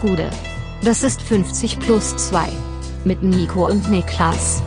[0.00, 0.30] Gude.
[0.82, 2.48] Das ist 50 plus 2.
[3.04, 4.62] Mit Nico und Niklas.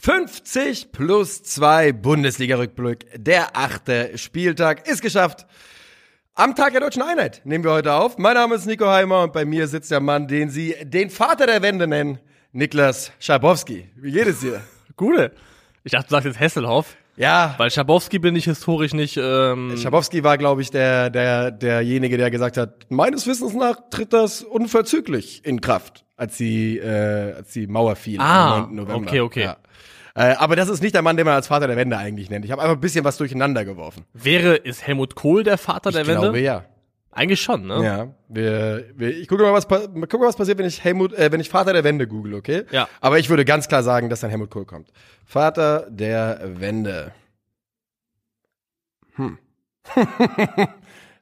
[0.00, 3.06] »50 plus 2 Bundesliga-Rückblick.
[3.14, 5.46] Der achte Spieltag ist geschafft.
[6.34, 8.18] Am Tag der Deutschen Einheit nehmen wir heute auf.
[8.18, 11.46] Mein Name ist Nico Heimer und bei mir sitzt der Mann, den Sie den Vater
[11.46, 12.18] der Wende nennen,
[12.50, 13.88] Niklas Schabowski.
[13.94, 14.60] Wie geht es dir?
[14.96, 15.32] Gute.
[15.84, 16.96] Ich dachte, du sagst jetzt Hesselhoff.
[17.16, 19.16] Ja, Weil Schabowski bin ich historisch nicht.
[19.16, 24.12] Ähm, Schabowski war, glaube ich, der, der, derjenige, der gesagt hat, meines Wissens nach tritt
[24.12, 28.74] das unverzüglich in Kraft, als die, äh, als die Mauer fiel Ah, am 9.
[28.74, 29.08] November.
[29.08, 29.42] okay, okay.
[29.44, 29.56] Ja.
[30.16, 32.44] Äh, aber das ist nicht der Mann, den man als Vater der Wende eigentlich nennt.
[32.44, 34.04] Ich habe einfach ein bisschen was durcheinander geworfen.
[34.12, 36.20] wäre, ist Helmut Kohl der Vater der ich Wende?
[36.22, 36.64] glaube, ja.
[37.14, 37.82] Eigentlich schon, ne?
[37.84, 41.30] Ja, wir, wir, ich gucke mal, was, pa- mal was passiert, wenn ich Helmut, äh,
[41.30, 42.64] wenn ich Vater der Wende google, okay?
[42.70, 42.88] Ja.
[43.00, 44.90] Aber ich würde ganz klar sagen, dass dann Helmut Kohl kommt.
[45.24, 47.12] Vater der Wende.
[49.16, 49.38] Hm.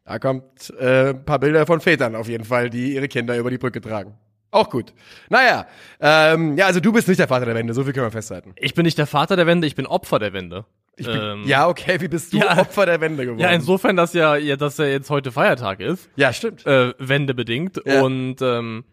[0.04, 3.50] da kommt äh, ein paar Bilder von Vätern auf jeden Fall, die ihre Kinder über
[3.50, 4.14] die Brücke tragen.
[4.50, 4.92] Auch gut.
[5.30, 5.66] Naja,
[6.00, 8.52] ähm, ja, also du bist nicht der Vater der Wende, so viel können wir festhalten.
[8.56, 10.64] Ich bin nicht der Vater der Wende, ich bin Opfer der Wende.
[10.96, 12.58] Bin, Ähm, ja, okay, wie bist du ja.
[12.58, 13.40] Opfer der Wende geworden?
[13.40, 16.66] Ja, insofern, dass ja, ja, dass ja jetzt heute Feiertag ist, ja, stimmt.
[16.66, 17.80] äh, wendebedingt.
[17.84, 18.02] Ja.
[18.02, 18.84] Und ähm,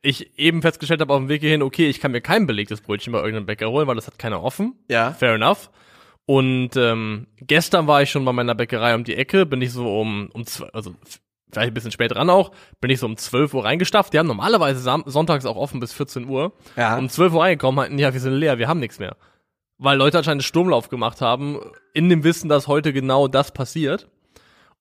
[0.00, 3.12] ich eben festgestellt habe auf dem Weg hierhin, okay, ich kann mir kein belegtes Brötchen
[3.12, 4.74] bei irgendeinem Bäcker holen, weil das hat keiner offen.
[4.88, 5.12] Ja.
[5.12, 5.70] Fair enough.
[6.26, 10.00] Und ähm, gestern war ich schon bei meiner Bäckerei um die Ecke, bin ich so
[10.00, 10.94] um, um zwei, also
[11.52, 14.12] vielleicht ein bisschen später dran auch, bin ich so um 12 Uhr reingestafft.
[14.12, 16.52] Die haben normalerweise sonntags auch offen bis 14 Uhr.
[16.76, 16.96] Ja.
[16.96, 19.16] Um 12 Uhr reingekommen, meinten, ja, wir sind leer, wir haben nichts mehr.
[19.84, 21.58] Weil Leute anscheinend Sturmlauf gemacht haben,
[21.92, 24.08] in dem Wissen, dass heute genau das passiert.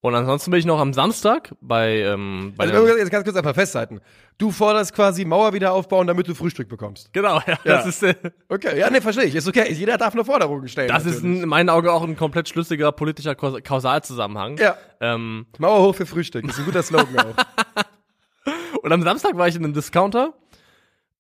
[0.04, 3.54] Und ansonsten bin ich noch am Samstag bei, ähm, bei Also, jetzt ganz kurz einfach
[3.54, 4.00] festhalten.
[4.40, 7.14] Du forderst quasi Mauer wieder aufbauen, damit du Frühstück bekommst.
[7.14, 7.78] Genau, ja, Ja.
[7.78, 8.16] das ist, äh,
[8.50, 9.36] Okay, ja, nee, verstehe ich.
[9.36, 9.72] Ist okay.
[9.72, 10.88] Jeder darf eine Forderung stellen.
[10.88, 11.44] das ist natürlich.
[11.44, 14.58] in meinen Augen auch ein komplett schlüssiger politischer Kaus- Kausalzusammenhang.
[14.58, 14.76] Ja.
[15.00, 16.48] Ähm, Mauer hoch für Frühstück.
[16.48, 18.82] Ist ein guter Slogan auch.
[18.82, 20.34] Und am Samstag war ich in einem Discounter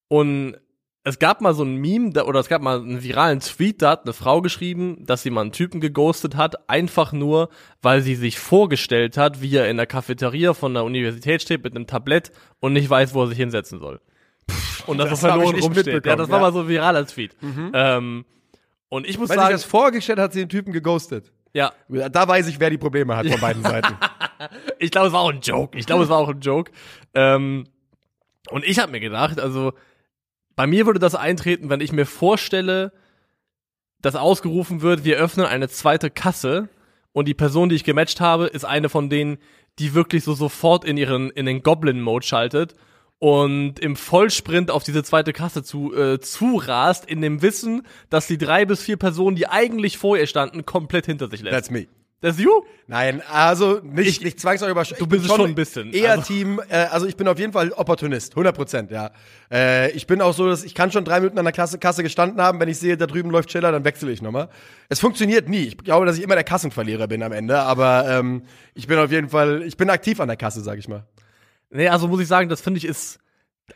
[0.07, 0.55] und
[1.03, 3.91] es gab mal so ein Meme, da, oder es gab mal einen viralen Tweet, da
[3.91, 7.49] hat eine Frau geschrieben, dass sie mal einen Typen geghostet hat, einfach nur,
[7.81, 11.75] weil sie sich vorgestellt hat, wie er in der Cafeteria von der Universität steht mit
[11.75, 13.99] einem Tablett und nicht weiß, wo er sich hinsetzen soll.
[14.85, 16.05] Und das, das ich verloren rumsteht.
[16.05, 16.37] Ja, das war ja.
[16.37, 16.41] Mhm.
[16.41, 17.35] mal so ein viraler Tweet.
[17.73, 18.25] Ähm,
[18.89, 21.31] und ich muss Weil sagen, das vorgestellt hat, sie den Typen geghostet.
[21.53, 23.95] ja, Da weiß ich, wer die Probleme hat von beiden Seiten.
[24.77, 25.77] Ich glaube, es war auch ein Joke.
[25.77, 26.71] Ich glaube, es war auch ein Joke.
[27.13, 27.65] Ähm,
[28.49, 29.73] und ich habe mir gedacht, also
[30.61, 32.91] bei mir würde das eintreten, wenn ich mir vorstelle,
[33.99, 36.69] dass ausgerufen wird, wir öffnen eine zweite Kasse
[37.13, 39.39] und die Person, die ich gematcht habe, ist eine von denen,
[39.79, 42.75] die wirklich so sofort in ihren in den Goblin-Mode schaltet
[43.17, 48.37] und im Vollsprint auf diese zweite Kasse zu äh, zurast, in dem Wissen, dass die
[48.37, 51.55] drei bis vier Personen, die eigentlich vor ihr standen, komplett hinter sich lässt.
[51.55, 51.87] That's me.
[52.21, 52.51] Das ist you?
[52.85, 54.99] Nein, also nicht, nicht zwangsläufig über.
[54.99, 57.51] Du bist es schon ein bisschen, Eher also- Team, äh, also ich bin auf jeden
[57.51, 59.09] Fall Opportunist, 100 Prozent, ja.
[59.51, 62.03] Äh, ich bin auch so, dass ich kann schon drei Minuten an der Kasse, Kasse
[62.03, 64.49] gestanden haben, wenn ich sehe, da drüben läuft Schiller, dann wechsle ich nochmal.
[64.87, 65.63] Es funktioniert nie.
[65.63, 68.43] Ich glaube, dass ich immer der Kassenverlierer bin am Ende, aber ähm,
[68.75, 71.07] ich bin auf jeden Fall, ich bin aktiv an der Kasse, sag ich mal.
[71.71, 73.20] Nee, also muss ich sagen, das finde ich ist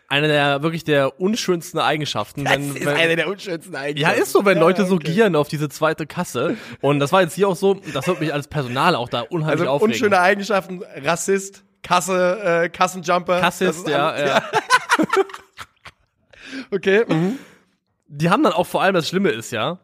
[0.07, 2.45] eine der wirklich der unschönsten Eigenschaften.
[2.45, 4.21] wenn, wenn, der unschönsten ja, Eigenschaften.
[4.21, 5.11] ist so, wenn Ja, Leute so okay.
[5.11, 6.57] gieren auf diese zweite Kasse.
[6.81, 9.61] Und das war jetzt hier auch so, das wird mich als Personal auch da unheimlich
[9.61, 9.93] Also aufregen.
[9.93, 13.33] unschöne Eigenschaften, Rassist, Kasse, äh, Kassenjumper.
[13.33, 14.43] Das Kassist, ist ja, alles- ja.
[16.71, 17.03] Okay.
[17.07, 17.39] Mhm.
[18.07, 19.79] Die haben dann auch vor allem, das Schlimme ist ja,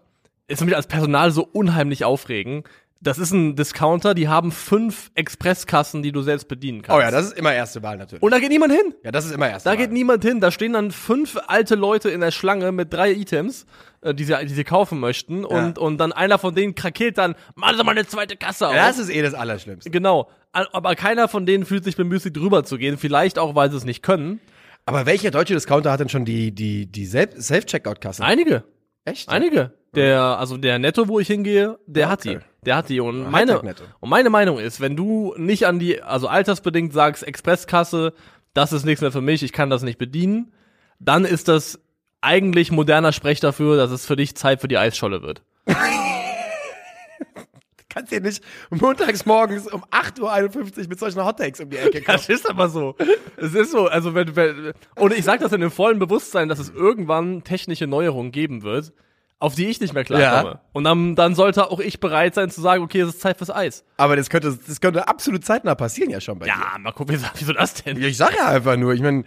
[0.47, 2.63] ist mich als Personal so unheimlich aufregen.
[3.03, 6.97] Das ist ein Discounter, die haben fünf Expresskassen, die du selbst bedienen kannst.
[6.97, 8.21] Oh ja, das ist immer erste Wahl natürlich.
[8.21, 8.93] Und da geht niemand hin.
[9.03, 9.77] ja, das ist immer erste Da Wahl.
[9.77, 10.39] geht niemand hin.
[10.39, 13.65] Da stehen dann fünf alte Leute in der Schlange mit drei Items,
[14.01, 15.43] äh, die, sie, die sie kaufen möchten.
[15.43, 18.75] Und, und dann einer von denen krakeelt dann, machen Sie mal eine zweite Kasse auf.
[18.75, 19.89] Ja, das ist eh das Allerschlimmste.
[19.89, 20.29] genau.
[20.51, 22.97] Aber keiner von denen fühlt sich bemüßigt, drüber zu gehen.
[22.99, 24.41] Vielleicht auch, weil sie es nicht können.
[24.85, 28.23] Aber welcher deutsche Discounter hat denn schon die, die, die Self- Self-Checkout-Kasse?
[28.23, 28.63] Einige.
[29.05, 29.27] Echt?
[29.29, 29.71] Einige.
[29.95, 32.37] Der, also der Netto, wo ich hingehe, der hat die.
[32.37, 32.45] Okay.
[32.63, 32.99] Der hat die.
[32.99, 38.13] Und meine, und meine Meinung ist, wenn du nicht an die, also altersbedingt sagst, Expresskasse,
[38.53, 40.53] das ist nichts mehr für mich, ich kann das nicht bedienen,
[40.99, 41.79] dann ist das
[42.21, 45.41] eigentlich moderner Sprech dafür, dass es für dich Zeit für die Eisscholle wird.
[47.89, 52.17] Kannst dir nicht montags morgens um 8.51 Uhr mit solchen Hottakes um die Ecke kommen.
[52.17, 52.95] Das ist aber so.
[53.37, 56.59] Es ist so, also wenn, wenn und ich sage das in dem vollen Bewusstsein, dass
[56.59, 58.93] es irgendwann technische Neuerungen geben wird,
[59.41, 60.51] auf die ich nicht mehr klarkomme.
[60.51, 60.61] Ja.
[60.71, 63.49] Und dann, dann sollte auch ich bereit sein zu sagen, okay, es ist Zeit fürs
[63.49, 63.83] Eis.
[63.97, 66.51] Aber das könnte, das könnte absolut zeitnah passieren ja schon bei dir.
[66.53, 67.99] Ja, mal gucken, wie- wieso das denn?
[67.99, 69.23] Ja, ich sag ja einfach nur, ich meine,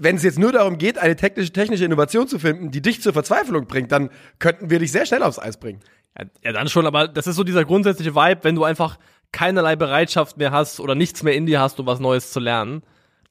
[0.00, 3.12] wenn es jetzt nur darum geht, eine technische, technische Innovation zu finden, die dich zur
[3.12, 5.80] Verzweiflung bringt, dann könnten wir dich sehr schnell aufs Eis bringen.
[6.18, 8.98] Ja, ja, dann schon, aber das ist so dieser grundsätzliche Vibe, wenn du einfach
[9.32, 12.82] keinerlei Bereitschaft mehr hast oder nichts mehr in dir hast, um was Neues zu lernen,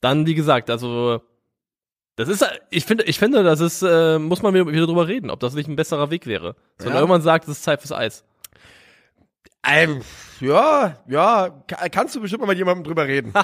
[0.01, 1.21] dann, wie gesagt, also
[2.21, 5.39] das ist, ich finde, ich finde, das ist, äh, muss man wieder, drüber reden, ob
[5.39, 6.55] das nicht ein besserer Weg wäre.
[6.77, 6.99] So, Wenn Ja.
[6.99, 8.23] irgendwann sagt, es ist Zeit fürs Eis.
[9.67, 10.01] Ähm,
[10.39, 13.31] ja, ja, ka- kannst du bestimmt mal mit jemandem drüber reden.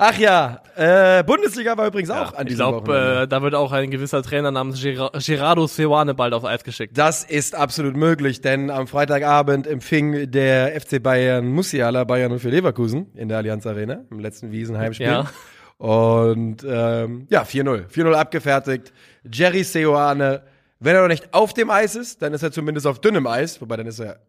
[0.00, 3.22] Ach ja, äh, Bundesliga war übrigens auch an ich diesem glaube, Wochenende.
[3.22, 6.96] äh, da wird auch ein gewisser Trainer namens Ger Gerardo Seoane bald aufs Eis geschickt.
[6.96, 13.10] Das ist absolut möglich, denn am Freitagabend empfing der FC Bayern Musiala Bayern für Leverkusen
[13.16, 15.06] in der Allianz Arena im letzten Wiesenheimspiel.
[15.08, 15.26] Ja.
[15.78, 17.88] Und ähm, ja, 4-0.
[17.88, 18.92] 4-0 abgefertigt.
[19.32, 20.42] Jerry Seoane,
[20.80, 23.60] wenn er noch nicht auf dem Eis ist, dann ist er zumindest auf dünnem Eis,
[23.60, 24.20] wobei dann ist er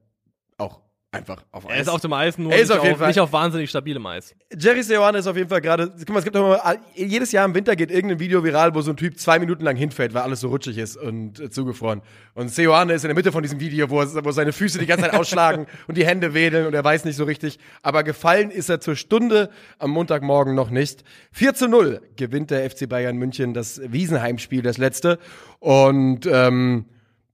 [0.57, 0.79] auch
[1.11, 1.71] einfach auf Eis.
[1.75, 3.33] Er ist auf dem Eis, nur Er ist nicht, auf jeden auf, Fall- nicht auf
[3.33, 4.35] wahnsinnig stabilem Eis.
[4.55, 7.45] Jerry Seoane ist auf jeden Fall gerade, guck mal, es gibt doch mal, jedes Jahr
[7.45, 10.21] im Winter geht irgendein Video viral, wo so ein Typ zwei Minuten lang hinfällt, weil
[10.21, 12.01] alles so rutschig ist und äh, zugefroren.
[12.35, 15.05] Und Seoane ist in der Mitte von diesem Video, wo, wo seine Füße die ganze
[15.05, 17.57] Zeit ausschlagen und die Hände wedeln und er weiß nicht so richtig.
[17.81, 21.03] Aber gefallen ist er zur Stunde am Montagmorgen noch nicht.
[21.31, 25.17] 4 zu 0 gewinnt der FC Bayern München das Wiesenheimspiel, das letzte.
[25.59, 26.85] Und ähm,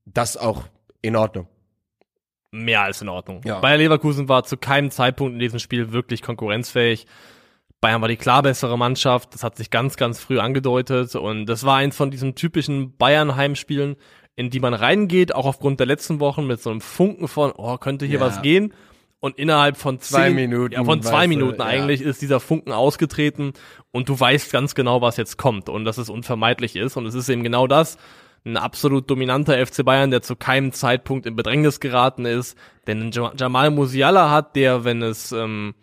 [0.05, 0.63] das auch
[1.01, 1.47] in Ordnung.
[2.63, 3.41] Mehr als in Ordnung.
[3.43, 3.59] Ja.
[3.59, 7.05] Bayer Leverkusen war zu keinem Zeitpunkt in diesem Spiel wirklich konkurrenzfähig.
[7.81, 9.33] Bayern war die klar bessere Mannschaft.
[9.33, 11.15] Das hat sich ganz, ganz früh angedeutet.
[11.15, 13.97] Und das war eins von diesen typischen Bayern-Heimspielen,
[14.35, 17.77] in die man reingeht, auch aufgrund der letzten Wochen mit so einem Funken von, oh,
[17.77, 18.25] könnte hier Ja.
[18.25, 18.73] was gehen.
[19.19, 21.65] Und innerhalb von Zwei zehn, Minuten, ja, von zwei weißt du, Minuten ja.
[21.65, 23.53] eigentlich ist dieser Funken ausgetreten
[23.91, 26.95] und du weißt ganz genau, was jetzt kommt und dass es unvermeidlich ist.
[26.95, 27.97] Und es ist eben genau das.
[28.45, 32.57] Ein absolut dominanter FC Bayern, der zu keinem Zeitpunkt in Bedrängnis geraten ist,
[32.87, 35.73] Ja- Jamal Musiala hat, der, wenn es ähm,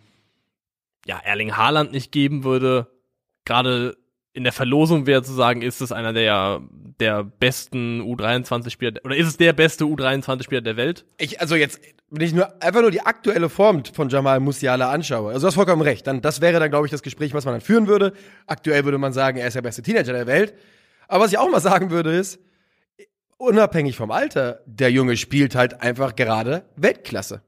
[1.06, 2.86] ja Erling Haaland nicht geben würde,
[3.44, 3.96] gerade
[4.32, 6.60] in der Verlosung wäre zu sagen, ist es einer der
[7.00, 11.04] der besten U23-Spieler oder ist es der beste U23-Spieler der Welt?
[11.18, 11.80] Ich, also jetzt,
[12.10, 15.54] wenn ich nur einfach nur die aktuelle Form von Jamal Musiala anschaue, also du hast
[15.56, 18.12] vollkommen recht, dann das wäre dann, glaube ich, das Gespräch, was man dann führen würde.
[18.46, 20.54] Aktuell würde man sagen, er ist der beste Teenager der Welt.
[21.08, 22.38] Aber was ich auch mal sagen würde, ist,
[23.42, 27.42] unabhängig vom Alter, der Junge spielt halt einfach gerade Weltklasse.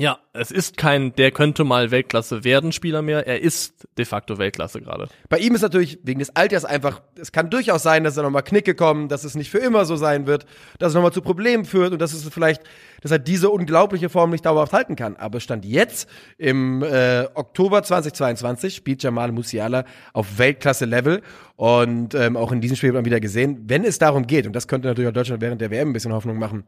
[0.00, 3.26] Ja, es ist kein, der könnte mal Weltklasse werden Spieler mehr.
[3.26, 5.08] Er ist de facto Weltklasse gerade.
[5.28, 8.42] Bei ihm ist natürlich wegen des Alters einfach, es kann durchaus sein, dass da nochmal
[8.42, 10.46] Knicke kommen, dass es nicht für immer so sein wird,
[10.78, 12.62] dass es nochmal zu Problemen führt und dass es vielleicht,
[13.02, 15.16] dass er diese unglaubliche Form nicht dauerhaft halten kann.
[15.16, 16.08] Aber Stand jetzt,
[16.38, 21.20] im äh, Oktober 2022, spielt Jamal Musiala auf Weltklasse-Level
[21.56, 24.56] und ähm, auch in diesem Spiel hat man wieder gesehen, wenn es darum geht, und
[24.56, 26.64] das könnte natürlich auch Deutschland während der WM ein bisschen Hoffnung machen,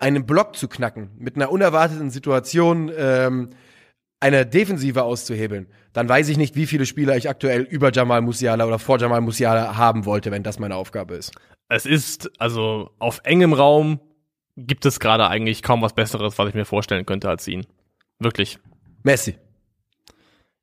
[0.00, 3.50] einen Block zu knacken, mit einer unerwarteten Situation ähm,
[4.18, 8.66] eine Defensive auszuhebeln, dann weiß ich nicht, wie viele Spieler ich aktuell über Jamal Musiala
[8.66, 11.32] oder vor Jamal Musiala haben wollte, wenn das meine Aufgabe ist.
[11.68, 14.00] Es ist, also auf engem Raum
[14.56, 17.66] gibt es gerade eigentlich kaum was Besseres, was ich mir vorstellen könnte als ihn.
[18.18, 18.58] Wirklich.
[19.02, 19.36] Messi.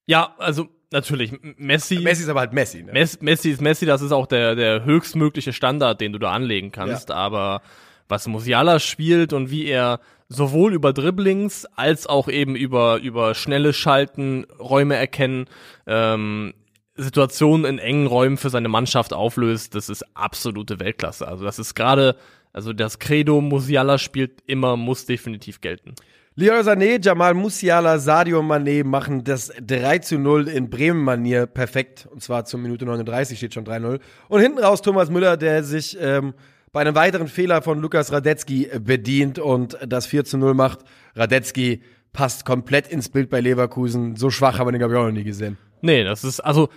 [0.05, 1.99] Ja, also natürlich, Messi.
[1.99, 2.83] Messi ist aber halt Messi.
[2.83, 2.91] Ne?
[2.93, 7.11] Messi, ist Messi, das ist auch der, der höchstmögliche Standard, den du da anlegen kannst.
[7.11, 7.61] Aber
[8.07, 9.99] was Musiala spielt und wie er
[10.29, 15.45] sowohl über Dribblings als auch eben über, über schnelle Schalten, Räume erkennen,
[15.85, 16.53] ähm,
[16.95, 21.27] Situationen in engen Räumen für seine Mannschaft auflöst, das ist absolute Weltklasse.
[21.27, 22.15] Also das ist gerade,
[22.53, 25.93] also das Credo Musiala spielt immer, muss definitiv gelten.
[26.39, 32.07] Leroy Sané, Jamal Musiala, Sadio Mané machen das 3 zu 0 in Bremen-Manier perfekt.
[32.11, 33.99] Und zwar zur Minute 39 steht schon 3-0.
[34.27, 36.35] Und hinten raus Thomas Müller, der sich ähm,
[36.77, 40.81] bei einem weiteren Fehler von Lukas Radetzky bedient und das 4 zu 0 macht.
[41.15, 41.81] Radetzky
[42.13, 44.15] passt komplett ins Bild bei Leverkusen.
[44.15, 45.57] So schwach haben wir den, glaube ich, auch noch nie gesehen.
[45.81, 46.69] Nee, das ist, also,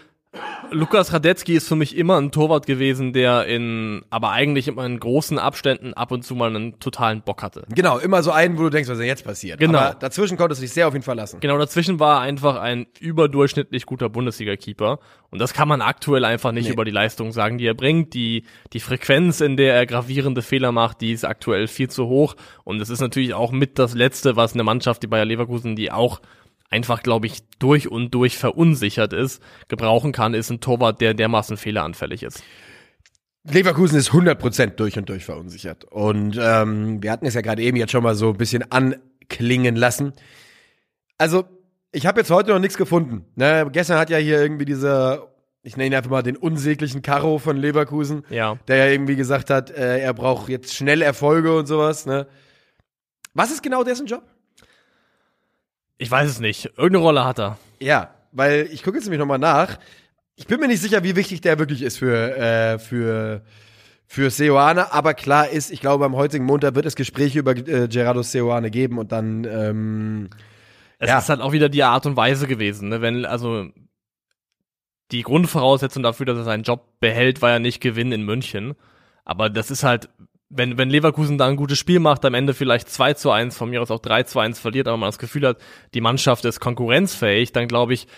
[0.73, 5.01] Lukas Radetzky ist für mich immer ein Torwart gewesen, der in, aber eigentlich immer in
[5.01, 7.65] großen Abständen ab und zu mal einen totalen Bock hatte.
[7.75, 9.59] Genau, immer so einen, wo du denkst, was ist denn jetzt passiert.
[9.59, 9.79] Genau.
[9.79, 11.41] Aber dazwischen konntest du dich sehr auf ihn verlassen.
[11.41, 15.01] Genau, dazwischen war er einfach ein überdurchschnittlich guter Bundesliga-Keeper.
[15.31, 16.73] Und das kann man aktuell einfach nicht Nee.
[16.73, 18.15] über die Leistung sagen, die er bringt.
[18.15, 22.37] Die, die Frequenz, in der er gravierende Fehler macht, die ist aktuell viel zu hoch.
[22.63, 25.91] Und es ist natürlich auch mit das Letzte, was eine Mannschaft, die Bayer Leverkusen, die
[25.91, 26.21] auch
[26.71, 31.57] einfach, glaube ich, durch und durch verunsichert ist, gebrauchen kann, ist ein Torwart, der dermaßen
[31.57, 32.43] fehleranfällig ist.
[33.45, 35.85] Leverkusen ist 100% durch und durch verunsichert.
[35.85, 39.77] Und ähm, wir hatten es ja gerade eben jetzt schon mal so ein bisschen anklingen
[39.77, 40.13] lassen.
[41.19, 41.45] Also,
[41.93, 43.25] ich habe jetzt heute noch nichts gefunden.
[43.35, 43.69] Ne?
[43.73, 47.57] Gestern hat ja hier irgendwie dieser, ich nenne ihn einfach mal den unsäglichen Karo von
[47.57, 48.59] Leverkusen, Ja.
[48.69, 52.07] der ja irgendwie gesagt hat, äh, er braucht jetzt schnell Erfolge und sowas.
[52.07, 52.29] Ne?
[53.35, 54.23] Was ist genau dessen Job?
[56.01, 56.65] Ich weiß es nicht.
[56.77, 57.59] Irgendeine Rolle hat er.
[57.79, 59.79] Ja, weil ich gucke jetzt nämlich nochmal nach.
[60.35, 63.43] Ich bin mir nicht sicher, wie wichtig der wirklich ist für, äh, für,
[64.07, 67.87] für Seoane, aber klar ist, ich glaube, am heutigen Montag wird es Gespräche über äh,
[67.89, 70.31] Gerardo Seoane geben und dann ähm,
[70.99, 71.19] Es Ja.
[71.19, 73.03] ist halt auch wieder die Art und Weise gewesen, ne?
[73.03, 73.67] Wenn, also
[75.13, 78.75] die Grundvoraussetzung dafür, dass er seinen Job behält, war ja nicht Gewinn in München.
[79.25, 80.09] Aber das ist halt,
[80.51, 83.71] wenn, wenn Leverkusen da ein gutes Spiel macht, am Ende vielleicht 2 zu 1, von
[83.71, 85.59] mir aus auch 3 zu 1 verliert, aber man das Gefühl hat,
[85.95, 88.09] die Mannschaft ist konkurrenzfähig, dann glaube ich,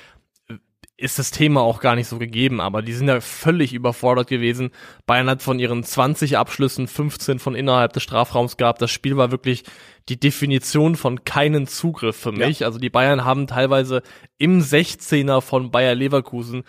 [0.97, 4.71] ist das Thema auch gar nicht so gegeben, aber die sind ja völlig überfordert gewesen.
[5.05, 8.81] Bayern hat von ihren 20 Abschlüssen 15 von innerhalb des Strafraums gehabt.
[8.81, 9.65] Das Spiel war wirklich
[10.09, 12.65] die Definition von keinen Zugriff für mich.
[12.65, 14.03] Also die Bayern haben teilweise
[14.39, 16.63] im 16er von Bayer Leverkusen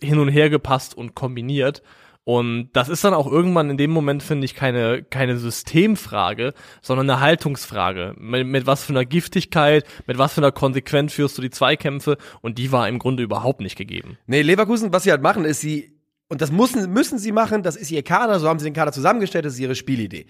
[0.00, 1.82] hin und her gepasst und kombiniert.
[2.24, 7.10] Und das ist dann auch irgendwann in dem Moment, finde ich, keine, keine Systemfrage, sondern
[7.10, 8.14] eine Haltungsfrage.
[8.16, 12.18] Mit, mit was für einer Giftigkeit, mit was für einer Konsequenz führst du die Zweikämpfe?
[12.40, 14.18] Und die war im Grunde überhaupt nicht gegeben.
[14.26, 15.98] Nee, Leverkusen, was sie halt machen, ist sie,
[16.28, 18.92] und das müssen, müssen sie machen, das ist ihr Kader, so haben sie den Kader
[18.92, 20.26] zusammengestellt, das ist ihre Spielidee.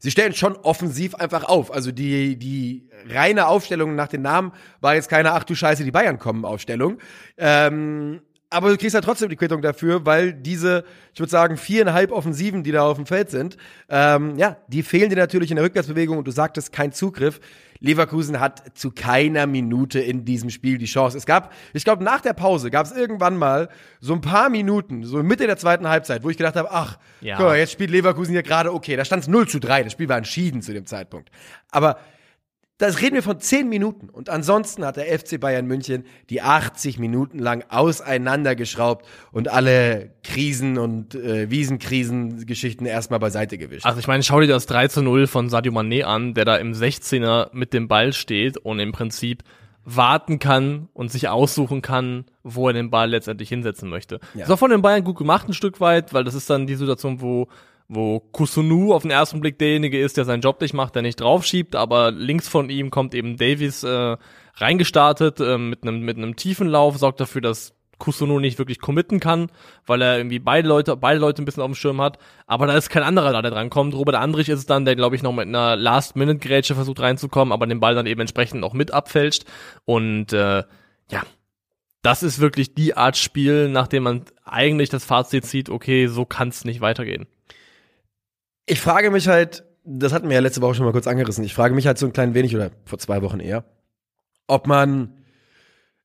[0.00, 1.72] Sie stellen schon offensiv einfach auf.
[1.72, 5.90] Also die, die reine Aufstellung nach den Namen war jetzt keine Ach du Scheiße, die
[5.90, 6.98] Bayern kommen Aufstellung.
[7.36, 12.10] Ähm, aber du kriegst ja trotzdem die Quittung dafür, weil diese, ich würde sagen, viereinhalb
[12.12, 13.56] Offensiven, die da auf dem Feld sind,
[13.88, 17.40] ähm, ja, die fehlen dir natürlich in der Rückwärtsbewegung und du sagtest kein Zugriff.
[17.80, 21.16] Leverkusen hat zu keiner Minute in diesem Spiel die Chance.
[21.16, 23.68] Es gab, ich glaube, nach der Pause gab es irgendwann mal
[24.00, 27.36] so ein paar Minuten, so Mitte der zweiten Halbzeit, wo ich gedacht habe, ach, Ja.
[27.36, 28.96] guck mal, jetzt spielt Leverkusen hier gerade okay.
[28.96, 31.30] Da stand es 0 zu 3, das Spiel war entschieden zu dem Zeitpunkt.
[31.70, 31.98] Aber
[32.78, 34.08] das reden wir von 10 Minuten.
[34.08, 40.78] Und ansonsten hat der FC Bayern München die 80 Minuten lang auseinandergeschraubt und alle Krisen
[40.78, 43.84] und äh, Wiesenkrisen-Geschichten erstmal beiseite gewischt.
[43.84, 46.56] Also ich meine, schau dir das 3 zu 0 von Sadio Mané an, der da
[46.56, 49.42] im 16er mit dem Ball steht und im Prinzip
[49.84, 54.20] warten kann und sich aussuchen kann, wo er den Ball letztendlich hinsetzen möchte.
[54.34, 54.44] Ja.
[54.44, 56.76] Ist auch von den Bayern gut gemacht ein Stück weit, weil das ist dann die
[56.76, 57.48] Situation, wo
[57.88, 61.20] wo Kusunu auf den ersten Blick derjenige ist, der seinen Job nicht macht, der nicht
[61.20, 64.16] draufschiebt, aber links von ihm kommt eben Davies äh,
[64.54, 69.20] reingestartet äh, mit einem mit einem tiefen Lauf, sorgt dafür, dass Kusunu nicht wirklich committen
[69.20, 69.50] kann,
[69.86, 72.18] weil er irgendwie beide Leute, beide Leute ein bisschen auf dem Schirm hat.
[72.46, 73.94] Aber da ist kein anderer da, der drankommt.
[73.94, 77.66] Robert Andrich ist es dann, der, glaube ich, noch mit einer Last-Minute-Grätsche versucht reinzukommen, aber
[77.66, 79.44] den Ball dann eben entsprechend auch mit abfälscht.
[79.84, 80.62] Und äh,
[81.10, 81.22] ja,
[82.02, 86.48] das ist wirklich die Art Spiel, nachdem man eigentlich das Fazit zieht, okay, so kann
[86.48, 87.26] es nicht weitergehen.
[88.70, 91.54] Ich frage mich halt, das hatten wir ja letzte Woche schon mal kurz angerissen, ich
[91.54, 93.64] frage mich halt so ein klein wenig, oder vor zwei Wochen eher,
[94.46, 95.14] ob man,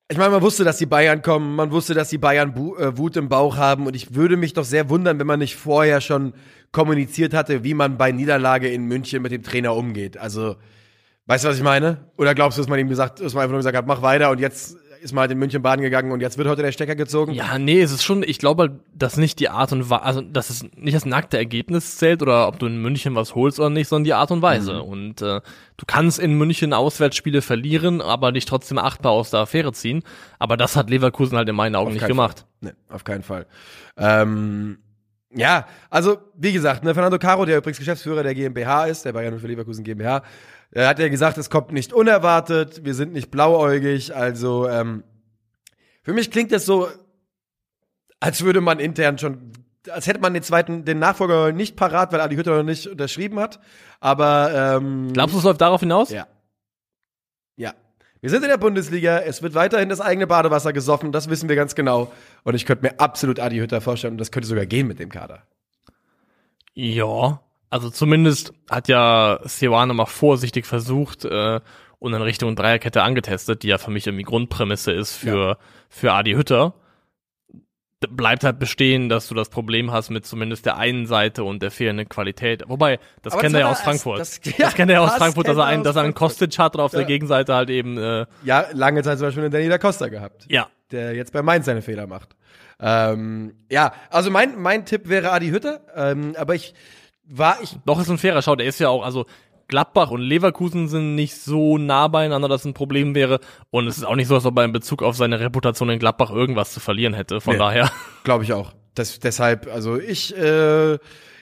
[0.07, 2.97] ich meine, man wusste, dass die Bayern kommen, man wusste, dass die Bayern Bu äh,
[2.97, 5.99] Wut im Bauch haben und ich würde mich doch sehr wundern, wenn man nicht vorher
[5.99, 6.33] schon
[6.71, 10.17] kommuniziert hatte, wie man bei Niederlage in München mit dem Trainer umgeht.
[10.17, 10.55] Also,
[11.25, 12.09] weißt du, was ich meine?
[12.17, 14.31] Oder glaubst du, dass man ihm gesagt, dass man einfach nur gesagt hat, mach weiter
[14.31, 16.95] und jetzt ist man halt in München baden gegangen und jetzt wird heute der Stecker
[16.95, 17.33] gezogen?
[17.33, 20.49] Ja, nee, es ist schon, ich glaube, dass nicht die Art und Weise, also dass
[20.49, 23.87] es nicht das nackte Ergebnis zählt oder ob du in München was holst oder nicht,
[23.87, 24.81] sondern die Art und Weise.
[24.81, 25.41] Und äh,
[25.77, 30.03] du kannst in München Auswärtsspiele verlieren, aber dich trotzdem achtbar aus der Affäre ziehen.
[30.39, 32.45] Aber das hat Leverkusen halt in meinen Augen Auf nicht gemacht.
[32.61, 33.45] Nee, auf keinen Fall.
[33.97, 34.77] Ähm,
[35.35, 39.39] ja, also wie gesagt, ne, Fernando Caro, der übrigens Geschäftsführer der GmbH ist, der Bayern
[39.39, 40.23] für Leverkusen GmbH,
[40.73, 45.03] der hat ja gesagt, es kommt nicht unerwartet, wir sind nicht blauäugig, also ähm,
[46.03, 46.87] für mich klingt das so,
[48.19, 49.51] als würde man intern schon,
[49.89, 53.39] als hätte man den zweiten, den Nachfolger nicht parat, weil Adi Hütter noch nicht unterschrieben
[53.39, 53.59] hat,
[53.99, 56.09] aber ähm, Glaubst du, es läuft darauf hinaus?
[56.09, 56.27] ja.
[57.55, 57.73] Ja.
[58.21, 61.55] Wir sind in der Bundesliga, es wird weiterhin das eigene Badewasser gesoffen, das wissen wir
[61.57, 62.11] ganz genau.
[62.43, 65.09] Und ich könnte mir absolut Adi Hütter vorstellen, und das könnte sogar gehen mit dem
[65.09, 65.43] Kader.
[66.73, 67.41] Ja,
[67.73, 71.59] also zumindest hat ja Seoane mal vorsichtig versucht äh,
[71.99, 75.57] und in Richtung Dreierkette angetestet, die ja für mich irgendwie Grundprämisse ist für,
[75.89, 76.75] für Adi Hütter.
[78.09, 81.71] Bleibt halt bestehen, dass du das Problem hast mit zumindest der einen Seite und der
[81.71, 82.63] fehlenden Qualität.
[82.67, 84.19] Wobei, das kennt das er ja aus Frankfurt.
[84.19, 86.13] Das, das- ja, kennt er ja aus das Frankfurt, dass er einen, dass er einen.
[86.13, 86.99] Kostic hat und auf Ja.
[86.99, 90.45] der Gegenseite halt eben, äh, Ja, lange Zeit zum Beispiel einen Danny da Costa gehabt,
[90.49, 92.35] ja, der jetzt bei Mainz seine Fehler macht.
[92.81, 96.73] Ähm, ja, also mein, mein Tipp wäre Adi Hütter, ähm, aber ich
[97.37, 98.55] war, ich, Doch, ist ein fairer Schau.
[98.55, 99.25] Der ist ja auch, also
[99.67, 103.39] Gladbach und Leverkusen sind nicht so nah beieinander, dass ein Problem wäre.
[103.71, 105.99] Und es ist auch nicht so, als ob er in Bezug auf seine Reputation in
[105.99, 107.41] Gladbach irgendwas zu verlieren hätte.
[107.41, 107.59] Von Nee.
[107.59, 107.91] daher.
[108.23, 108.73] glaube ich auch.
[108.95, 110.93] Das, deshalb, also ich, äh,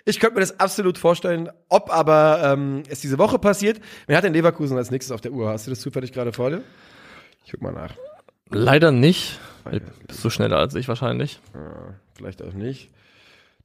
[0.05, 3.81] ich könnte mir das absolut vorstellen, ob aber ähm, es diese Woche passiert.
[4.07, 5.49] Wer hat denn Leverkusen als nächstes auf der Uhr?
[5.49, 6.61] Hast du das zufällig gerade vor dir?
[7.45, 7.93] Ich guck mal nach.
[8.49, 9.39] Leider nicht.
[10.07, 11.39] Bist du schneller als ich wahrscheinlich.
[11.53, 12.89] Ja, vielleicht auch nicht.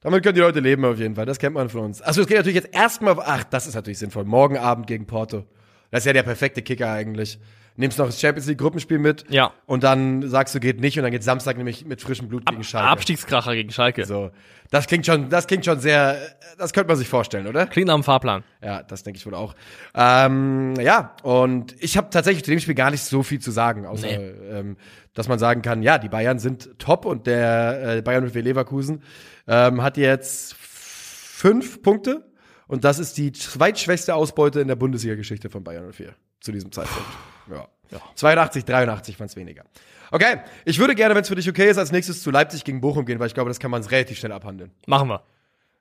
[0.01, 1.25] Damit können die Leute leben auf jeden Fall.
[1.25, 2.01] Das kennt man von uns.
[2.01, 3.17] Achso, es geht natürlich jetzt erstmal.
[3.19, 4.25] Ach, das ist natürlich sinnvoll.
[4.25, 5.45] Morgen Abend gegen Porto.
[5.91, 7.39] Das ist ja der perfekte Kicker eigentlich.
[7.77, 9.53] Nimmst noch das Champions League Gruppenspiel mit Ja.
[9.65, 12.63] und dann sagst du, geht nicht und dann geht Samstag nämlich mit frischem Blut gegen
[12.63, 12.89] Schalke.
[12.89, 14.05] Abstiegskracher gegen Schalke.
[14.05, 14.31] So.
[14.69, 16.17] Das klingt schon, das klingt schon sehr,
[16.57, 17.67] das könnte man sich vorstellen, oder?
[17.67, 18.43] Klingt nach einem Fahrplan.
[18.61, 19.55] Ja, das denke ich wohl auch.
[19.95, 23.85] Ähm, ja, und ich habe tatsächlich zu dem Spiel gar nicht so viel zu sagen,
[23.85, 24.15] außer Nee.
[24.51, 24.77] ähm,
[25.13, 29.03] dass man sagen kann, ja, die Bayern sind top und der äh, Bayern mit Leverkusen
[29.47, 32.25] ähm, hat jetzt fünf Punkte
[32.67, 37.07] und das ist die zweitschwächste Ausbeute in der Bundesliga-Geschichte von Bayern 04 zu diesem Zeitpunkt.
[37.49, 37.67] Ja.
[38.15, 39.63] 82, 83 waren es weniger.
[40.11, 42.81] Okay, ich würde gerne, wenn es für dich okay ist, als nächstes zu Leipzig gegen
[42.81, 44.71] Bochum gehen, weil ich glaube, das kann man relativ schnell abhandeln.
[44.85, 45.23] Machen wir.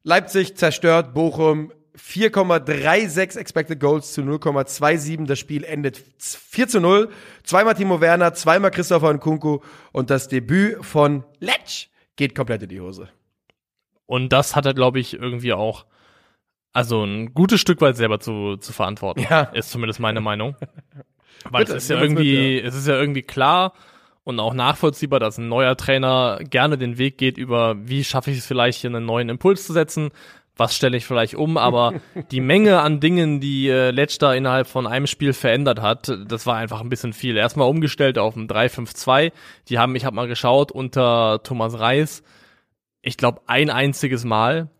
[0.02, 5.26] Leipzig zerstört Bochum 4,36 Expected Goals zu 0,27.
[5.26, 7.10] Das Spiel endet 4 zu 0.
[7.42, 9.60] Zweimal Timo Werner, zweimal Christopher Nkunku
[9.92, 13.08] und das Debüt von Letsch geht komplett in die Hose.
[14.06, 15.86] Und das hat er, glaube ich, irgendwie auch,
[16.72, 19.26] also ein gutes Stück weit selber zu, zu verantworten.
[19.28, 19.42] Ja.
[19.42, 20.56] Ist zumindest meine Meinung.
[21.50, 23.72] Weil Bitte, es ist ja uns mit, irgendwie, es ist ja irgendwie klar
[24.24, 28.38] und auch nachvollziehbar, dass ein neuer Trainer gerne den Weg geht über, wie schaffe ich
[28.38, 30.10] es vielleicht hier einen neuen Impuls zu setzen,
[30.56, 31.94] was stelle ich vielleicht um, aber
[32.30, 36.46] die Menge an Dingen, die äh, Letsch da innerhalb von einem Spiel verändert hat, das
[36.46, 37.36] war einfach ein bisschen viel.
[37.36, 39.32] Erstmal umgestellt auf ein 3-5-2.
[39.68, 42.22] Die haben, ich habe mal geschaut, unter Thomas Reis,
[43.02, 44.70] ich glaube, ein einziges Mal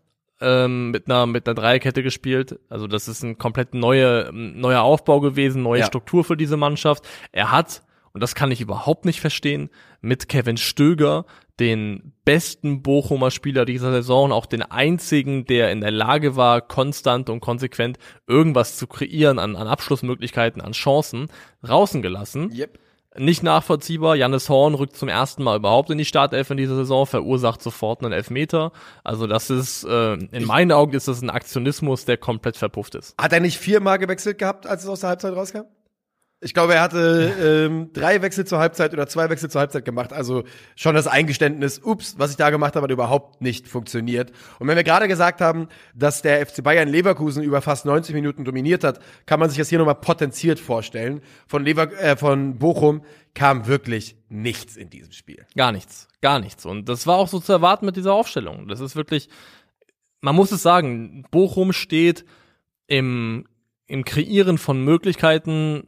[0.41, 2.59] ähm, mit einer mit einer Dreierkette gespielt.
[2.69, 5.85] Also das ist ein komplett neue, neuer Aufbau gewesen, neue Ja.
[5.85, 7.07] Struktur für diese Mannschaft.
[7.31, 9.69] Er hat, und das kann ich überhaupt nicht verstehen,
[10.01, 11.25] mit Kevin Stöger
[11.59, 17.31] den besten Bochumer Spieler dieser Saison auch den einzigen, der in der Lage war, konstant
[17.31, 21.29] und konsequent irgendwas zu kreieren an, an Abschlussmöglichkeiten, an Chancen,
[21.63, 22.77] draußen gelassen Yep.
[23.17, 24.15] Nicht nachvollziehbar.
[24.15, 28.03] Jannis Horn rückt zum ersten Mal überhaupt in die Startelf in dieser Saison, verursacht sofort
[28.03, 28.71] einen Elfmeter.
[29.03, 33.15] Also das ist, äh, in meinen Augen ist das ein Aktionismus, der komplett verpufft ist.
[33.19, 35.65] Hat er nicht viermal gewechselt gehabt, als es aus der Halbzeit rauskam?
[36.39, 40.13] Ich glaube, er hatte ähm, drei Wechsel zur Halbzeit oder zwei Wechsel zur Halbzeit gemacht.
[40.13, 40.43] Also
[40.75, 44.31] schon das Eingeständnis, ups, was ich da gemacht habe, hat überhaupt nicht funktioniert.
[44.59, 48.45] Und wenn wir gerade gesagt haben, dass der FC Bayern Leverkusen über fast 90 Minuten
[48.45, 51.21] dominiert hat, kann man sich das hier nochmal potenziert vorstellen.
[51.47, 53.01] Von, Lever äh, von Bochum
[53.33, 55.43] kam wirklich nichts in diesem Spiel.
[55.55, 56.67] Gar nichts, gar nichts.
[56.67, 58.67] Und das war auch so zu erwarten mit dieser Aufstellung.
[58.67, 59.29] Das ist wirklich,
[60.21, 62.25] man muss es sagen, Bochum steht
[62.85, 63.47] im,
[63.87, 65.87] im Kreieren von Möglichkeiten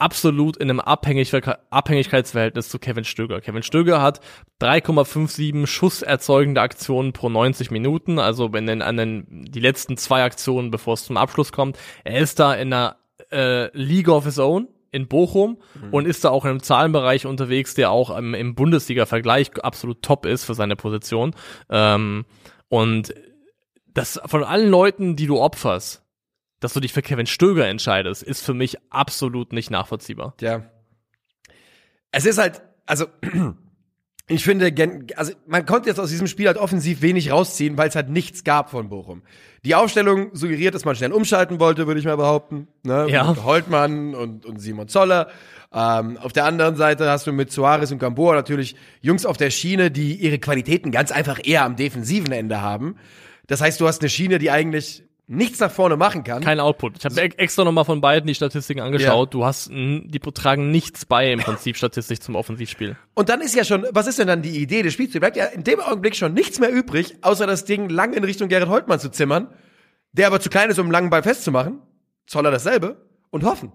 [0.00, 1.32] absolut in einem Abhängig
[1.70, 3.40] Abhängigkeitsverhältnis zu Kevin Stöger.
[3.40, 4.20] Kevin Stöger hat
[4.60, 10.70] 3,57 schusserzeugende Aktionen pro 90 Minuten, also wenn denn an den, die letzten zwei Aktionen,
[10.70, 11.78] bevor es zum Abschluss kommt.
[12.04, 12.96] Er ist da in einer
[13.30, 15.58] äh, League of his own in Bochum
[15.92, 20.26] und ist da auch in einem Zahlenbereich unterwegs, der auch im, im Bundesliga-Vergleich absolut top
[20.26, 21.34] ist für seine Position.
[21.68, 22.24] Ähm,
[22.68, 23.14] und
[23.86, 26.02] das von allen Leuten, die du opferst,
[26.60, 30.34] dass du dich für Kevin Stöger entscheidest, ist für mich absolut nicht nachvollziehbar.
[30.40, 30.62] Ja.
[32.12, 33.06] Es ist halt, also
[34.28, 34.72] ich finde,
[35.16, 38.44] also man konnte jetzt aus diesem Spiel halt offensiv wenig rausziehen, weil es halt nichts
[38.44, 39.22] gab von Bochum.
[39.64, 42.68] Die Aufstellung suggeriert, dass man schnell umschalten wollte, würde ich mal behaupten.
[42.82, 43.06] Ne?
[43.10, 43.30] Ja.
[43.30, 45.28] Mit Holtmann und, und Simon Zoller.
[45.72, 49.50] Ähm, auf der anderen Seite hast du mit Suarez und Gamboa natürlich Jungs auf der
[49.50, 52.96] Schiene, die ihre Qualitäten ganz einfach eher am defensiven Ende haben.
[53.46, 56.42] Das heißt, du hast eine Schiene, die eigentlich nichts nach vorne machen kann.
[56.42, 56.98] Kein Output.
[56.98, 59.32] Ich habe extra nochmal von beiden die Statistiken angeschaut.
[59.32, 62.96] Du hast, die tragen nichts bei im Prinzip statistisch zum Offensivspiel.
[63.14, 65.12] Und dann ist ja schon, was ist denn dann die Idee des Spiels?
[65.12, 68.24] Dir bleibt ja in dem Augenblick schon nichts mehr übrig, außer das Ding lang in
[68.24, 69.46] Richtung Gerrit Holtmann zu zimmern,
[70.12, 71.80] der aber zu klein ist, um einen langen Ball festzumachen.
[72.26, 72.96] Zoller dasselbe
[73.30, 73.72] und hoffen.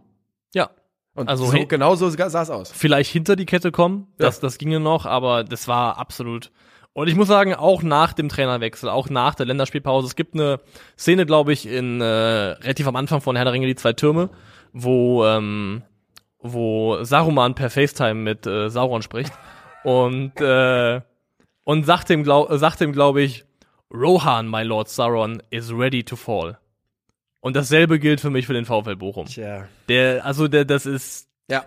[0.53, 0.71] Ja.
[1.13, 2.71] Und Also so, hey- genau so sah es aus.
[2.73, 4.07] vielleicht hinter die Kette kommen.
[4.17, 6.51] Das, das ginge noch, aber das war absolut.
[6.95, 10.61] Und ich muss sagen, auch nach dem Trainerwechsel, auch nach der Länderspielpause, es gibt eine
[10.97, 14.29] Szene, glaube ich, in äh, relativ am Anfang von Herr der Ringe, die zwei Türme,
[14.71, 15.83] wo ähm,
[16.39, 19.33] wo Saruman per FaceTime mit äh, Sauron spricht
[19.83, 21.01] und äh,
[21.65, 23.43] und sagt ihm, glaub, sagt ihm, glaube ich,
[23.93, 26.57] Rohan, my Lord Sauron, is ready to fall.
[27.41, 29.25] Und dasselbe gilt für mich für den VfL Bochum.
[29.25, 29.67] Tja.
[29.89, 31.65] Der, also der, das ist Ja.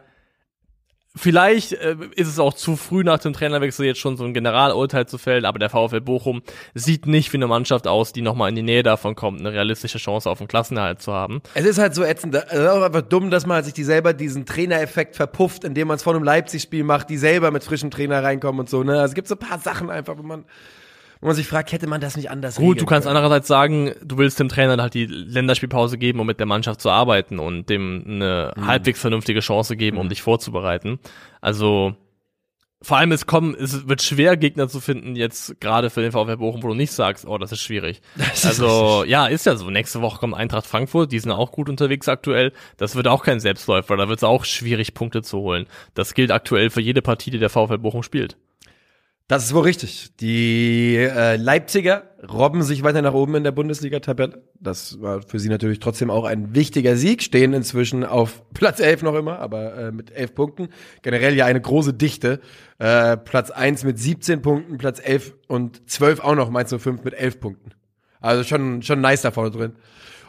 [1.18, 5.06] Vielleicht äh, ist es auch zu früh nach dem Trainerwechsel jetzt schon so ein Generalurteil
[5.06, 6.42] zu fällen, aber der VfL Bochum
[6.74, 9.98] sieht nicht wie eine Mannschaft aus, die nochmal in die Nähe davon kommt, eine realistische
[9.98, 11.42] Chance auf einen Klassenerhalt zu haben.
[11.54, 12.34] Es ist halt so ätzend.
[12.36, 15.96] Es ist auch einfach dumm, dass man sich die selber diesen Trainereffekt verpufft, indem man
[15.96, 18.84] es vor einem Leipzig-Spiel macht, die selber mit frischem Trainer reinkommen und so.
[18.84, 18.92] Ne?
[18.92, 20.44] Also es gibt so ein paar Sachen einfach, wo man,
[21.20, 23.16] wo man sich fragt, hätte man das nicht anders Gut, du kannst können?
[23.16, 26.90] andererseits sagen, du willst dem Trainer halt die Länderspielpause geben, um mit der Mannschaft zu
[26.90, 30.98] arbeiten und dem eine halbwegs vernünftige Chance geben, um dich vorzubereiten.
[31.40, 31.96] Also
[32.80, 36.36] vor allem es kommen, es wird schwer, Gegner zu finden, jetzt gerade für den VfL
[36.36, 38.00] Bochum, wo du nicht sagst, oh, das ist schwierig.
[38.16, 39.68] Das ist also, ja, ist ja so.
[39.70, 42.52] Nächste Woche kommt Eintracht Frankfurt, die sind auch gut unterwegs aktuell.
[42.76, 45.66] Das wird auch kein Selbstläufer, da wird es auch schwierig, Punkte zu holen.
[45.94, 48.36] Das gilt aktuell für jede Partie, die der VfL Bochum spielt.
[49.28, 50.16] Das ist wohl richtig.
[50.20, 54.42] Die äh, Leipziger robben sich weiter nach oben in der Bundesliga-Tabelle.
[54.58, 57.22] Das war für sie natürlich trotzdem auch ein wichtiger Sieg.
[57.22, 60.68] Stehen inzwischen auf Platz 11 noch immer, aber äh, mit 11 Punkten.
[61.02, 62.40] Generell ja eine große Dichte.
[62.78, 67.12] Äh, Platz 1 mit 17 Punkten, Platz 11 und 12 auch noch, du 5 mit
[67.12, 67.72] 11 Punkten.
[68.20, 69.72] Also schon, schon nice da vorne drin.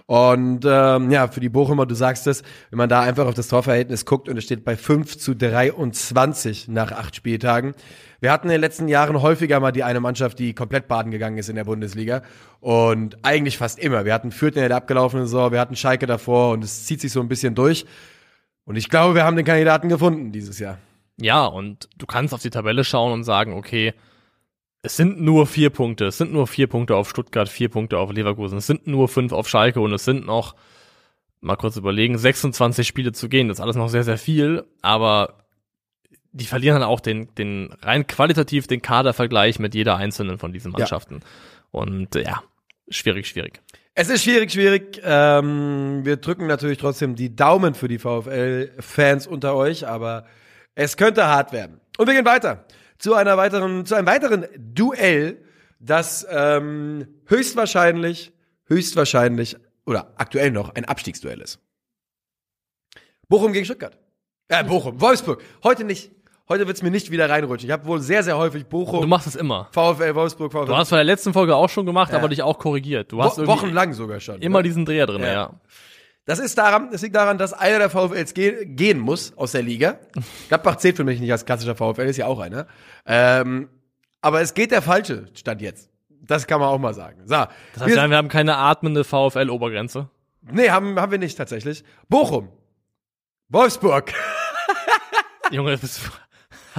[0.09, 3.47] Und ähm, ja, für die Bochumer, du sagst es, wenn man da einfach auf das
[3.47, 7.75] Torverhältnis guckt und es steht bei 5 zu 23 nach acht Spieltagen.
[8.21, 11.37] Wir hatten in den letzten Jahren häufiger mal die eine Mannschaft, die komplett baden gegangen
[11.37, 12.21] ist in der Bundesliga.
[12.59, 14.05] Und eigentlich fast immer.
[14.05, 17.11] Wir hatten Fürth in der abgelaufenen Saison, wir hatten Schalke davor und es zieht sich
[17.11, 17.85] so ein bisschen durch.
[18.65, 20.77] Und ich glaube, wir haben den Kandidaten gefunden dieses Jahr.
[21.21, 23.93] Ja, und du kannst auf die Tabelle schauen und sagen, okay,
[24.81, 26.05] es sind nur vier Punkte.
[26.05, 28.57] Es sind nur vier Punkte auf Stuttgart, vier Punkte auf Leverkusen.
[28.57, 30.55] Es sind nur fünf auf Schalke und es sind noch,
[31.41, 33.47] mal kurz überlegen, 26 Spiele zu gehen.
[33.47, 35.38] Das ist alles noch sehr, sehr viel, aber
[36.31, 40.71] die verlieren dann auch den, den rein qualitativ den Kadervergleich mit jeder einzelnen von diesen
[40.71, 41.21] Mannschaften.
[41.21, 41.27] Ja.
[41.71, 42.43] Und äh, ja,
[42.89, 43.61] schwierig, schwierig.
[43.95, 45.01] Es ist schwierig, schwierig.
[45.03, 50.25] Ähm, wir drücken natürlich trotzdem die Daumen für die VfL-Fans unter euch, aber
[50.75, 51.81] es könnte hart werden.
[51.97, 52.65] Und wir gehen weiter
[52.99, 55.43] zu einer weiteren, zu einem weiteren Duell,
[55.79, 58.33] das ähm, höchstwahrscheinlich,
[58.67, 61.59] höchstwahrscheinlich oder aktuell noch ein Abstiegsduell ist.
[63.27, 63.97] Bochum gegen Stuttgart.
[64.49, 65.43] Äh, Bochum, Wolfsburg.
[65.63, 66.11] Heute nicht.
[66.51, 67.69] Heute wird's mir nicht wieder reinrutschen.
[67.69, 69.01] Ich habe wohl sehr, sehr häufig Bochum.
[69.01, 69.67] Du machst es immer.
[69.71, 70.65] VfL Wolfsburg, VfL.
[70.65, 72.17] Du hast bei der letzten Folge auch schon gemacht, Ja.
[72.17, 73.11] aber dich auch korrigiert.
[73.11, 74.41] Du hast Wo wochenlang sogar schon.
[74.41, 74.63] immer ne?
[74.63, 75.31] diesen Dreher drin, ja.
[75.31, 75.53] Ja.
[76.25, 79.61] Das ist daran, das liegt daran, dass einer der VfLs ge gehen muss aus der
[79.61, 79.99] Liga.
[80.47, 82.65] Gladbach zählt für mich nicht als klassischer VfL, ist ja auch einer.
[83.05, 83.69] Ähm,
[84.21, 85.89] aber es geht der falsche Stand jetzt.
[86.09, 87.21] Das kann man auch mal sagen.
[87.25, 87.49] So, Das
[87.83, 90.09] heißt, wir, wir haben keine atmende VfL-Obergrenze.
[90.51, 91.83] nee, haben, haben wir nicht tatsächlich.
[92.09, 92.49] Bochum.
[93.49, 94.13] Wolfsburg.
[95.51, 96.01] Junge, das ist,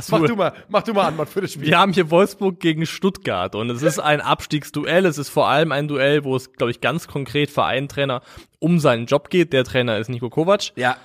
[0.00, 1.66] hast Mach du, du mal, mach du mal an, Mann, für das Spiel.
[1.66, 5.04] wir haben hier Wolfsburg gegen Stuttgart und es ist ein Abstiegsduell.
[5.06, 8.22] Es ist vor allem ein Duell, wo es, glaube ich, ganz konkret für einen Trainer
[8.58, 9.52] um seinen Job geht.
[9.52, 10.72] Der Trainer ist Nico Kovac.
[10.76, 10.96] Ja.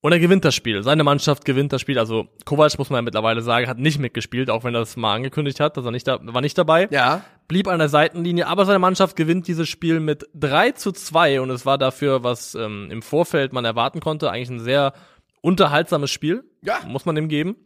[0.00, 0.82] Und er gewinnt das Spiel.
[0.82, 1.98] Seine Mannschaft gewinnt das Spiel.
[1.98, 5.14] Also Kovac, muss man ja mittlerweile sagen, hat nicht mitgespielt, auch wenn er das mal
[5.14, 6.88] angekündigt hat, dass er nicht da, war nicht dabei.
[6.90, 7.24] Ja.
[7.48, 11.50] Blieb an der Seitenlinie, aber seine Mannschaft gewinnt dieses Spiel mit 3 zu 2 und
[11.50, 14.92] es war dafür, was ähm, im Vorfeld man erwarten konnte, eigentlich ein sehr
[15.40, 16.44] unterhaltsames Spiel.
[16.62, 16.80] Ja.
[16.86, 17.56] Muss man ihm geben.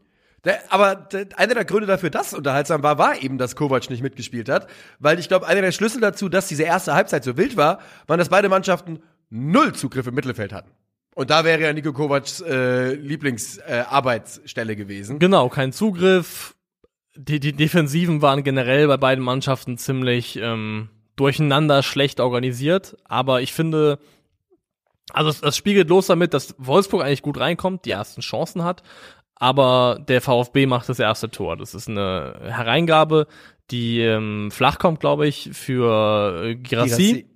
[0.45, 3.91] Der, aber der, einer der Gründe dafür, dass es unterhaltsam war, war eben, dass Kovac
[3.91, 4.69] nicht mitgespielt hat.
[4.99, 8.19] Weil ich glaube, einer der Schlüssel dazu, dass diese erste Halbzeit so wild war, waren,
[8.19, 10.71] dass beide Mannschaften null Zugriff im Mittelfeld hatten.
[11.15, 15.19] Und da wäre ja Nico Kovacs äh, Lieblingsarbeitsstelle äh, gewesen.
[15.19, 16.55] Genau, kein Zugriff.
[17.17, 22.97] Die, die Defensiven waren generell bei beiden Mannschaften ziemlich ähm, durcheinander schlecht organisiert.
[23.05, 23.99] Aber ich finde,
[25.13, 28.83] also es, es spiegelt los damit, dass Wolfsburg eigentlich gut reinkommt, die ersten Chancen hat.
[29.41, 31.57] Aber der VfB macht das erste Tor.
[31.57, 33.27] Das ist eine Hereingabe,
[33.71, 37.13] die ähm, flach kommt, glaube ich, für äh, Girassi.
[37.13, 37.27] Girassi.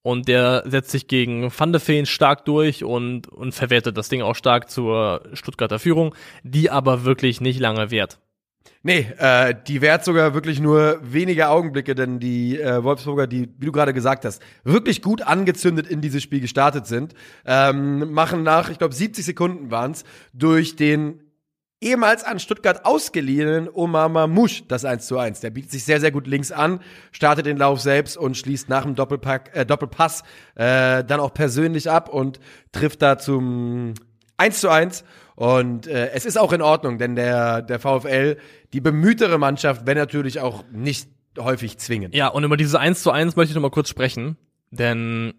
[0.00, 4.22] Und der setzt sich gegen Van de Veen stark durch und, und verwertet das Ding
[4.22, 8.18] auch stark zur Stuttgarter Führung, die aber wirklich nicht lange währt.
[8.82, 13.66] Nee, äh, die währt sogar wirklich nur wenige Augenblicke, denn die äh, Wolfsburger, die, wie
[13.66, 18.70] du gerade gesagt hast, wirklich gut angezündet in dieses Spiel gestartet sind, ähm, machen nach,
[18.70, 21.20] ich glaube, 70 Sekunden waren's durch den
[21.82, 25.40] ehemals an Stuttgart ausgeliehenen Omar Musch das 1 zu 1.
[25.40, 28.84] Der bietet sich sehr, sehr gut links an, startet den Lauf selbst und schließt nach
[28.84, 30.22] dem Doppelpack, äh, Doppelpass
[30.54, 32.40] äh, dann auch persönlich ab und
[32.70, 33.94] trifft da zum
[34.36, 35.04] 1 zu 1.
[35.34, 38.36] Und äh, es ist auch in Ordnung, denn der, der VfL,
[38.72, 42.14] die bemühtere Mannschaft, wenn natürlich auch nicht häufig zwingend.
[42.14, 44.36] Ja, und über dieses 1 zu 1 möchte ich noch mal kurz sprechen,
[44.70, 45.34] denn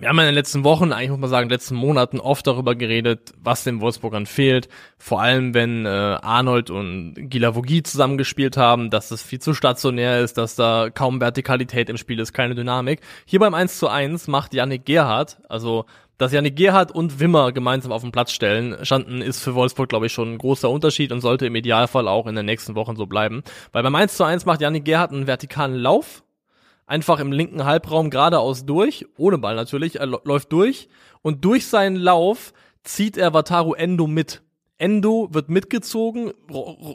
[0.00, 2.46] wir haben in den letzten Wochen, eigentlich muss man sagen, in den letzten Monaten oft
[2.46, 4.68] darüber geredet, was den Wolfsburgern fehlt.
[4.98, 10.38] Vor allem, wenn äh, Arnold und Gilavogi zusammengespielt haben, dass das viel zu stationär ist,
[10.38, 13.00] dass da kaum Vertikalität im Spiel ist, keine Dynamik.
[13.26, 15.84] Hier beim 1 zu 1 macht Yannick Gerhardt, also
[16.16, 20.06] dass Yannick Gerhardt und Wimmer gemeinsam auf den Platz stellen, standen, ist für Wolfsburg, glaube
[20.06, 23.06] ich, schon ein großer Unterschied und sollte im Idealfall auch in den nächsten Wochen so
[23.06, 23.42] bleiben.
[23.72, 26.22] Weil beim 1 zu 1 macht Yannick Gerhardt einen vertikalen Lauf,
[26.90, 30.88] einfach im linken Halbraum geradeaus durch, ohne Ball natürlich, er läuft durch
[31.22, 34.42] und durch seinen Lauf zieht er Wataru Endo mit.
[34.80, 36.32] Endo wird mitgezogen,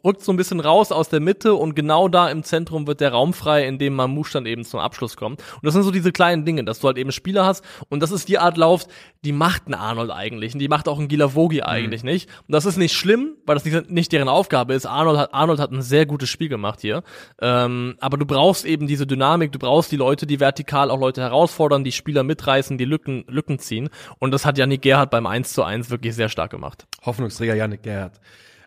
[0.04, 3.12] rückt so ein bisschen raus aus der Mitte und genau da im Zentrum wird der
[3.12, 5.40] Raum frei, in dem Mamouche dann eben zum Abschluss kommt.
[5.40, 8.12] Und das sind so diese kleinen Dinge, dass du halt eben Spieler hast und das
[8.12, 8.88] ist die Art Lauf,
[9.24, 12.10] die macht ein Arnold eigentlich und die macht auch ein Gilavogi eigentlich mhm.
[12.10, 12.30] nicht.
[12.48, 14.86] Und das ist nicht schlimm, weil das nicht, nicht deren Aufgabe ist.
[14.86, 17.04] Arnold hat, Arnold hat ein sehr gutes Spiel gemacht hier.
[17.42, 21.22] Ähm, aber du brauchst eben diese Dynamik, du brauchst die Leute, die vertikal auch Leute
[21.22, 23.90] herausfordern, die Spieler mitreißen, die Lücken, Lücken ziehen.
[24.20, 26.86] Und das hat Janik Gerhardt beim 1 zu 1 wirklich sehr stark gemacht.
[27.06, 28.20] Hoffnungsträger Janik Dominik Gerhardt.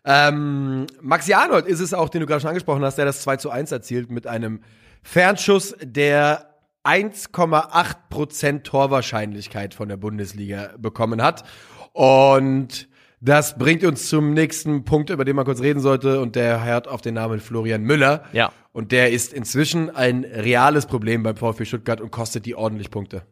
[0.05, 3.37] Ähm, Maxi Arnold ist es auch, den du gerade schon angesprochen hast, der das 2
[3.37, 4.61] zu 1 erzielt mit einem
[5.03, 11.45] Fernschuss, der 1,8% Torwahrscheinlichkeit von der Bundesliga bekommen hat.
[11.93, 12.89] Und
[13.21, 16.89] das bringt uns zum nächsten Punkt, über den man kurz reden sollte, und der hört
[16.89, 18.25] auf den Namen Florian Müller.
[18.33, 18.53] Ja.
[18.73, 23.23] Und der ist inzwischen ein reales Problem beim VfB Stuttgart und kostet die ordentlich Punkte.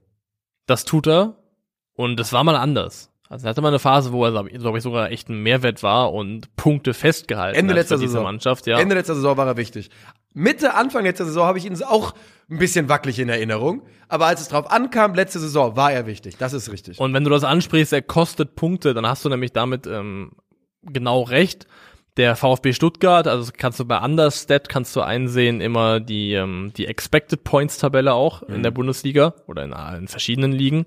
[0.66, 1.36] Das tut er.
[1.94, 3.10] Und es war mal anders.
[3.28, 6.12] Also er hatte mal eine Phase, wo er, glaube ich, sogar echt ein Mehrwert war
[6.12, 8.22] und Punkte festgehalten Ende letzter Saison.
[8.22, 8.66] Mannschaft.
[8.66, 8.78] Ja.
[8.78, 9.90] Ende letzter Saison war er wichtig.
[10.32, 12.14] Mitte, Anfang letzter Saison habe ich ihn auch
[12.48, 13.82] ein bisschen wackelig in Erinnerung.
[14.08, 16.36] Aber als es drauf ankam, letzte Saison, war er wichtig.
[16.36, 17.00] Das ist richtig.
[17.00, 20.32] Und wenn du das ansprichst, er kostet Punkte, dann hast du nämlich damit ähm,
[20.82, 21.66] genau recht.
[22.16, 26.86] Der VfB Stuttgart, also kannst du bei Understat kannst du einsehen immer die ähm, die
[26.86, 28.54] Expected Points Tabelle auch mhm.
[28.54, 30.86] in der Bundesliga oder in, in verschiedenen Ligen.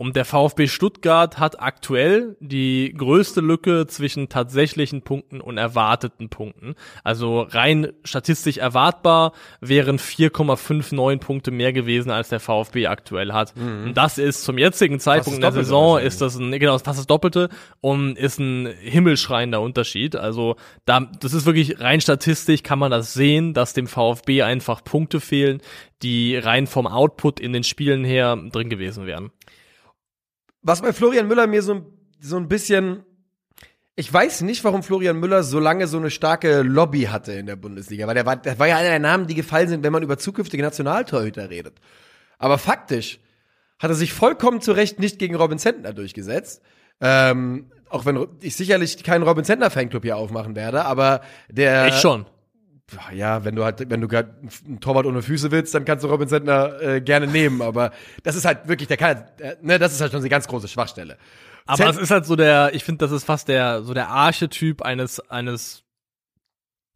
[0.00, 6.74] Und der VfB Stuttgart hat aktuell die größte Lücke zwischen tatsächlichen Punkten und erwarteten Punkten.
[7.04, 13.54] Also rein statistisch erwartbar wären 4,59 Punkte mehr gewesen, als der VfB aktuell hat.
[13.54, 13.88] Mhm.
[13.88, 17.06] Und das ist zum jetzigen Zeitpunkt in der Saison ist das ein, genau, fast das
[17.06, 17.50] Doppelte
[17.82, 20.16] und ist ein himmelschreiender Unterschied.
[20.16, 24.82] Also da, das ist wirklich rein statistisch kann man das sehen, dass dem VfB einfach
[24.82, 25.60] Punkte fehlen,
[26.02, 29.30] die rein vom Output in den Spielen her drin gewesen wären.
[30.62, 31.86] Was bei Florian Müller mir so,
[32.20, 33.04] so ein bisschen
[34.00, 37.56] ich weiß nicht, warum Florian Müller so lange so eine starke Lobby hatte in der
[37.56, 40.02] Bundesliga, weil der war, der war ja einer der Namen, die gefallen sind, wenn man
[40.02, 41.74] über zukünftige Nationaltorhüter redet.
[42.38, 43.20] Aber faktisch
[43.78, 46.62] hat er sich vollkommen zu Recht nicht gegen Robin Zentner durchgesetzt.
[47.02, 51.20] Ähm, auch wenn ich sicherlich keinen Robin Zentner Fanclub hier aufmachen werde, aber
[51.50, 51.88] der.
[51.88, 52.24] Ich schon
[53.12, 54.30] ja, wenn du halt, wenn du gerade
[54.66, 58.36] einen Torwart ohne Füße willst, dann kannst du Robin Sentner äh, gerne nehmen, aber das
[58.36, 61.16] ist halt wirklich, der kann, äh, ne, das ist halt schon eine ganz große Schwachstelle.
[61.66, 64.82] Aber es ist halt so der, ich finde, das ist fast der, so der Archetyp
[64.82, 65.84] eines, eines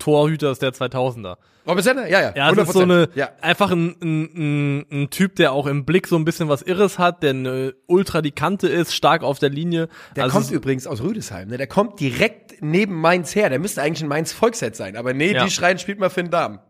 [0.05, 1.37] Torhüters der 2000er.
[1.67, 2.33] Robin Sender, ja, ja.
[2.37, 3.31] Ja, das ist so eine, ja.
[3.41, 6.99] einfach ein, ein, ein, ein Typ, der auch im Blick so ein bisschen was Irres
[6.99, 9.89] hat, der eine ultra die Kante ist, stark auf der Linie.
[10.15, 11.57] Der also kommt übrigens aus Rüdesheim, ne?
[11.57, 13.49] Der kommt direkt neben Mainz her.
[13.49, 15.43] Der müsste eigentlich ein Mainz Volksset sein, aber nee, ja.
[15.43, 16.61] die schreien, spielt mal Finn Darm.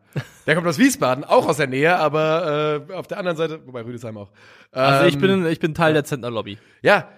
[0.47, 3.83] Der kommt aus Wiesbaden, auch aus der Nähe, aber äh, auf der anderen Seite, wobei
[3.83, 4.31] Rüdesheim auch.
[4.73, 5.95] Ähm, also ich ähm, bin, ich bin Teil ja.
[5.95, 6.57] der Zentner Lobby.
[6.83, 7.09] Ja,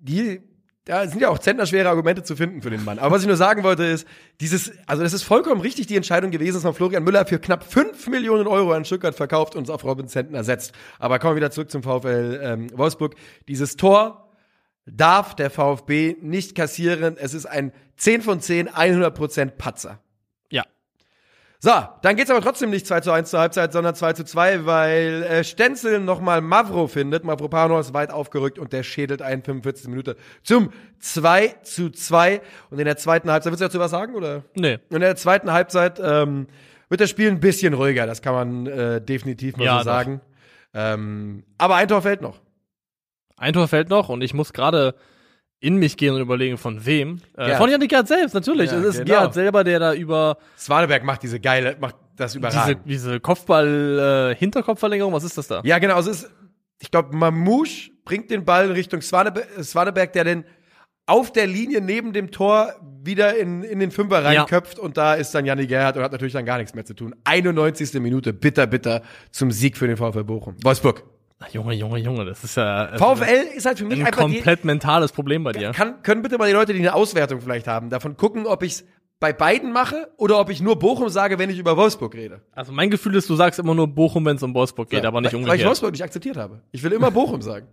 [0.00, 0.42] die
[0.90, 2.98] da sind ja auch zentnerschwere Argumente zu finden für den Mann.
[2.98, 4.08] Aber was ich nur sagen wollte ist,
[4.40, 7.62] dieses, also das ist vollkommen richtig die Entscheidung gewesen, dass man Florian Müller für knapp
[7.62, 10.72] 5 Millionen Euro an Stuttgart verkauft und es auf Robin Zentner setzt.
[10.98, 13.14] Aber kommen wir wieder zurück zum VfL ähm, Wolfsburg.
[13.46, 14.32] Dieses Tor
[14.84, 17.16] darf der VfB nicht kassieren.
[17.16, 20.00] Es ist ein 10 von 10, 100 Prozent Patzer.
[21.62, 24.64] So, dann geht's aber trotzdem nicht 2 zu 1 zur Halbzeit, sondern 2 zu 2,
[24.64, 27.22] weil äh, Stenzel nochmal Mavro findet.
[27.22, 29.88] Mavropano ist weit aufgerückt und der schädelt einen 45.
[29.88, 32.40] Minute zum 2 zu 2.
[32.70, 34.42] Und in der zweiten Halbzeit, willst du dazu was sagen, oder?
[34.54, 34.78] Nee.
[34.88, 36.46] In der zweiten Halbzeit ähm,
[36.88, 40.22] wird das Spiel ein bisschen ruhiger, das kann man äh, definitiv mal ja, so sagen.
[40.72, 42.40] Ähm, aber ein Tor fällt noch.
[43.36, 44.94] Ein Tor fällt noch und ich muss gerade
[45.60, 47.20] in mich gehen und überlegen, von wem.
[47.36, 48.70] Äh, von Janik Gerhardt selbst, natürlich.
[48.70, 49.10] Ja, es ist genau.
[49.10, 50.38] Gerhard selber, der da über.
[50.58, 52.80] Swaneberg macht diese geile, macht das überragend.
[52.86, 55.60] Diese, diese Kopfball, äh, Hinterkopfverlängerung, was ist das da?
[55.64, 55.98] Ja, genau.
[55.98, 56.30] Es ist,
[56.78, 60.44] ich glaube, Mamouche bringt den Ball in Richtung Swaneberg, Swaneberg, der den
[61.06, 64.84] auf der Linie neben dem Tor wieder in, in den Fünfer reinköpft ja.
[64.84, 67.14] und da ist dann Janik Gerhardt und hat natürlich dann gar nichts mehr zu tun.
[67.24, 67.94] 91.
[67.94, 70.56] Minute, bitter, bitter zum Sieg für den VfL Bochum.
[70.62, 71.02] Wolfsburg.
[71.52, 72.86] Junge, Junge, Junge, das ist ja.
[72.86, 75.72] Also VfL ist halt für mich ein einfach komplett die, mentales Problem bei dir.
[75.72, 78.72] Kann, können bitte mal die Leute, die eine Auswertung vielleicht haben, davon gucken, ob ich
[78.72, 78.84] es
[79.20, 82.42] bei beiden mache oder ob ich nur Bochum sage, wenn ich über Wolfsburg rede.
[82.52, 85.08] Also mein Gefühl ist, du sagst immer nur Bochum, wenn es um Wolfsburg geht, ja,
[85.08, 85.52] aber nicht umgekehrt.
[85.52, 86.62] Weil ich Wolfsburg nicht akzeptiert habe.
[86.72, 87.68] Ich will immer Bochum sagen.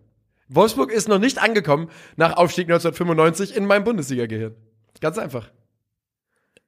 [0.49, 4.55] Wolfsburg ist noch nicht angekommen nach Aufstieg 1995 in meinem Bundesliga-Gehirn.
[5.01, 5.49] Ganz einfach.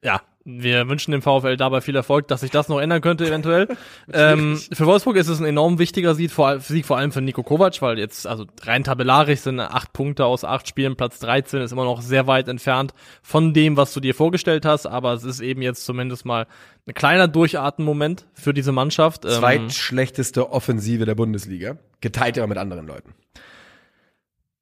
[0.04, 3.68] Ja, wir wünschen dem VfL dabei viel Erfolg, dass sich das noch ändern könnte eventuell.
[4.14, 7.44] ähm, für Wolfsburg ist es ein enorm wichtiger Sieg vor, Sieg, vor allem für Nico
[7.44, 11.72] Kovac, weil jetzt, also rein tabellarisch sind acht Punkte aus acht Spielen, Platz 13 ist
[11.72, 15.42] immer noch sehr weit entfernt von dem, was du dir vorgestellt hast, aber es ist
[15.42, 16.48] eben jetzt zumindest mal
[16.88, 19.26] ein kleiner Durchatmen-Moment für diese Mannschaft.
[19.26, 23.14] Ähm, Zweitschlechteste Offensive der Bundesliga, geteilt aber mit anderen Leuten.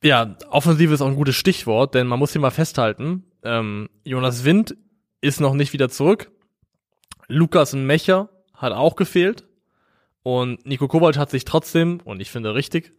[0.04, 4.44] Ja, Offensive ist auch ein gutes Stichwort, denn man muss hier mal festhalten, Ähm, Jonas
[4.44, 4.76] Wind
[5.28, 6.32] ist noch nicht wieder zurück.
[7.28, 9.46] Lukas Mecher hat auch gefehlt.
[10.24, 12.94] Und Nico Kovac hat sich trotzdem, und ich finde richtig,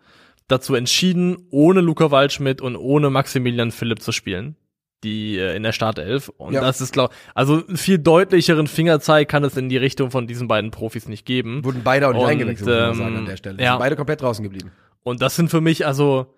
[0.46, 4.56] dazu entschieden, ohne Luca Waldschmidt und ohne Maximilian Philipp zu spielen.
[5.04, 6.28] Die äh, in der Startelf.
[6.30, 6.60] Und Ja.
[6.60, 10.48] das ist, glaub also einen viel deutlicheren Fingerzeig kann es in die Richtung von diesen
[10.48, 11.62] beiden Profis nicht geben.
[11.64, 13.62] Wurden beide auch nicht Und, eingewechselt, muss man ähm, sagen, an der Stelle.
[13.62, 13.72] ja.
[13.72, 14.72] Sind beide komplett draußen geblieben.
[15.04, 16.34] Und das sind für mich, also,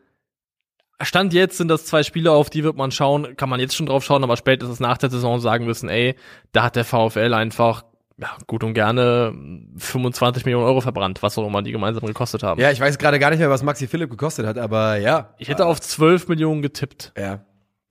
[1.03, 3.87] Stand jetzt sind das zwei Spiele, auf die wird man schauen, kann man jetzt schon
[3.87, 6.15] drauf schauen, aber spätestens nach der Saison sagen müssen, ey,
[6.53, 7.85] da hat der VfL einfach,
[8.19, 9.35] ja, gut und gerne
[9.79, 12.61] 25 Millionen Euro verbrannt, was auch immer die gemeinsam gekostet haben.
[12.61, 15.35] Ja, ich weiß gerade gar nicht mehr, was Maxi Philipp gekostet hat, aber ja.
[15.39, 17.13] Ich hätte auf 12 Millionen getippt.
[17.17, 17.45] Ja.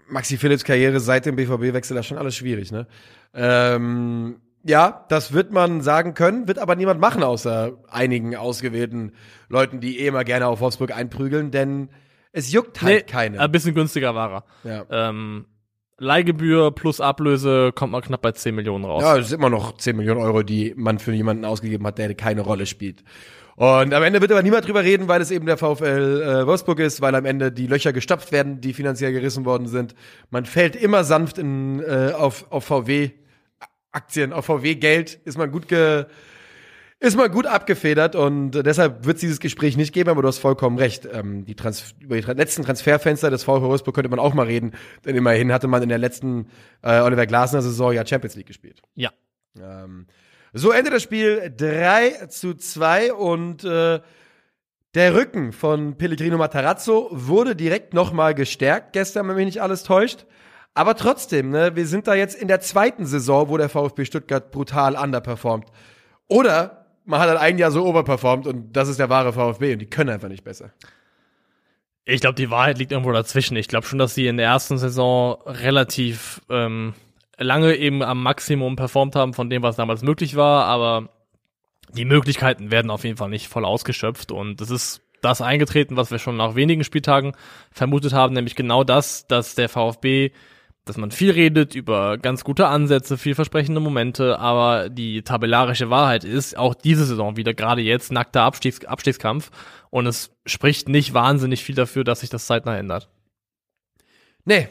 [0.07, 2.87] Maxi Philipps Karriere seit dem BVB-Wechsel ist schon alles schwierig, ne?
[3.33, 9.13] Ähm, ja, das wird man sagen können, wird aber niemand machen, außer einigen ausgewählten
[9.47, 11.89] Leuten, die eh immer gerne auf Wolfsburg einprügeln, denn
[12.31, 13.39] es juckt halt keine.
[13.39, 14.85] Ein bisschen günstiger war er.
[14.89, 15.09] ja.
[15.09, 15.45] Ähm,
[16.01, 19.03] Leihgebühr plus Ablöse kommt man knapp bei 10 Millionen raus.
[19.03, 22.13] ja, es ist immer noch 10 Millionen Euro, die man für jemanden ausgegeben hat, der
[22.15, 23.03] keine Rolle spielt.
[23.57, 26.79] Und am Ende wird aber niemand drüber reden, weil es eben der VfL äh, Wolfsburg
[26.79, 29.95] ist, weil am Ende die Löcher gestopft werden, die finanziell gerissen worden sind.
[30.29, 33.11] Man fällt immer sanft in, äh, auf, auf VW
[33.91, 36.05] Aktien, auf VW Geld, ist man gut ge,
[37.01, 40.39] ist man gut abgefedert und deshalb wird es dieses Gespräch nicht geben, aber du hast
[40.39, 41.07] vollkommen recht.
[41.11, 44.47] Ähm, die Trans über die tra letzten Transferfenster des VfL Wolfsburg könnte man auch mal
[44.47, 44.73] reden,
[45.05, 46.47] denn immerhin hatte man in der letzten
[46.81, 48.81] äh, Oliver Glasner Saison ja Champions League gespielt.
[48.95, 49.11] Ja.
[49.57, 50.07] Ähm,
[50.51, 54.01] so endet das Spiel 3 zu 2 und äh,
[54.95, 60.25] der Rücken von Pellegrino Matarazzo wurde direkt nochmal gestärkt gestern, wenn mich nicht alles täuscht.
[60.73, 64.51] Aber trotzdem, ne, wir sind da jetzt in der zweiten Saison, wo der VfB Stuttgart
[64.51, 65.67] brutal underperformt.
[66.27, 66.78] Oder
[67.09, 69.89] man hat halt ein Jahr so overperformt und das ist der wahre VfB und die
[69.89, 70.71] können einfach nicht besser.
[72.05, 73.57] Ich glaube, die Wahrheit liegt irgendwo dazwischen.
[73.57, 76.93] Ich glaube schon, dass sie in der ersten Saison relativ ähm,
[77.37, 81.09] lange eben am Maximum performt haben von dem, was damals möglich war, aber
[81.91, 86.11] die Möglichkeiten werden auf jeden Fall nicht voll ausgeschöpft und es ist das eingetreten, was
[86.11, 87.33] wir schon nach wenigen Spieltagen
[87.71, 90.31] vermutet haben, nämlich genau das, dass der VfB,
[90.85, 96.57] dass man viel redet über ganz gute Ansätze, vielversprechende Momente, aber die tabellarische Wahrheit ist,
[96.57, 99.51] auch diese Saison wieder, gerade jetzt, nackter Abstiegs Abstiegskampf
[99.89, 103.09] und es spricht nicht wahnsinnig viel dafür, dass sich das zeitnah ändert.
[104.45, 104.67] Nee,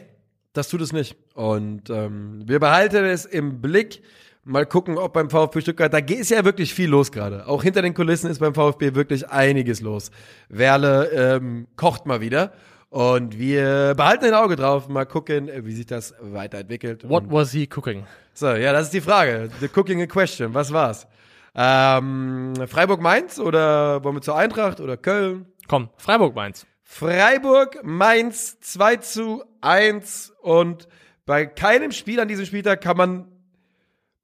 [0.53, 1.17] das tut es nicht.
[1.35, 4.03] Und ähm, wir behalten es im Blick.
[4.43, 7.47] Mal gucken, ob beim VfB Stuttgart, da ist ja wirklich viel los gerade.
[7.47, 10.11] Auch hinter den Kulissen ist beim VfB wirklich einiges los.
[10.49, 12.53] Werle ähm, kocht mal wieder.
[12.91, 17.09] Und wir behalten ein Auge drauf, mal gucken, wie sich das weiterentwickelt.
[17.09, 18.07] What was he cooking?
[18.33, 19.51] so, ja, das ist die Frage.
[19.61, 20.55] The cooking a question.
[20.55, 21.07] Was war's?
[21.55, 25.47] Ähm, Freiburg-Mainz oder wollen wir zur Eintracht oder Köln?
[25.67, 26.67] Komm, Freiburg Mainz.
[26.83, 30.89] Freiburg, Mainz 2 zu 1 und
[31.27, 33.27] bei keinem Spiel an diesem Spieltag kann man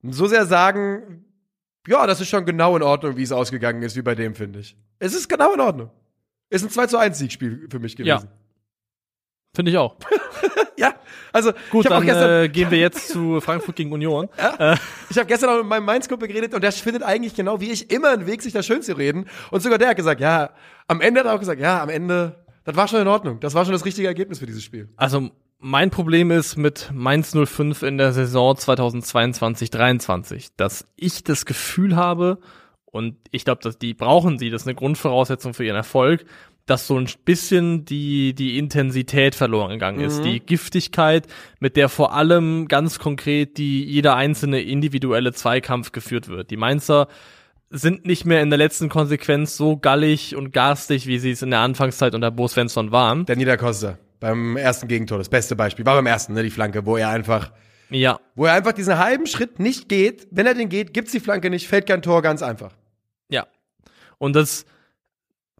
[0.02, 1.26] so sehr sagen,
[1.86, 4.60] ja, das ist schon genau in Ordnung, wie es ausgegangen ist, wie bei dem, finde
[4.60, 4.76] ich.
[4.98, 5.90] Es ist genau in Ordnung.
[6.48, 8.22] Ist ein 2 zu 1 Siegspiel für mich Ja.
[9.54, 9.96] Finde ich auch.
[10.76, 10.94] Ja,
[11.32, 14.28] also Gut, ich habe auch dann gestern, äh, gehen wir jetzt zu Frankfurt gegen Union.
[15.08, 17.92] ich hab gestern auch mit meinem Mainz-Kumpel geredet und der findet eigentlich genau wie ich
[17.92, 19.26] immer einen Weg, sich da schön zu reden.
[19.52, 20.50] Und sogar der hat gesagt, ja,
[20.88, 23.38] am Ende hat er auch gesagt, ja, am Ende, das war schon in Ordnung.
[23.38, 24.88] Das war schon das richtige Ergebnis für dieses Spiel.
[24.96, 31.96] Also mein Problem ist mit Mainz 05 in der Saison 2022-23, dass ich das Gefühl
[31.96, 32.38] habe,
[32.84, 36.26] und ich glaube, dass die brauchen sie, das ist eine Grundvoraussetzung für ihren Erfolg,
[36.66, 40.22] dass so ein bisschen die, die Intensität verloren gegangen ist.
[40.22, 41.26] Die Giftigkeit,
[41.60, 46.50] mit der vor allem ganz konkret die, jeder einzelne individuelle Zweikampf geführt wird.
[46.50, 47.08] Die Mainzer
[47.68, 51.50] sind nicht mehr in der letzten Konsequenz so gallig und garstig, wie sie es in
[51.50, 53.26] der Anfangszeit unter Bo Svensson waren.
[53.26, 56.96] Der Niederkoster beim ersten Gegentor, das beste Beispiel, war beim ersten, ne, die Flanke, wo
[56.96, 57.52] er einfach,
[57.90, 60.26] Ja, wo er einfach diesen halben Schritt nicht geht.
[60.30, 62.72] Wenn er den geht, gibt's die Flanke nicht, fällt kein Tor, ganz einfach.
[63.28, 63.46] Ja.
[64.16, 64.64] Und das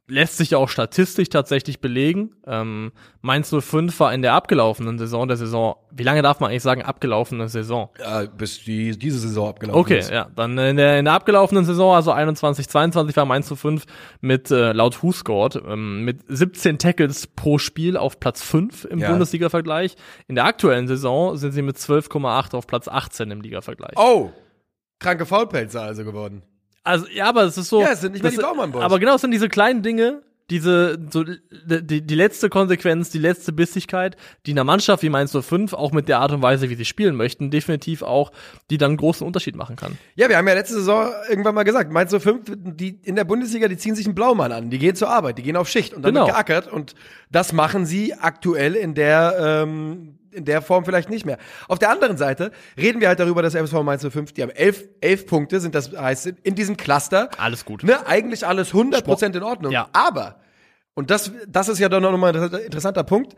[0.07, 2.35] lässt sich auch statistisch tatsächlich belegen.
[2.47, 6.63] Ähm, Mainz 05 war in der abgelaufenen Saison, der Saison, wie lange darf man eigentlich
[6.63, 7.89] sagen, abgelaufene Saison?
[7.99, 10.11] Ja, bis die, diese Saison abgelaufen Okay, ist.
[10.11, 13.85] ja, dann in der, in der abgelaufenen Saison, also 21, 22 war Mainz 05
[14.21, 19.09] mit, äh, laut WhoScored, ähm, mit 17 Tackles pro Spiel auf Platz 5 im Ja.
[19.11, 19.97] Bundesliga-Vergleich.
[20.29, 23.95] In der aktuellen Saison sind sie mit 12,8 auf Platz 18 im Liga-Vergleich.
[23.97, 24.33] Oh,
[24.99, 26.43] kranke Faulpelzer also geworden.
[26.85, 27.81] Also, ja, aber es ist so.
[27.81, 28.83] Ja, es sind nicht mehr das- die Baumann-Boys.
[28.85, 33.51] Aber genau, es sind diese kleinen Dinge, diese, so, die, die letzte Konsequenz, die letzte
[33.55, 36.75] Bissigkeit, die in einer Mannschaft wie Mainz 05 auch mit der Art und Weise, wie
[36.75, 38.31] sie spielen möchten, definitiv auch,
[38.69, 39.97] die dann einen großen Unterschied machen kann.
[40.17, 43.69] Ja, wir haben ja letzte Saison irgendwann mal gesagt, Mainz 05, die in der Bundesliga,
[43.69, 46.03] die ziehen sich einen Blaumann an, die gehen zur Arbeit, die gehen auf Schicht und
[46.03, 46.27] dann Genau.
[46.27, 46.95] wird geackert und
[47.31, 51.39] das machen sie aktuell in der ähm, in der Form vielleicht nicht mehr.
[51.69, 54.85] Auf der anderen Seite reden wir halt darüber, dass MSV Mainz 05, die haben elf,
[55.01, 57.31] elf Punkte, sind das heißt in diesem Cluster.
[57.39, 57.83] Alles gut.
[57.83, 59.73] Ne, eigentlich alles 100% in Ordnung.
[59.73, 59.89] Ja.
[59.93, 60.41] Aber,
[60.95, 63.37] und das, das ist ja dann noch mal ein interessanter Punkt,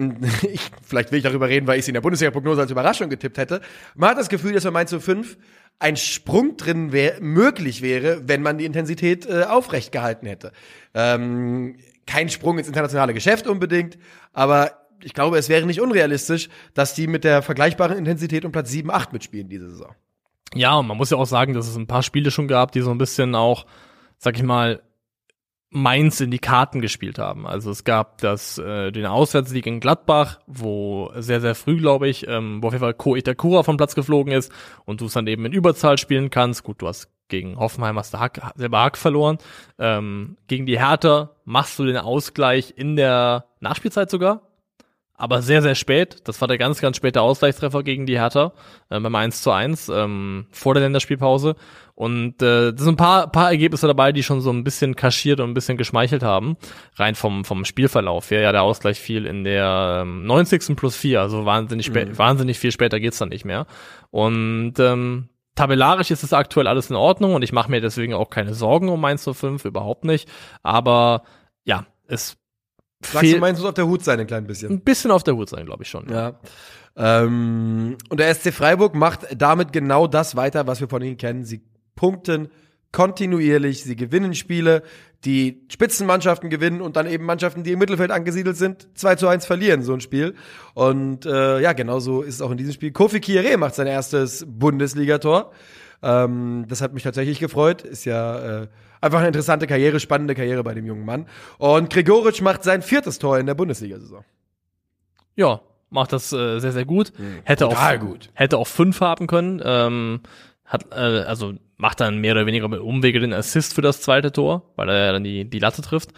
[0.50, 3.38] ich, vielleicht will ich darüber reden, weil ich sie in der Bundesliga-Prognose als Überraschung getippt
[3.38, 3.60] hätte.
[3.94, 5.36] Man hat das Gefühl, dass bei Mainz 05
[5.78, 10.52] ein Sprung drin wär, möglich wäre, wenn man die Intensität äh, aufrecht gehalten hätte.
[10.94, 13.98] Ähm, kein Sprung ins internationale Geschäft unbedingt,
[14.32, 18.70] aber ich glaube, es wäre nicht unrealistisch, dass die mit der vergleichbaren Intensität um Platz
[18.70, 19.94] 7, 8 mitspielen diese Saison.
[20.54, 22.80] Ja, und man muss ja auch sagen, dass es ein paar Spiele schon gab, die
[22.80, 23.66] so ein bisschen auch,
[24.18, 24.82] sag ich mal,
[25.72, 27.46] Mainz in die Karten gespielt haben.
[27.46, 32.26] Also es gab das äh, den Auswärtssieg in Gladbach, wo sehr sehr früh, glaube ich,
[32.26, 34.50] ähm, wo auf jeden Fall Ko Itakura vom Platz geflogen ist
[34.84, 36.64] und du es dann eben in Überzahl spielen kannst.
[36.64, 39.38] Gut, du hast gegen Hoffenheim hast du Hack, selber Hack verloren.
[39.78, 44.49] Ähm, gegen die Hertha machst du den Ausgleich in der Nachspielzeit sogar,
[45.20, 46.22] aber sehr, sehr spät.
[46.24, 48.52] Das war der ganz, ganz späte Ausgleichstreffer gegen die Hertha
[48.88, 51.56] äh, beim 1 zu 1 ähm, vor der Länderspielpause.
[51.94, 55.38] Und äh, das sind ein paar, paar Ergebnisse dabei, die schon so ein bisschen kaschiert
[55.40, 56.56] und ein bisschen geschmeichelt haben.
[56.94, 58.30] Rein vom, vom Spielverlauf.
[58.30, 60.74] Ja, ja, der Ausgleich fiel in der ähm, 90.
[60.76, 62.16] plus 4, also wahnsinnig, Mhm.
[62.16, 63.66] wahnsinnig viel später geht's dann nicht mehr.
[64.10, 68.30] Und ähm, tabellarisch ist es aktuell alles in Ordnung und ich mache mir deswegen auch
[68.30, 70.26] keine Sorgen um Mainz 05, überhaupt nicht.
[70.62, 71.24] Aber
[71.64, 72.38] ja, es
[73.02, 74.70] Sagst du, Mainz muss auf der Hut sein, ein klein bisschen.
[74.70, 76.08] ein bisschen auf der Hut sein, glaube ich schon.
[76.10, 76.38] Ja.
[76.96, 81.44] Ähm, und der SC Freiburg macht damit genau das weiter, was wir von ihnen kennen.
[81.44, 81.62] Sie
[81.94, 82.48] punkten
[82.92, 84.82] kontinuierlich, sie gewinnen Spiele,
[85.24, 89.46] die Spitzenmannschaften gewinnen und dann eben Mannschaften, die im Mittelfeld angesiedelt sind, 2 zu 1
[89.46, 90.34] verlieren, so ein Spiel.
[90.74, 92.90] Und äh, ja, genauso ist es auch in diesem Spiel.
[92.90, 95.52] Kofi Kieré macht sein erstes Bundesligator.
[96.02, 97.82] Ähm, das hat mich tatsächlich gefreut.
[97.82, 98.68] Ist ja äh,
[99.00, 101.26] einfach eine interessante Karriere, spannende Karriere bei dem jungen Mann.
[101.58, 104.24] Und Gregoritsch macht sein viertes Tor in der Bundesliga-Saison.
[105.36, 107.12] Ja, macht das äh, sehr, sehr gut.
[107.44, 108.30] Hätte auch, gut.
[108.34, 109.60] hätte auch fünf haben können.
[109.64, 110.20] Ähm,
[110.64, 114.32] hat, äh, also macht dann mehr oder weniger mit Umwege den Assist für das zweite
[114.32, 116.10] Tor, weil er ja dann die, die Latte trifft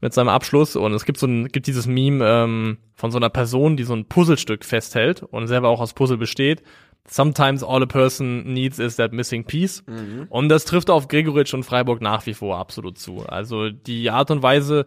[0.00, 0.76] mit seinem Abschluss.
[0.76, 3.94] Und es gibt so ein, gibt dieses Meme ähm, von so einer Person, die so
[3.94, 6.62] ein Puzzlestück festhält und selber auch aus Puzzle besteht.
[7.10, 9.82] Sometimes all a person needs is that missing piece.
[10.28, 13.24] Und das trifft auf Gregoritsch und Freiburg nach wie vor absolut zu.
[13.26, 14.86] Also die Art und Weise,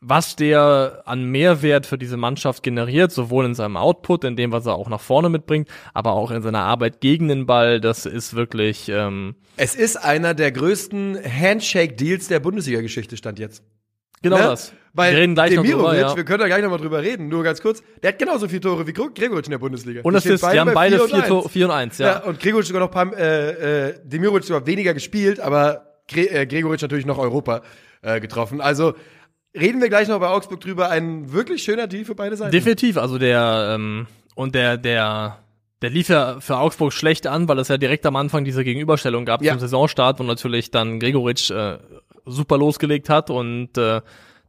[0.00, 4.66] was der an Mehrwert für diese Mannschaft generiert, sowohl in seinem Output, in dem, was
[4.66, 8.34] er auch nach vorne mitbringt, aber auch in seiner Arbeit gegen den Ball, das ist
[8.34, 13.62] wirklich, ähm, Es ist einer der größten Handshake-Deals der Bundesliga-Geschichte, stand jetzt.
[14.22, 14.42] Genau Ne?
[14.44, 14.72] das.
[14.94, 16.16] Weil wir reden gleich noch Demirovic, drüber, ja.
[16.16, 18.60] wir können da gleich noch mal drüber reden, nur ganz kurz, der hat genauso viele
[18.60, 20.02] Tore wie Gre- Gregoritsch in der Bundesliga.
[20.02, 21.28] Und das ist, die haben bei beide vier und vier, eins.
[21.28, 22.06] Tor, vier und eins, ja.
[22.06, 26.28] Ja, und Gregoritsch sogar noch ein paar, äh, äh, Demirovic sogar weniger gespielt, aber Gre
[26.30, 27.62] äh, Gregoritsch natürlich noch Europa
[28.02, 28.60] äh, getroffen.
[28.60, 28.92] Also
[29.58, 30.90] reden wir gleich noch bei Augsburg drüber.
[30.90, 32.52] Ein wirklich schöner Deal für beide Seiten.
[32.52, 35.38] Definitiv, also der, ähm, und der, der,
[35.80, 39.24] der lief ja für Augsburg schlecht an, weil es ja direkt am Anfang diese Gegenüberstellung
[39.24, 39.52] gab Ja.
[39.52, 41.78] zum Saisonstart, wo natürlich dann Gregoritsch äh,
[42.26, 44.00] super losgelegt hat und äh,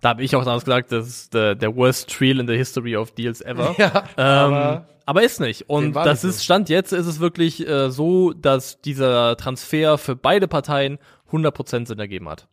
[0.01, 2.95] da habe ich auch damals gesagt, das ist der, der worst Trial in the history
[2.95, 3.74] of deals ever.
[3.78, 5.69] Ja, ähm, aber- aber, ist nicht.
[5.69, 6.45] Und das ist.
[6.45, 10.97] Stand jetzt ist es wirklich äh, so, dass dieser Transfer für beide Parteien
[11.30, 12.47] 100% Sinn ergeben hat.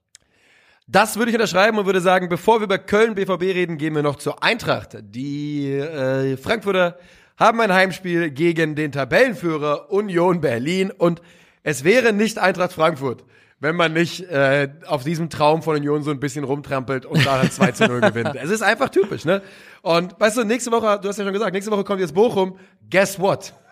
[0.89, 4.03] Das würde ich unterschreiben und würde sagen, bevor wir über Köln BVB reden, gehen wir
[4.03, 4.97] noch zur Eintracht.
[5.01, 6.99] Die äh, Frankfurter
[7.39, 11.23] haben ein Heimspiel gegen den Tabellenführer Union Berlin und
[11.62, 13.23] es wäre nicht Eintracht Frankfurt,
[13.61, 17.39] wenn man nicht äh, auf diesem Traum von Union so ein bisschen rumtrampelt und da
[17.39, 18.35] dann 2 zu 0 gewinnt.
[18.35, 19.43] Es ist einfach typisch, ne?
[19.83, 22.59] Und weißt du, nächste Woche, du hast ja schon gesagt, nächste Woche kommt jetzt Bochum.
[22.91, 23.55] Guess what?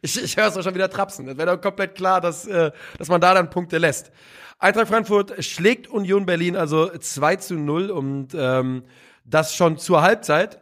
[0.00, 1.26] Ich, ich höre es doch schon wieder trapsen.
[1.26, 4.10] Das wäre doch komplett klar, dass, äh, dass man da dann Punkte lässt.
[4.58, 8.84] Eintracht Frankfurt schlägt Union Berlin also 2 zu 0 und ähm,
[9.26, 10.58] das schon zur Halbzeit.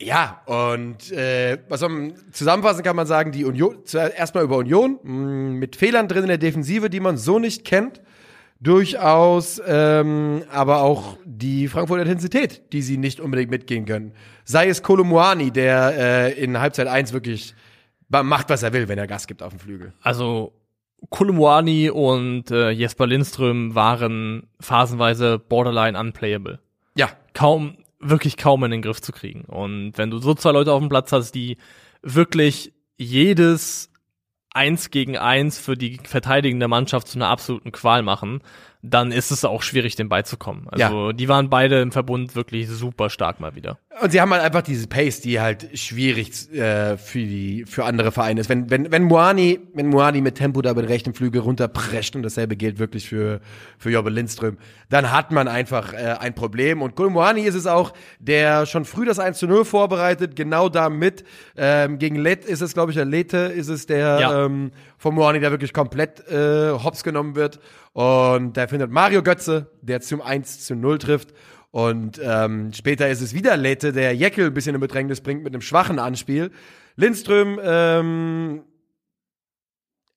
[0.00, 4.98] Ja, und äh, was man zusammenfassen kann man sagen, die Union, zuerst erstmal über Union,
[5.02, 8.00] mh, mit Fehlern drin in der Defensive, die man so nicht kennt.
[8.60, 14.12] Durchaus, ähm, aber auch die Frankfurter Intensität, die sie nicht unbedingt mitgehen können.
[14.44, 17.54] Sei es Kolomuani, der äh, in Halbzeit 1 wirklich
[18.08, 19.92] macht, was er will, wenn er Gas gibt auf dem Flügel.
[20.02, 20.52] Also
[21.10, 26.58] Kolumwani und äh, Jesper Lindström waren phasenweise borderline unplayable.
[26.96, 29.44] Ja, Kaum, wirklich kaum in den Griff zu kriegen.
[29.44, 31.56] Und wenn du so zwei Leute auf dem Platz hast, die
[32.02, 33.90] wirklich jedes
[34.50, 38.40] Eins gegen Eins für die verteidigende Mannschaft zu einer absoluten Qual machen,
[38.82, 40.68] dann ist es auch schwierig, dem beizukommen.
[40.68, 43.78] Also die waren beide im Verbund wirklich super stark mal wieder.
[44.00, 48.12] Und sie haben halt einfach diese Pace, die halt schwierig äh, für die für andere
[48.12, 48.48] Vereine ist.
[48.48, 52.56] Wenn wenn wenn Moani, wenn Moani mit Tempo da den rechten Flügel runterprescht und dasselbe
[52.56, 53.40] gilt wirklich für
[53.76, 54.58] für Jobbe Lindström,
[54.88, 56.80] dann hat man einfach äh, ein Problem.
[56.80, 61.24] Und Moani ist es auch, der schon früh das 1 zu 0 vorbereitet, genau damit.
[61.56, 64.44] Ähm, gegen Let ist es, glaube ich, der Lete ist es, der Ja.
[64.44, 67.60] ähm, von Moani, der wirklich komplett äh, hops genommen wird.
[67.92, 71.32] Und da findet Mario Götze, der zum 1 zu 0 trifft.
[71.70, 75.54] Und ähm, später ist es wieder Lette, der Jeckel ein bisschen in Bedrängnis bringt mit
[75.54, 76.50] einem schwachen Anspiel.
[76.96, 78.62] Lindström ähm,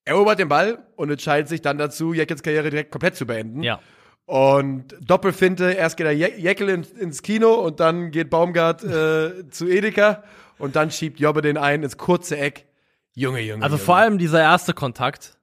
[0.04, 3.62] erobert den Ball und entscheidet sich dann dazu, Jeckels Karriere direkt komplett zu beenden.
[3.62, 3.80] Ja.
[4.24, 9.48] Und Doppelfinte, erst geht der Je- Jeckel ins, ins Kino und dann geht Baumgart äh,
[9.50, 10.24] zu Edeka
[10.58, 12.66] und dann schiebt Jobbe den ein ins kurze Eck.
[13.14, 13.62] Junge, Junge.
[13.62, 13.84] Also Junge.
[13.84, 15.36] vor allem dieser erste Kontakt,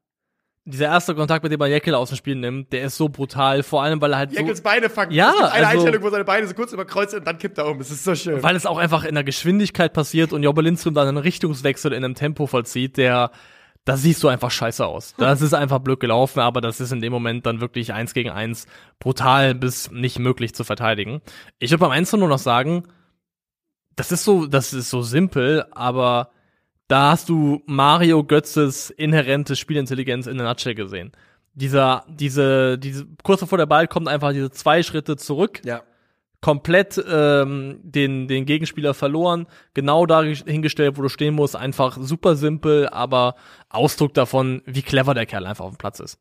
[0.65, 3.63] dieser erste Kontakt, mit dem man Jekyll aus dem Spiel nimmt, der ist so brutal,
[3.63, 5.11] vor allem weil er halt so, Jeckels Beine fangen.
[5.11, 7.57] Ja, es gibt eine also- Einstellung, wo seine Beine so kurz überkreuzt und dann kippt
[7.57, 7.79] er um.
[7.79, 8.41] Es ist so schön.
[8.43, 12.03] weil es auch einfach in der Geschwindigkeit passiert und Jobbe Lindström dann einen Richtungswechsel in
[12.03, 13.31] einem Tempo vollzieht, der,
[13.85, 15.15] da siehst du einfach scheiße aus.
[15.17, 18.29] Das ist einfach blöd gelaufen, aber das ist in dem Moment dann wirklich eins gegen
[18.29, 18.67] eins
[18.99, 21.21] brutal bis nicht möglich zu verteidigen.
[21.57, 22.83] Ich würde beim Einzelnen nur noch sagen,
[23.95, 26.29] das ist so, das ist so simpel, aber
[26.89, 31.11] da hast du Mario Götzes inhärente Spielintelligenz in der Nutshell gesehen.
[31.53, 35.83] Dieser, diese, diese, kurz bevor der Ball kommt, einfach diese zwei Schritte zurück, ja.
[36.41, 42.35] komplett ähm, den, den Gegenspieler verloren, genau da hingestellt, wo du stehen musst, einfach super
[42.35, 43.35] simpel, aber
[43.69, 46.17] Ausdruck davon, wie clever der Kerl einfach auf dem Platz ist.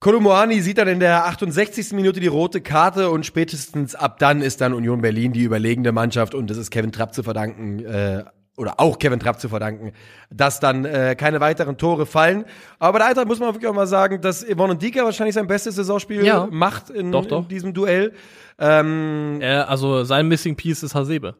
[0.00, 1.92] Kolomoani sieht dann in der 68.
[1.92, 6.34] Minute die rote Karte und spätestens ab dann ist dann Union Berlin die überlegende Mannschaft
[6.34, 8.24] und das ist Kevin Trapp zu verdanken, äh,
[8.56, 9.92] oder auch Kevin Trapp zu verdanken,
[10.30, 12.44] dass dann äh, keine weiteren Tore fallen.
[12.78, 15.46] Aber bei der Eintracht muss man wirklich auch mal sagen, dass Yvonne Dika wahrscheinlich sein
[15.46, 16.46] bestes Saisonspiel Ja.
[16.50, 17.42] macht in, Doch, doch.
[17.42, 18.12] in diesem Duell.
[18.58, 21.34] Ähm, Äh, also sein Missing Piece ist Hasebe.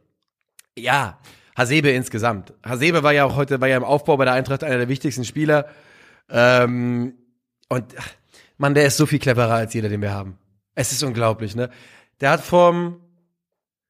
[0.77, 1.19] ja,
[1.57, 2.53] Hasebe insgesamt.
[2.67, 5.25] Hasebe war ja auch heute, war ja im Aufbau bei der Eintracht einer der wichtigsten
[5.25, 5.67] Spieler.
[6.29, 7.15] Ähm,
[7.69, 8.09] und ach,
[8.59, 10.37] Mann, der ist so viel cleverer als jeder, den wir haben.
[10.75, 11.71] Es ist unglaublich, ne?
[12.21, 13.01] Der hat vom,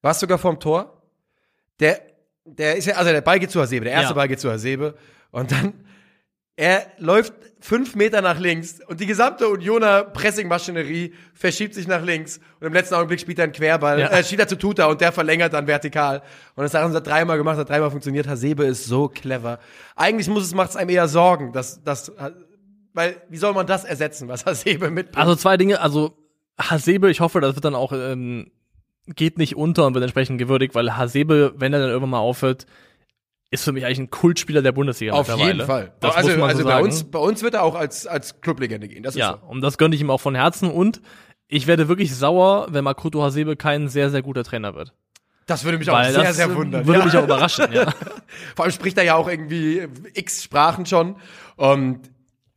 [0.02, 1.02] war es sogar vom Tor?
[1.80, 2.02] Der,
[2.44, 4.14] der ist ja, also der Ball geht zu Hasebe, der erste Ja.
[4.14, 4.94] Ball geht zu Hasebe.
[5.30, 5.72] Und dann,
[6.56, 12.38] er läuft fünf Meter nach links und die gesamte Unioner Pressingmaschinerie verschiebt sich nach links
[12.60, 14.08] und im letzten Augenblick spielt er einen Querball, Ja.
[14.10, 16.22] äh, schiebt er zu Tuta und der verlängert dann vertikal.
[16.54, 18.28] Und das haben sie dreimal gemacht, hat dreimal funktioniert.
[18.28, 19.58] Hasebe ist so clever.
[19.96, 22.12] Eigentlich muss es, macht es einem eher Sorgen, dass, dass,
[22.92, 25.16] weil, wie soll man das ersetzen, was Hasebe mitbringt?
[25.18, 26.16] Also zwei Dinge, also
[26.60, 28.52] Hasebe, ich hoffe, das wird dann auch, ähm,
[29.06, 32.66] geht nicht unter und wird entsprechend gewürdigt, weil Hasebe, wenn er dann irgendwann mal aufhört,
[33.50, 35.52] ist für mich eigentlich ein Kultspieler der Bundesliga Auf mittlerweile.
[35.52, 35.92] jeden Fall.
[36.00, 36.84] Das also muss man also so bei, sagen.
[36.84, 39.02] uns, bei uns wird er auch als, als Clublegende gehen.
[39.02, 39.46] Das ist Ja, so.
[39.48, 41.00] und das gönne ich ihm auch von Herzen und
[41.46, 44.92] ich werde wirklich sauer, wenn Makoto Hasebe kein sehr, sehr guter Trainer wird.
[45.46, 46.86] Das würde mich auch Weil sehr, das sehr wundern.
[46.86, 47.04] würde ja.
[47.04, 47.92] mich auch überraschen, ja.
[48.56, 51.16] Vor allem spricht er ja auch irgendwie x Sprachen schon.
[51.56, 52.00] Und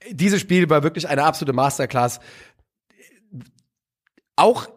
[0.09, 2.21] dieses Spiel war wirklich eine absolute Masterclass.
[4.37, 4.67] Auch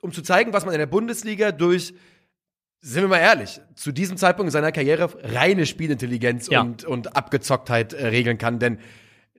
[0.00, 1.94] um zu zeigen, was man in der Bundesliga durch,
[2.80, 6.60] sind wir mal ehrlich, zu diesem Zeitpunkt in seiner Karriere reine Spielintelligenz Ja.
[6.60, 8.58] und, und Abgezocktheit äh, regeln kann.
[8.58, 8.78] Denn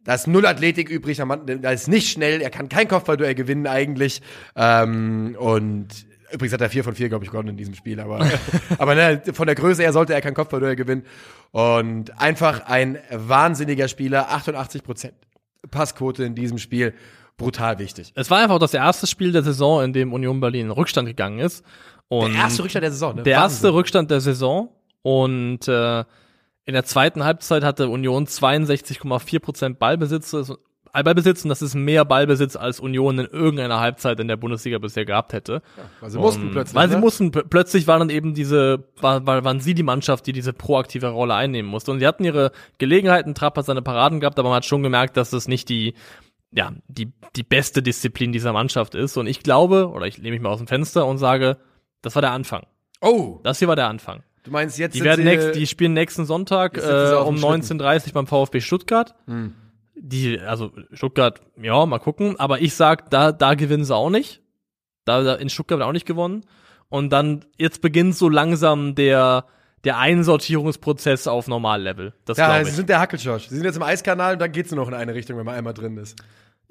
[0.04, 4.22] da ist null Athletik übrig, der ist nicht schnell, er kann kein Kopfballduell gewinnen eigentlich.
[4.56, 5.88] Ähm, und
[6.32, 8.00] übrigens hat er vier von vier, glaube ich, gewonnen in diesem Spiel.
[8.00, 8.28] Aber,
[8.78, 11.06] aber ne, von der Größe her sollte er kein Kopfballduell gewinnen.
[11.52, 15.14] Und einfach ein wahnsinniger Spieler, 88 Prozent
[15.72, 16.94] Passquote in diesem Spiel,
[17.40, 18.12] brutal wichtig.
[18.14, 21.40] Es war einfach das erste Spiel der Saison, in dem Union Berlin in Rückstand gegangen
[21.40, 21.66] ist.
[22.08, 23.24] Und Der erste Rückstand der Saison, ne?
[23.24, 23.76] der erste Wahnsinn.
[23.76, 24.70] Rückstand der Saison
[25.02, 26.00] und äh,
[26.66, 30.36] in der zweiten Halbzeit hatte Union 62,4 Prozent Ballbesitz,
[30.92, 35.06] Ballbesitz und das ist mehr Ballbesitz als Union in irgendeiner Halbzeit in der Bundesliga bisher
[35.06, 35.62] gehabt hätte.
[36.02, 36.76] Weil sie mussten Und- plötzlich.
[36.76, 37.02] Weil sie ne?
[37.02, 40.52] mussten, pl- plötzlich waren dann eben diese, war, war, waren sie die Mannschaft, die diese
[40.52, 41.92] proaktive Rolle einnehmen musste.
[41.92, 45.16] Und sie hatten ihre Gelegenheiten, Trapp hat seine Paraden gehabt, aber man hat schon gemerkt,
[45.16, 45.94] dass das nicht die,
[46.52, 49.18] ja, die, die beste Disziplin dieser Mannschaft ist.
[49.18, 51.58] Und ich glaube, oder ich lehne mich mal aus dem Fenster und sage,
[52.02, 52.66] das war der Anfang.
[53.02, 54.24] Oh, Das hier war der Anfang.
[54.44, 57.82] du meinst jetzt Die werden nächst, die spielen nächsten Sonntag äh, um dem Schlitten.
[57.82, 59.16] 19.30 Uhr beim VfB Stuttgart.
[59.28, 59.54] Hm.
[59.96, 62.40] Die, also Stuttgart, ja, mal gucken.
[62.40, 64.42] Aber ich sag, da, da gewinnen sie auch nicht.
[65.06, 66.46] Da, da in Stuttgart wird auch nicht gewonnen.
[66.88, 69.46] Und dann, jetzt beginnt so langsam der,
[69.84, 72.14] der Einsortierungsprozess auf Normallevel.
[72.26, 73.48] Das Ja, sie sind der Hackelschorsch.
[73.50, 75.56] Sie sind jetzt im Eiskanal und dann geht's nur noch in eine Richtung, wenn man
[75.56, 76.18] einmal drin ist.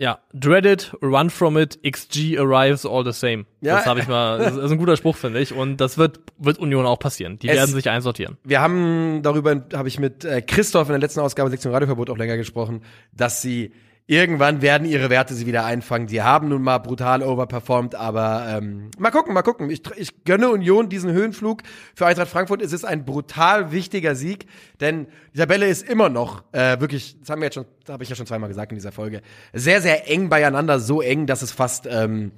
[0.01, 3.47] Ja, dread it, run from it, XG arrives all the same.
[3.61, 3.79] Ja.
[3.79, 5.53] Das habe ich mal, das ist ein guter Spruch, finde ich.
[5.53, 7.39] Und das wird, wird Union auch passieren.
[7.41, 8.37] Die Es- werden sich einsortieren.
[8.45, 12.17] Wir haben darüber, habe ich mit äh, Christoph in der letzten Ausgabe Sektion Radioverbot auch
[12.17, 12.83] länger gesprochen,
[13.13, 13.73] dass sie
[14.11, 16.07] Irgendwann werden ihre Werte sie wieder einfangen.
[16.07, 19.69] Die haben nun mal brutal overperformed, aber ähm, mal gucken, mal gucken.
[19.69, 21.63] Ich, ich gönne Union diesen Höhenflug.
[21.95, 24.47] Für Eintracht Frankfurt ist es ein brutal wichtiger Sieg,
[24.81, 28.03] denn die Tabelle ist immer noch äh, wirklich, das haben wir jetzt schon, das habe
[28.03, 29.21] ich ja schon zweimal gesagt in dieser Folge,
[29.53, 32.33] sehr, sehr eng beieinander, so eng, dass es fast ähm,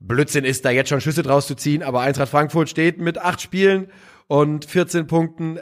[0.00, 1.82] Blödsinn ist, da jetzt schon Schüsse draus zu ziehen.
[1.82, 3.88] Aber Eintracht Frankfurt steht mit acht Spielen
[4.26, 5.58] und 14 Punkten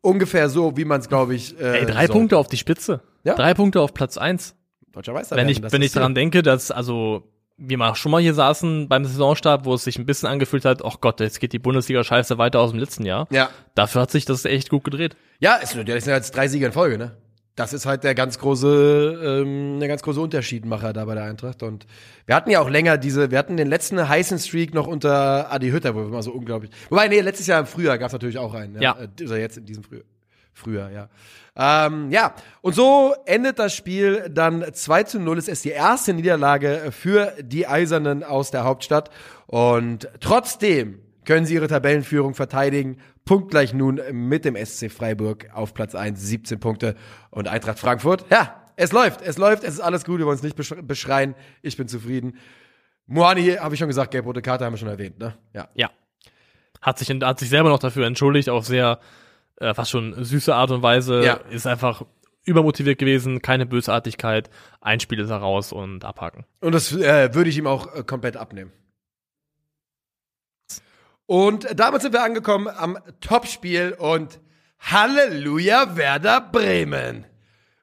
[0.00, 1.56] ungefähr so, wie man es, glaube ich.
[1.60, 2.14] Äh, Ey, drei so.
[2.14, 3.02] Punkte auf die Spitze.
[3.22, 3.36] Ja.
[3.36, 4.56] Drei Punkte auf Platz eins.
[4.92, 7.24] Deutscher Meister wenn werden, ich, wenn ich daran denke, dass, also,
[7.56, 10.84] wir mal schon mal hier saßen beim Saisonstart, wo es sich ein bisschen angefühlt hat,
[10.84, 13.28] ach Gott, jetzt geht die Bundesliga-Scheiße weiter aus dem letzten Jahr.
[13.30, 13.50] Ja.
[13.74, 15.16] Dafür hat sich das echt gut gedreht.
[15.40, 17.16] Ja, ist, das sind jetzt drei Siege in Folge, ne?
[17.56, 21.62] Das ist halt der ganz große, ähm, der ganz große Unterschiedmacher da bei der Eintracht.
[21.62, 21.86] Und
[22.24, 25.70] wir hatten ja auch länger diese, wir hatten den letzten heißen Streak noch unter Adi
[25.70, 26.70] Hütter, wo wir mal so unglaublich.
[26.88, 28.80] Wobei, nee, letztes Jahr im Frühjahr gab es natürlich auch einen.
[28.80, 28.96] Ja.
[28.98, 30.04] Äh, Oder jetzt in diesem Frühjahr.
[30.60, 31.08] Früher, ja.
[31.56, 35.38] Ähm, ja, und so endet das Spiel dann 2 zu 0.
[35.38, 39.10] Es ist die erste Niederlage für die Eisernen aus der Hauptstadt.
[39.46, 42.98] Und trotzdem können sie ihre Tabellenführung verteidigen.
[43.24, 46.94] Punktgleich nun mit dem SC Freiburg auf Platz 1, 17 Punkte.
[47.30, 50.42] Und Eintracht Frankfurt, ja, es läuft, es läuft, es ist alles gut, wir wollen es
[50.42, 51.34] nicht besch- beschreien.
[51.62, 52.38] Ich bin zufrieden.
[53.06, 55.34] Moani, habe ich schon gesagt, gelb-rote Karte haben wir schon erwähnt, ne?
[55.52, 55.68] Ja.
[55.74, 55.90] Ja.
[56.80, 59.00] Hat sich, hat sich selber noch dafür entschuldigt, auf sehr,
[59.60, 61.22] äh, fast schon süße Art und Weise.
[61.24, 61.34] Ja.
[61.50, 62.02] Ist einfach
[62.44, 64.50] übermotiviert gewesen, keine Bösartigkeit.
[64.80, 66.44] Ein Spiel ist er raus und abhaken.
[66.60, 68.72] Und das äh, würde ich ihm auch äh, komplett abnehmen.
[71.26, 74.40] Und damit sind wir angekommen am Topspiel und
[74.80, 77.26] Halleluja Werder Bremen.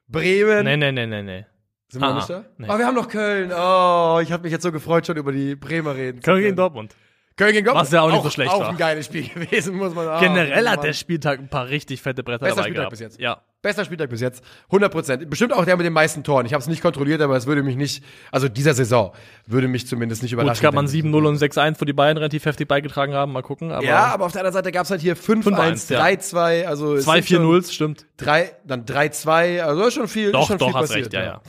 [0.08, 0.64] Bremen.
[0.64, 1.46] Nee, nee, nee, nee, nee.
[1.90, 2.44] Sind wir Ah, nicht da?
[2.58, 2.66] nee.
[2.68, 3.50] Oh, wir haben noch Köln.
[3.52, 6.20] Oh, ich habe mich jetzt so gefreut, schon über die Bremer reden.
[6.20, 6.56] zu Köln gegen.
[6.56, 6.94] Dortmund.
[7.38, 7.86] Köln gegen Dortmund.
[7.86, 8.68] Was ja auch nicht so schlecht auch war.
[8.68, 10.20] ein geiles Spiel gewesen, muss man sagen.
[10.26, 10.86] Generell hat Mann.
[10.86, 12.90] der Spieltag ein paar richtig fette Bretter Bester dabei Spieltag gehabt.
[12.90, 13.18] bis jetzt.
[13.20, 13.40] Ja.
[13.62, 14.44] Bester Spieltag bis jetzt.
[14.66, 15.30] 100 Prozent.
[15.30, 16.46] Bestimmt auch der mit den meisten Toren.
[16.46, 19.12] Ich habe es nicht kontrolliert, aber es würde mich nicht, also dieser Saison,
[19.46, 20.58] würde mich zumindest nicht Gut, überraschen.
[20.58, 23.32] es gab man wenn- 7-0 und 6-1, wo die beiden relativ heftig beigetragen haben.
[23.32, 23.72] Mal gucken.
[23.72, 26.00] Aber ja, aber auf der anderen Seite gab es halt hier 5-1, 5-1, ja.
[26.04, 28.06] 3-2, also es zwei sind schon 4-0, stimmt.
[28.16, 31.04] drei, dann 3-2, also ist schon viel, ist Doch, schon doch, viel hast passiert.
[31.06, 31.40] recht, ja, ja.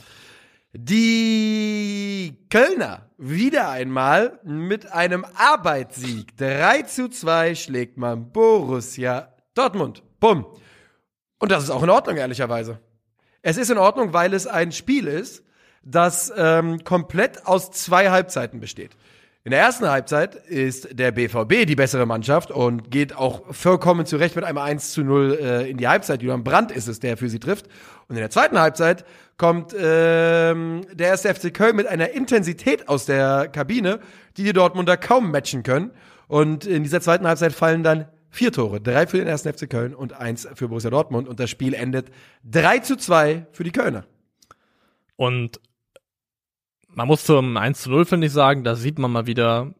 [0.72, 6.36] Die Kölner wieder einmal mit einem Arbeitssieg.
[6.36, 10.04] 3 zu 2 schlägt man Borussia Dortmund.
[10.20, 10.46] Bumm.
[11.40, 12.78] Und das ist auch in Ordnung, ehrlicherweise.
[13.42, 15.42] Es ist in Ordnung, weil es ein Spiel ist,
[15.82, 18.92] das ähm, komplett aus zwei Halbzeiten besteht.
[19.42, 24.36] In der ersten Halbzeit ist der BVB die bessere Mannschaft und geht auch vollkommen zurecht
[24.36, 26.20] mit einem 1 zu 0 äh, in die Halbzeit.
[26.20, 27.66] Julian Brandt ist es, der für sie trifft.
[28.08, 29.06] Und in der zweiten Halbzeit
[29.38, 34.00] kommt ähm, der erste FC Köln mit einer Intensität aus der Kabine,
[34.36, 35.92] die die Dortmunder kaum matchen können.
[36.28, 38.78] Und in dieser zweiten Halbzeit fallen dann vier Tore.
[38.82, 41.26] Drei für den ersten FC Köln und eins für Borussia Dortmund.
[41.26, 42.10] Und das Spiel endet
[42.44, 44.04] 3 zu 2 für die Kölner.
[45.16, 45.60] Und
[46.94, 49.72] man muss zum 1 zu 0, finde ich, sagen, da sieht man mal wieder,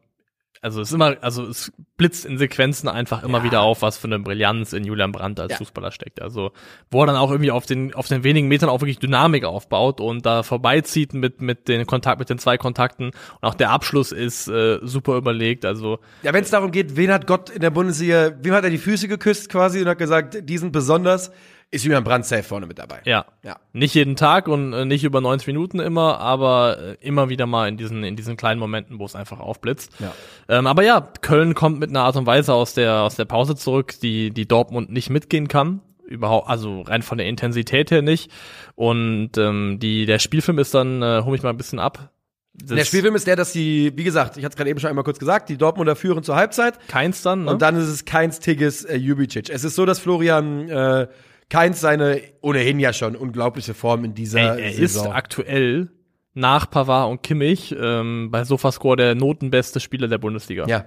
[0.63, 3.43] also es ist immer, also es blitzt in Sequenzen einfach immer Ja.
[3.43, 5.57] wieder auf, was für eine Brillanz in Julian Brandt als Ja.
[5.57, 6.21] Fußballer steckt.
[6.21, 6.51] Also,
[6.91, 9.99] wo er dann auch irgendwie auf den, auf den wenigen Metern auch wirklich Dynamik aufbaut
[9.99, 13.07] und da vorbeizieht mit, mit den Kontakt, mit den zwei Kontakten.
[13.07, 15.65] Und auch der Abschluss ist äh, super überlegt.
[15.65, 18.69] Also, Ja, wenn es darum geht, wen hat Gott in der Bundesliga, wem hat er
[18.69, 21.31] die Füße geküsst quasi und hat gesagt, die sind besonders,
[21.71, 23.01] ist Julian Brandt safe vorne mit dabei.
[23.05, 23.25] ja.
[23.43, 23.55] Ja.
[23.73, 27.69] Nicht jeden Tag und äh, nicht über 90 Minuten immer, aber äh, immer wieder mal
[27.69, 29.91] in diesen, in diesen kleinen Momenten, wo es einfach aufblitzt.
[29.99, 30.13] Ja.
[30.49, 33.55] Ähm, aber ja, Köln kommt mit einer Art und Weise aus der, aus der Pause
[33.55, 35.79] zurück, die, die Dortmund nicht mitgehen kann.
[36.05, 38.29] Überhaupt, also rein von der Intensität her nicht.
[38.75, 42.11] Und ähm, die, der Spielfilm ist dann, äh, hol mich mal ein bisschen ab.
[42.53, 44.89] Das Der Spielfilm ist der, dass die, wie gesagt, ich hatte es gerade eben schon
[44.89, 47.51] einmal kurz gesagt, die Dortmunder führen zur Halbzeit keins dann, ne?
[47.51, 49.49] und dann ist es Keins Tigges äh, Jubicic.
[49.49, 51.07] Es ist so, dass Florian äh,
[51.51, 55.11] Keins seine ohnehin ja schon unglaubliche Form in dieser Ey, er ist Saison.
[55.11, 55.89] aktuell
[56.33, 60.65] nach Pavard und Kimmich ähm, bei Sofascore der notenbeste Spieler der Bundesliga.
[60.67, 60.85] Ja.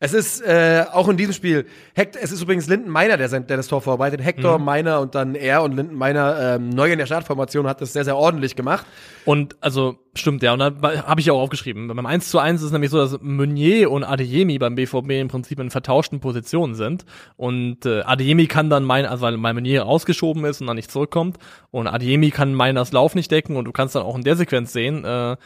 [0.00, 3.48] Es ist äh, auch in diesem Spiel, Hector, es ist übrigens Linden Meiner, der, sein,
[3.48, 4.24] der das Tor vorbereitet.
[4.24, 7.94] Hector, Meiner und dann er und Linden Meiner ähm, neu in der Startformation hat das
[7.94, 8.86] sehr, sehr ordentlich gemacht.
[9.24, 10.72] Und also stimmt ja, und da
[11.04, 11.88] habe ich ja auch aufgeschrieben.
[11.88, 15.28] Beim 1 zu 1 ist es nämlich so, dass Meunier und Adeyemi beim BVB im
[15.28, 17.04] Prinzip in vertauschten Positionen sind.
[17.36, 20.92] Und äh, Adeyemi kann dann mein, also weil mein Meunier ausgeschoben ist und dann nicht
[20.92, 21.38] zurückkommt.
[21.72, 24.72] Und Adeyemi kann Meiners Lauf nicht decken und du kannst dann auch in der Sequenz
[24.72, 25.36] sehen, äh,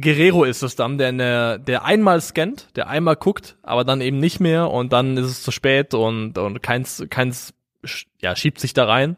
[0.00, 4.18] Guerrero ist es dann, der, in der, einmal scannt, der einmal guckt, aber dann eben
[4.18, 7.54] nicht mehr und dann ist es zu spät und, und keins, keins
[8.20, 9.16] ja, schiebt sich da rein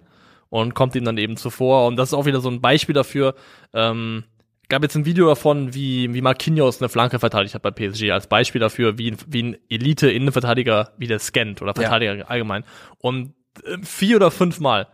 [0.48, 1.86] und kommt ihm dann eben zuvor.
[1.86, 3.34] Und das ist auch wieder so ein Beispiel dafür.
[3.72, 4.24] Ähm,
[4.68, 8.26] gab jetzt ein Video davon, wie, wie Marquinhos eine Flanke verteidigt hat bei PSG, als
[8.26, 12.64] Beispiel dafür, wie, wie ein Elite-Innenverteidiger wie der scannt oder Verteidiger allgemein.
[12.98, 14.88] Und äh, vier oder fünfmal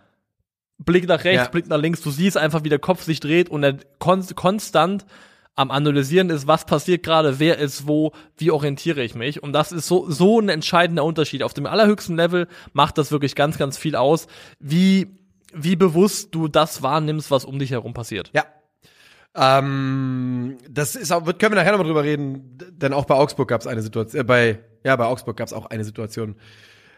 [0.78, 1.50] Blick nach rechts, Ja.
[1.50, 2.00] Blick nach links.
[2.02, 5.06] Du siehst einfach, wie der Kopf sich dreht und er kon konstant
[5.54, 9.42] am Analysieren ist, was passiert gerade, wer ist wo, wie orientiere ich mich.
[9.42, 11.42] Und das ist so, so ein entscheidender Unterschied.
[11.42, 14.26] Auf dem allerhöchsten Level macht das wirklich ganz, ganz viel aus,
[14.58, 15.18] wie,
[15.52, 18.30] wie bewusst du das wahrnimmst, was um dich herum passiert.
[18.32, 18.44] Ja.
[19.34, 23.62] Ähm, das ist auch, können wir nachher nochmal drüber reden, denn auch bei Augsburg gab
[23.62, 26.36] es eine Situation, äh, bei, ja, bei Augsburg gab es auch eine Situation,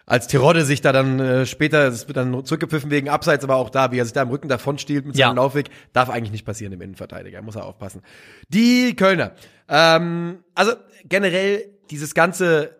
[0.06, 3.70] als Tirode sich da dann äh, später, es wird dann zurückgepfiffen wegen Abseits, aber auch
[3.70, 5.42] da, wie er sich da im Rücken davon stiehlt mit seinem Ja.
[5.42, 8.02] Laufweg, darf eigentlich nicht passieren im Innenverteidiger, muss er aufpassen.
[8.48, 9.32] Die Kölner,
[9.68, 10.72] ähm, also
[11.08, 12.76] generell dieses ganze,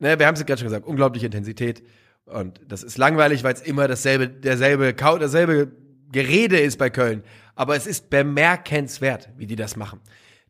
[0.00, 1.82] ne, wir haben es gerade schon gesagt, unglaubliche Intensität
[2.24, 5.70] und das ist langweilig, weil es immer dasselbe, derselbe, Kau- derselbe
[6.10, 7.22] Gerede ist bei Köln.
[7.54, 10.00] Aber es ist bemerkenswert, wie die das machen.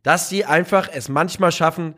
[0.03, 1.95] Dass sie einfach es manchmal schaffen,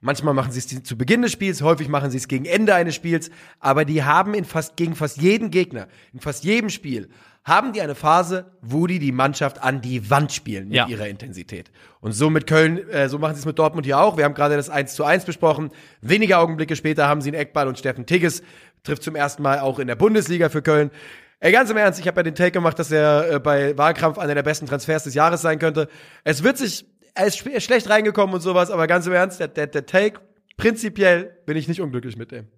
[0.00, 2.94] manchmal machen sie es zu Beginn des Spiels, häufig machen sie es gegen Ende eines
[2.94, 3.30] Spiels,
[3.60, 7.08] aber die haben in fast, gegen fast jeden Gegner, in fast jedem Spiel,
[7.44, 10.86] haben die eine Phase, wo die die Mannschaft an die Wand spielen mit Ja.
[10.86, 11.70] ihrer Intensität.
[12.00, 14.18] Und so mit Köln, äh, so machen sie es mit Dortmund hier auch.
[14.18, 15.70] Wir haben gerade das 1 zu 1 besprochen.
[16.02, 18.42] Wenige Augenblicke später haben sie einen Eckball und Steffen Tigges
[18.84, 20.90] trifft zum ersten Mal auch in der Bundesliga für Köln.
[21.40, 24.18] Ey, ganz im Ernst, ich habe ja den Take gemacht, dass er äh, bei Wahlkampf
[24.18, 25.88] einer der besten Transfers des Jahres sein könnte.
[26.24, 26.84] Es wird sich,
[27.18, 30.20] er ist sch- schlecht reingekommen und sowas, aber ganz im Ernst, der, der, der Take,
[30.56, 32.48] prinzipiell bin ich nicht unglücklich mit dem.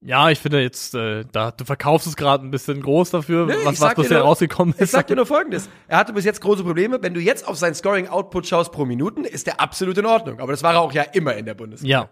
[0.00, 3.54] Ja, ich finde jetzt, äh, da, du verkaufst es gerade ein bisschen groß dafür, Nee,
[3.54, 4.92] ich was, was bisher nur- rausgekommen Ich ist.
[4.92, 5.68] sag dir nur Folgendes.
[5.88, 7.02] Er hatte bis jetzt große Probleme.
[7.02, 10.38] Wenn du jetzt auf seinen Scoring-Output schaust pro Minuten, ist der absolut in Ordnung.
[10.38, 12.02] Aber das war er auch ja immer in der Bundesliga.
[12.02, 12.10] Ja.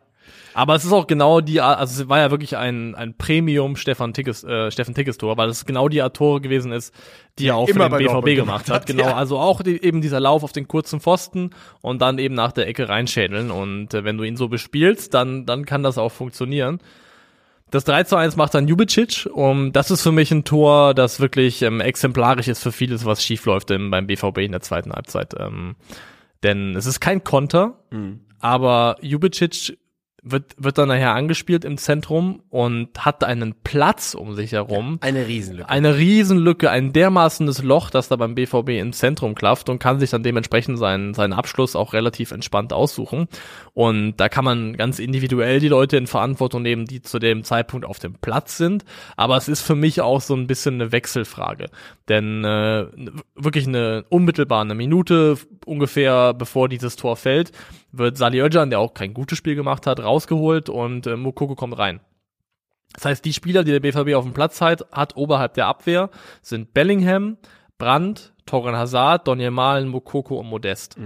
[0.54, 4.14] Aber es ist auch genau die, also es war ja wirklich ein, ein Premium Stefan
[4.14, 6.94] Tickes, äh, Steffen Tickes Tor, weil es genau die Art Tore gewesen ist,
[7.38, 8.86] die er auch für immer den bei BVB gemacht hat.
[8.86, 9.16] Genau, ja.
[9.16, 11.50] also auch die, eben dieser Lauf auf den kurzen Pfosten
[11.82, 13.50] und dann eben nach der Ecke reinschädeln.
[13.50, 16.80] Und äh, wenn du ihn so bespielst, dann, dann kann das auch funktionieren.
[17.70, 19.28] Das 3 zu 1 macht dann Jubicic.
[19.32, 23.22] Und das ist für mich ein Tor, das wirklich ähm, exemplarisch ist für vieles, was
[23.22, 25.34] schief läuft im, beim BVB in der zweiten Halbzeit.
[25.38, 25.76] Ähm,
[26.42, 27.78] denn es ist kein Konter,
[28.40, 29.78] aber Jubicic
[30.28, 34.98] wird, wird dann nachher angespielt im Zentrum und hat einen Platz um sich herum.
[35.00, 35.68] Eine Riesenlücke.
[35.68, 40.10] Eine Riesenlücke, ein dermaßenes Loch, das da beim BVB im Zentrum klafft und kann sich
[40.10, 43.28] dann dementsprechend seinen, seinen Abschluss auch relativ entspannt aussuchen.
[43.72, 47.86] Und da kann man ganz individuell die Leute in Verantwortung nehmen, die zu dem Zeitpunkt
[47.86, 48.84] auf dem Platz sind.
[49.16, 51.66] Aber es ist für mich auch so ein bisschen eine Wechselfrage.
[52.08, 52.86] Denn äh,
[53.36, 57.52] wirklich eine unmittelbar eine Minute ungefähr bevor dieses Tor fällt,
[57.93, 61.78] wird Sali Özcan, der auch kein gutes Spiel gemacht hat, rausgeholt und äh, Mokoko kommt
[61.78, 62.01] rein.
[62.93, 66.11] Das heißt, die Spieler, die der BVB auf dem Platz hat, hat oberhalb der Abwehr,
[66.43, 67.37] sind Bellingham,
[67.78, 70.97] Brandt, Torgan Hazard, Daniel Malen, Mokoko und Modest.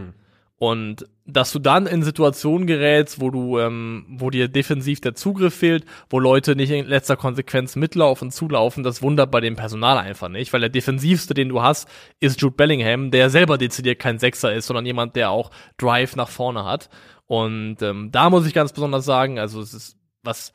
[0.63, 5.55] Und dass du dann in Situationen gerätst, wo du, ähm, wo dir defensiv der Zugriff
[5.55, 10.29] fehlt, wo Leute nicht in letzter Konsequenz mitlaufen, zulaufen, das wundert bei dem Personal einfach
[10.29, 11.89] nicht, weil der defensivste, den du hast,
[12.21, 16.29] ist Jude Bellingham, der selber dezidiert kein Sechser ist, sondern jemand, der auch Drive nach
[16.29, 16.91] vorne hat.
[17.27, 20.53] Und ähm, da muss ich ganz besonders sagen, also es ist was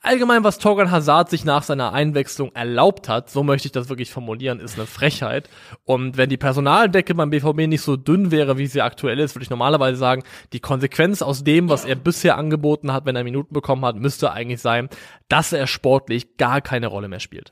[0.00, 4.10] allgemein, was Torgan Hazard sich nach seiner Einwechslung erlaubt hat, so möchte ich das wirklich
[4.10, 5.48] formulieren, ist eine Frechheit.
[5.84, 9.42] Und wenn die Personaldecke beim BVB nicht so dünn wäre, wie sie aktuell ist, würde
[9.44, 10.22] ich normalerweise sagen,
[10.52, 14.32] die Konsequenz aus dem, was er bisher angeboten hat, wenn er Minuten bekommen hat, müsste
[14.32, 14.88] eigentlich sein,
[15.28, 17.50] dass er sportlich gar keine Rolle mehr spielt.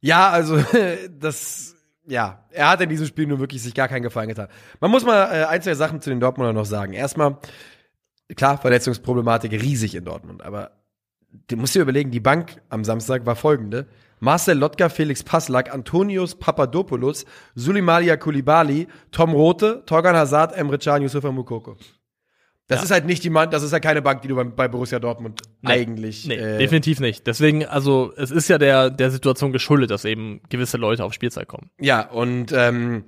[0.00, 0.58] Ja, also
[1.10, 1.74] das,
[2.06, 4.48] ja, er hat in diesem Spiel nur wirklich sich gar keinen Gefallen getan.
[4.80, 6.94] Man muss mal äh, ein, zwei Sachen zu den Dortmundern noch sagen.
[6.94, 7.36] Erstmal,
[8.34, 10.70] klar, Verletzungsproblematik riesig in Dortmund, aber
[11.48, 13.86] du musst dir überlegen, die Bank am Samstag war folgende.
[14.18, 21.30] Marcel Lotka, Felix Passlack, Antonius Papadopoulos, Sulimalia Kulibali, Tom Rote, Torgan Hazard, Emre Can, Yusufa
[21.32, 21.76] Mukoko.
[22.68, 22.84] Das Ja.
[22.84, 25.40] ist halt nicht die Mann, das ist halt keine Bank, die du bei, Borussia Dortmund
[25.64, 26.26] eigentlich.
[26.26, 27.26] Nee, äh, definitiv nicht.
[27.26, 31.46] Deswegen, also, es ist ja der, der Situation geschuldet, dass eben gewisse Leute auf Spielzeit
[31.46, 31.70] kommen.
[31.78, 33.04] Ja, und ähm,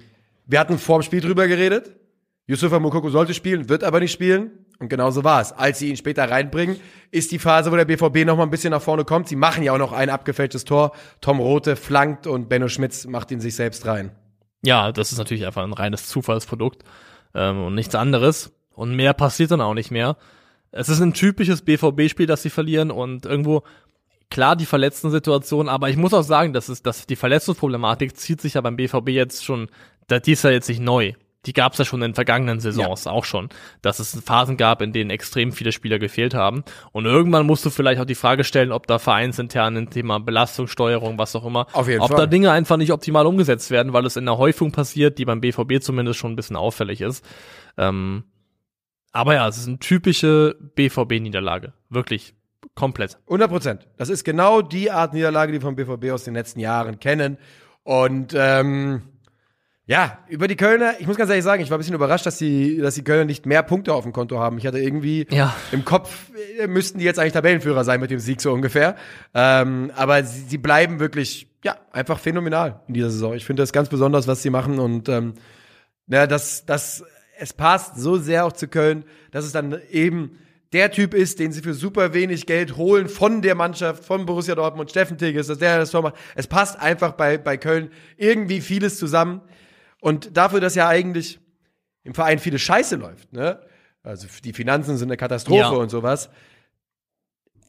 [0.47, 1.97] wir hatten vor dem Spiel drüber geredet.
[2.47, 4.51] Yusufa Mukoko sollte spielen, wird aber nicht spielen.
[4.81, 5.53] Und genauso war es.
[5.53, 6.77] Als sie ihn später reinbringen,
[7.11, 9.27] ist die Phase, wo der BVB noch mal ein bisschen nach vorne kommt.
[9.29, 10.93] Sie machen ja auch noch ein abgefälschtes Tor.
[11.21, 14.13] Tom Rote flankt und Benno Schmitz macht ihn sich selbst rein.
[14.63, 16.85] Ja, das ist natürlich einfach ein reines Zufallsprodukt
[17.35, 18.53] ähm, und nichts anderes.
[18.73, 20.17] Und mehr passiert dann auch nicht mehr.
[20.71, 23.63] Es ist ein typisches BVB-Spiel, das sie verlieren und irgendwo
[24.31, 28.41] klar die verletzten Situation, aber ich muss auch sagen, dass es, dass die Verletzungsproblematik zieht
[28.43, 29.69] sich ja beim BVB jetzt schon,
[30.07, 31.15] da- die ist ja jetzt nicht neu.
[31.47, 33.49] Die gab es ja schon in vergangenen Saisons auch schon,
[33.81, 36.65] dass es Phasen gab, in denen extrem viele Spieler gefehlt haben.
[36.93, 41.17] Und irgendwann musst du vielleicht auch die Frage stellen, ob da vereinsintern ein Thema Belastungssteuerung,
[41.17, 42.19] was auch immer, Auf jeden ob Fall.
[42.19, 45.41] da Dinge einfach nicht optimal umgesetzt werden, weil es in der Häufung passiert, die beim
[45.41, 47.25] BVB zumindest schon ein bisschen auffällig ist.
[47.77, 48.25] Ähm,
[49.13, 51.73] aber ja, es ist eine typische BVB-Niederlage.
[51.89, 52.35] Wirklich
[52.75, 53.19] Komplett.
[53.27, 53.89] 100 Prozent.
[53.97, 57.39] Das ist genau die Art Niederlage, die wir vom BVB aus den letzten Jahren kennen.
[57.83, 59.03] Und ähm,
[59.89, 62.37] ja, über die Kölner, ich muss ganz ehrlich sagen, ich war ein bisschen überrascht, dass
[62.37, 64.59] die, dass die Kölner nicht mehr Punkte auf dem Konto haben.
[64.59, 65.57] Ich hatte irgendwie Ja.
[65.73, 66.31] im Kopf,
[66.61, 68.97] äh, müssten die jetzt eigentlich Tabellenführer sein mit dem Sieg so ungefähr.
[69.33, 73.33] Ähm, aber sie, sie bleiben wirklich, ja, einfach phänomenal in dieser Saison.
[73.35, 74.79] Ich finde das ganz besonders, was sie machen.
[74.79, 75.33] Und ähm,
[76.07, 77.03] ja, das, das,
[77.39, 80.39] es passt so sehr auch zu Köln, dass es dann eben
[80.75, 84.55] der Typ ist, den sie für super wenig Geld holen von der Mannschaft, von Borussia
[84.55, 86.17] Dortmund, Steffen Tigges, dass der das Tor macht.
[86.35, 89.41] Es passt einfach bei, bei Köln irgendwie vieles zusammen.
[90.01, 91.41] Und dafür, dass ja eigentlich
[92.05, 93.61] im Verein viele Scheiße läuft, ne?
[94.03, 95.69] Also die Finanzen sind eine Katastrophe Ja.
[95.71, 96.31] und sowas.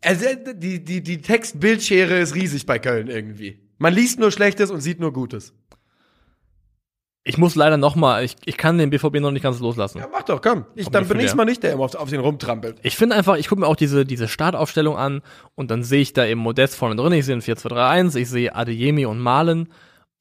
[0.02, 3.60] Also die, die, die Textbildschere ist riesig bei Köln irgendwie.
[3.78, 5.54] Man liest nur Schlechtes und sieht nur Gutes.
[7.24, 10.00] Ich muss leider noch mal, ich, ich kann den BVB noch nicht ganz loslassen.
[10.00, 10.66] Ja, mach doch, komm.
[10.76, 12.78] Ich, dann bin ich mal nicht der, der immer auf, auf den rumtrampelt.
[12.82, 15.22] Ich finde einfach, ich gucke mir auch diese, diese Startaufstellung an
[15.56, 18.56] und dann sehe ich da eben Modest vorne drin, ich sehe ein 4-2-3-1, ich sehe
[18.56, 19.68] Adeyemi und Malen.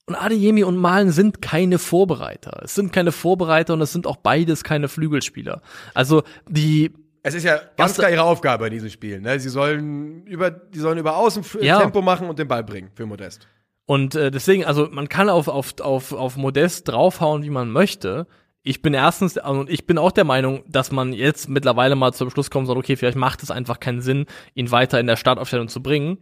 [0.08, 2.62] Und Adeyemi und Malen sind keine Vorbereiter.
[2.64, 5.60] Es sind keine Vorbereiter und es sind auch beides keine Flügelspieler.
[5.92, 6.92] Also die,
[7.22, 9.20] Es ist ja ganz klar ihre Aufgabe in diesem Spiel.
[9.20, 9.38] Ne?
[9.38, 11.78] Sie sollen über, die sollen über Außen Ja.
[11.80, 13.46] Tempo machen und den Ball bringen für Modest.
[13.84, 18.26] Und äh, deswegen, also man kann auf, auf, auf, auf Modest draufhauen, wie man möchte.
[18.62, 22.14] Ich bin erstens, also, und ich bin auch der Meinung, dass man jetzt mittlerweile mal
[22.14, 25.16] zum Schluss kommen soll, okay, vielleicht macht es einfach keinen Sinn, ihn weiter in der
[25.16, 26.16] Startaufstellung zu bringen.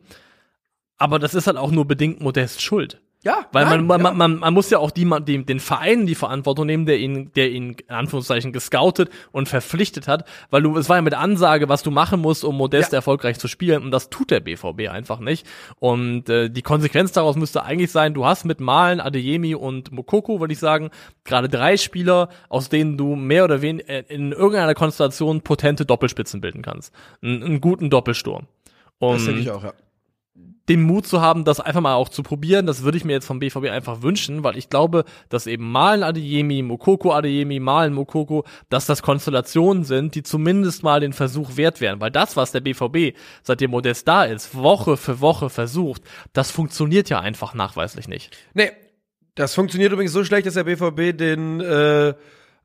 [0.97, 3.01] Aber das ist halt auch nur bedingt Modest schuld.
[3.27, 4.17] Ja, Weil nein, man, man, ja.
[4.17, 7.33] man, man, muss ja auch die, man- dem, den Verein die Verantwortung nehmen, der ihn,
[7.35, 11.69] der ihn in Anführungszeichen gescoutet und verpflichtet hat, weil du, es war ja mit Ansage,
[11.69, 12.99] was du machen musst, um Modest Ja.
[12.99, 15.45] erfolgreich zu spielen und das tut der BVB einfach nicht.
[15.81, 20.39] Und äh, die Konsequenz daraus müsste eigentlich sein, du hast mit Malen, Adeyemi und Mokoko,
[20.39, 20.91] würde ich sagen,
[21.25, 26.41] gerade drei Spieler, aus denen du mehr oder weniger äh, in irgendeiner Konstellation potente Doppelspitzen
[26.41, 26.95] bilden kannst.
[27.23, 28.47] Einen, einen guten Doppelsturm.
[28.99, 29.73] Und Das denke ich auch, ja.
[30.69, 32.67] Den Mut zu haben, das einfach mal auch zu probieren.
[32.67, 36.03] Das würde ich mir jetzt vom BVB einfach wünschen, weil ich glaube, dass eben Malen
[36.03, 41.81] Adeyemi, Mokoko Adeyemi, Malen Mokoko, dass das Konstellationen sind, die zumindest mal den Versuch wert
[41.81, 42.01] wären.
[42.01, 47.09] Weil das, was der BVB, seitdem Modest da ist, Woche für Woche versucht, das funktioniert
[47.09, 48.37] ja einfach nachweislich nicht.
[48.55, 48.73] Nee,
[49.37, 52.15] das funktioniert übrigens so schlecht, dass der BVB den äh,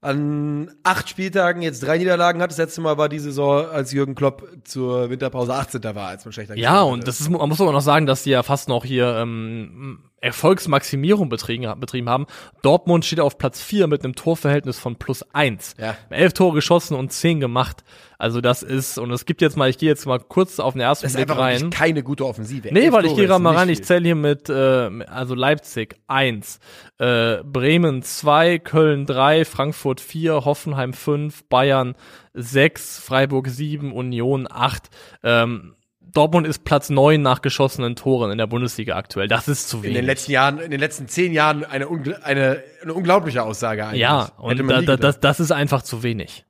[0.02, 2.50] an acht Spieltagen jetzt drei Niederlagen hat.
[2.50, 5.84] Das letzte Mal war die Saison, als Jürgen Klopp zur Winterpause 18.
[5.84, 8.32] war, als man schlechter Ja, und das ist, man muss aber noch sagen, dass die
[8.32, 12.28] ja fast noch hier ähm, Erfolgsmaximierung betrieben, betrieben haben.
[12.62, 15.76] Dortmund steht auf Platz 4 mit einem Torverhältnis von plus 1.
[15.80, 15.98] Ja.
[16.12, 17.84] Elf Tore geschossen und zehn gemacht.
[18.20, 20.82] Also das ist, und es gibt jetzt mal, ich gehe jetzt mal kurz auf den
[20.82, 21.72] ersten das Blick rein.
[21.72, 22.70] keine gute Offensive.
[22.72, 24.90] Nee, Elf weil ich Tore gehe ist gerade mal rein, ich zähle hier mit, äh,
[25.08, 26.60] also Leipzig 1,
[27.00, 31.96] äh, Bremen 2, Köln 3, Frankfurt 4, Hoffenheim 5, Bayern
[32.36, 34.90] 6, Freiburg 7, Union 8.
[35.24, 35.74] Ähm,
[36.14, 39.28] Dortmund ist Platz 9 nach geschossenen Toren in der Bundesliga aktuell.
[39.28, 39.98] Das ist zu in wenig.
[39.98, 41.88] den letzten Jahren, in den letzten zehn Jahren eine,
[42.24, 44.02] eine, eine unglaubliche Aussage eigentlich.
[44.02, 46.46] ja, und da, da, das, das ist einfach zu wenig.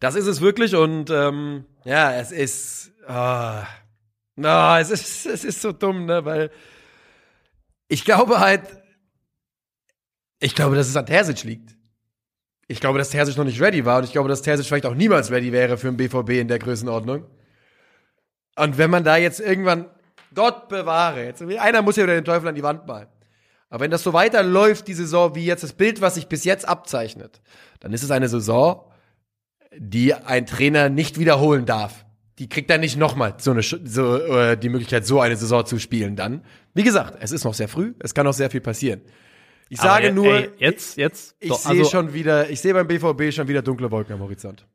[0.00, 3.66] Das ist es wirklich und ähm, ja, es ist, ah,
[4.36, 6.50] na, es ist, es ist so dumm, ne, weil
[7.88, 8.62] ich glaube halt,
[10.40, 11.76] ich glaube, dass es an Terzic liegt.
[12.68, 14.94] Ich glaube, dass Terzic noch nicht ready war und ich glaube, dass Terzic vielleicht auch
[14.94, 17.24] niemals ready wäre für einen BVB in der Größenordnung.
[18.58, 19.86] Und wenn man da jetzt irgendwann,
[20.34, 23.08] Gott bewahre, jetzt, einer muss ja wieder den Teufel an die Wand malen.
[23.70, 26.66] Aber wenn das so weiterläuft, die Saison, wie jetzt das Bild, was sich bis jetzt
[26.66, 27.40] abzeichnet,
[27.80, 28.84] dann ist es eine Saison,
[29.76, 32.04] die ein Trainer nicht wiederholen darf.
[32.38, 35.78] Die kriegt dann nicht nochmal so eine so, äh, die Möglichkeit, so eine Saison zu
[35.78, 36.44] spielen dann.
[36.72, 39.02] Wie gesagt, es ist noch sehr früh, es kann noch sehr viel passieren.
[39.68, 42.86] Ich Aber sage nur, ey, jetzt, jetzt, ich sehe also- schon wieder, ich sehe beim
[42.86, 44.66] BVB schon wieder dunkle Wolken am Horizont.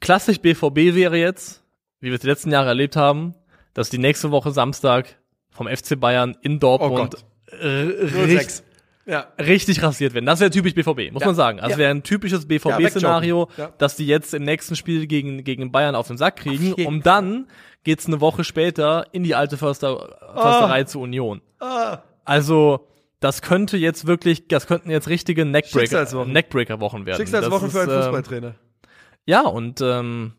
[0.00, 1.62] klassisch BVB wäre jetzt,
[2.00, 3.34] wie wir es die letzten Jahre erlebt haben,
[3.74, 5.18] dass die nächste Woche Samstag
[5.50, 7.24] vom FC Bayern in Dortmund Gott.
[7.60, 8.64] äh, richtig, 06.
[9.06, 9.26] Ja.
[9.38, 10.26] richtig rasiert werden.
[10.26, 11.28] Das wäre typisch BVB, muss Ja.
[11.28, 11.60] man sagen.
[11.60, 11.78] Also Ja.
[11.78, 13.48] wäre ein typisches BVB-Szenario.
[13.56, 13.72] Ja.
[13.78, 17.02] dass die jetzt im nächsten Spiel gegen, gegen Bayern auf den Sack kriegen, jeden um
[17.02, 17.46] dann
[17.84, 21.40] geht's eine Woche später in die alte Förster, Försterei zur Union.
[21.58, 22.86] Ah, Also,
[23.20, 26.26] das könnte jetzt wirklich, das könnten jetzt richtige Neckbreaker.
[26.26, 27.16] Neckbreaker-Wochen werden.
[27.16, 28.54] Schicksalswochen für einen ähm, Fußballtrainer.
[29.24, 30.34] ja, und ähm,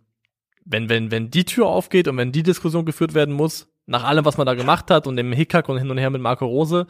[0.70, 4.24] wenn, wenn, wenn die Tür aufgeht und wenn die Diskussion geführt werden muss, nach allem,
[4.24, 6.86] was man da gemacht hat und dem Hickhack und hin und her mit Marco Rose,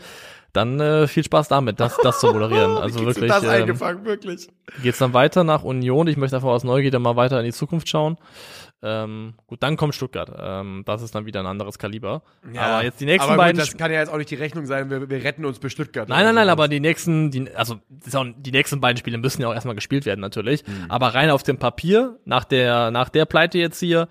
[0.51, 2.77] dann äh, viel Spaß damit, das, das zu moderieren.
[2.77, 4.49] Also wirklich, das ähm, eingefangen, wirklich.
[4.83, 6.07] geht's dann weiter nach Union.
[6.07, 8.17] Ich möchte einfach aus Neugierde mal weiter in die Zukunft schauen.
[8.81, 10.31] Ähm, gut, dann kommt Stuttgart.
[10.39, 12.21] Ähm, das ist dann wieder ein anderes Kaliber.
[12.55, 14.65] aber jetzt die nächsten aber gut, beiden das kann ja jetzt auch nicht die Rechnung
[14.65, 16.07] sein, wir, wir retten uns bis Stuttgart.
[16.07, 19.53] Nein, nein, nein, aber die nächsten, die, also die nächsten beiden Spiele müssen ja auch
[19.53, 20.65] erstmal gespielt werden natürlich.
[20.65, 20.85] Mhm.
[20.87, 24.07] Aber rein auf dem Papier, nach der, nach der Pleite jetzt hier,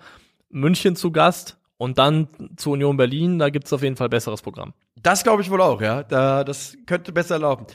[0.49, 4.73] München zu Gast Und dann zu Union Berlin, da gibt's auf jeden Fall besseres Programm.
[5.01, 6.03] Das glaube ich wohl auch, ja.
[6.03, 7.65] Da, das könnte besser laufen.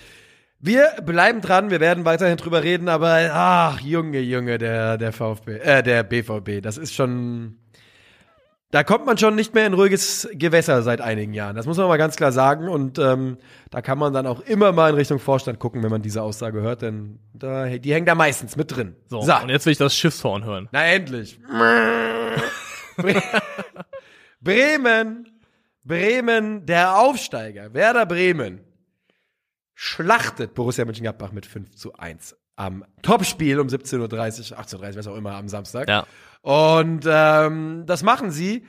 [0.66, 5.58] Wir bleiben dran, wir werden weiterhin drüber reden, aber ach, Junge, Junge, der, der VfB,
[5.58, 7.58] äh, der BVB, das ist schon.
[8.70, 11.54] Da kommt man schon nicht mehr in ruhiges Gewässer seit einigen Jahren.
[11.54, 12.68] Das muss man mal ganz klar sagen.
[12.68, 13.36] Und ähm,
[13.70, 16.60] da kann man dann auch immer mal in Richtung Vorstand gucken, wenn man diese Aussage
[16.62, 18.96] hört, denn da, die hängen da meistens mit drin.
[19.08, 20.68] So, und jetzt will ich das Schiffshorn hören.
[20.72, 21.38] Na endlich.
[22.96, 23.22] Bre-
[24.40, 25.28] Bremen,
[25.84, 28.60] Bremen, der Aufsteiger, Werder Bremen,
[29.74, 35.06] schlachtet Borussia Mönchengladbach mit 5 zu 1 am Topspiel um 17.30 Uhr, 18.30 Uhr, was
[35.08, 35.88] auch immer, am Samstag.
[35.88, 36.06] Ja.
[36.42, 38.64] Und ähm, das machen sie,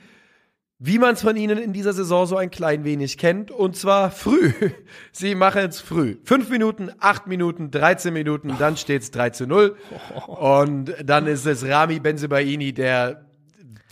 [0.78, 4.10] wie man es von ihnen in dieser Saison so ein klein wenig kennt, und zwar
[4.10, 4.52] früh.
[5.12, 6.16] Sie machen es früh.
[6.24, 9.76] Fünf Minuten, acht Minuten, 13 Minuten, dann steht es 3 zu 0.
[10.26, 13.25] Und dann ist es Rami Benzebaini, der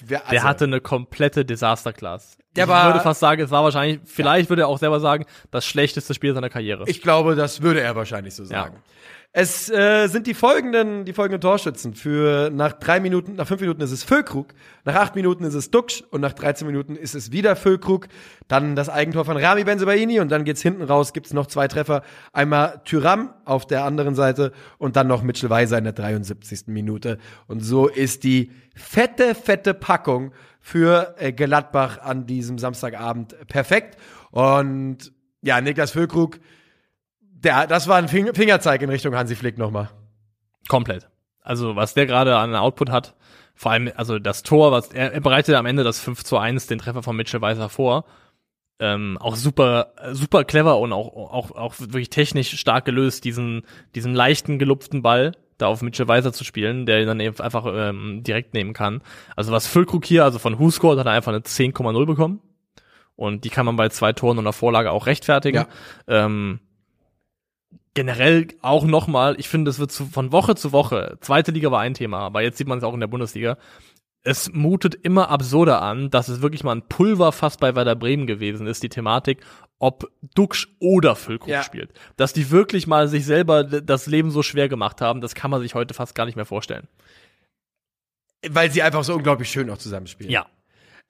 [0.06, 2.38] wer- Der also- hatte eine komplette Desasterclass.
[2.56, 5.24] Der ich war- würde fast sagen, es war wahrscheinlich, vielleicht würde er auch selber sagen,
[5.50, 6.84] das schlechteste Spiel seiner Karriere.
[6.86, 8.76] Ich glaube, das würde er wahrscheinlich so sagen.
[9.36, 11.94] Es äh, sind die folgenden, die folgenden Torschützen.
[11.94, 14.54] Für nach drei Minuten, nach fünf Minuten ist es Füllkrug,
[14.84, 18.06] nach acht Minuten ist es Duxch und nach 13 Minuten ist es wieder Füllkrug.
[18.46, 22.02] Dann das Eigentor von Rami Benzebaini und dann geht's hinten raus, gibt's noch zwei Treffer.
[22.32, 26.68] Einmal Tyram auf der anderen Seite und dann noch Mitchell Weiser in der 73.
[26.68, 27.18] Minute.
[27.48, 30.30] Und so ist die fette, fette Packung
[30.60, 33.98] für äh, Gladbach an diesem Samstagabend perfekt.
[34.30, 35.12] Und
[35.42, 36.38] ja, Niklas Füllkrug,
[37.44, 39.90] der, das war ein Fing- Fingerzeig in Richtung Hansi Flick nochmal.
[40.68, 41.08] Komplett.
[41.40, 43.14] Also, was der gerade an Output hat,
[43.54, 46.66] vor allem, also das Tor, was er, er bereitet am Ende das 5 zu 1,
[46.66, 48.04] den Treffer von Mitchell Weiser vor.
[48.80, 53.62] Ähm, auch super, super clever und auch, auch, auch wirklich technisch stark gelöst, diesen,
[53.94, 57.64] diesen leichten, gelupften Ball da auf Mitchell Weiser zu spielen, der ihn dann eben einfach
[57.68, 59.02] ähm, direkt nehmen kann.
[59.36, 62.40] Also was Füllkrug hier, also von Huscore, hat er einfach eine 10,0 bekommen.
[63.14, 65.66] Und die kann man bei zwei Toren und einer Vorlage auch rechtfertigen.
[66.08, 66.58] Ähm,
[67.94, 71.80] generell auch nochmal, ich finde, es wird zu, von Woche zu Woche, zweite Liga war
[71.80, 73.56] ein Thema, aber jetzt sieht man es auch in der Bundesliga,
[74.24, 78.66] es mutet immer absurder an, dass es wirklich mal ein Pulverfass bei Werder Bremen gewesen
[78.66, 79.44] ist, die Thematik,
[79.78, 81.62] ob Duxch oder Füllkrug Ja.
[81.62, 81.92] spielt.
[82.16, 85.60] Dass die wirklich mal sich selber das Leben so schwer gemacht haben, das kann man
[85.60, 86.88] sich heute fast gar nicht mehr vorstellen.
[88.48, 90.32] Weil sie einfach so unglaublich schön auch zusammenspielen.
[90.32, 90.46] Ja.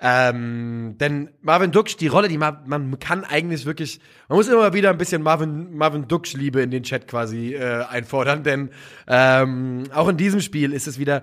[0.00, 4.72] Ähm, denn Marvin Duksch, die Rolle, die man, man kann eigentlich wirklich, man muss immer
[4.74, 8.70] wieder ein bisschen Marvin, Marvin Duksch-Liebe in den Chat quasi äh, einfordern, denn
[9.06, 11.22] ähm, auch in diesem Spiel ist es wieder,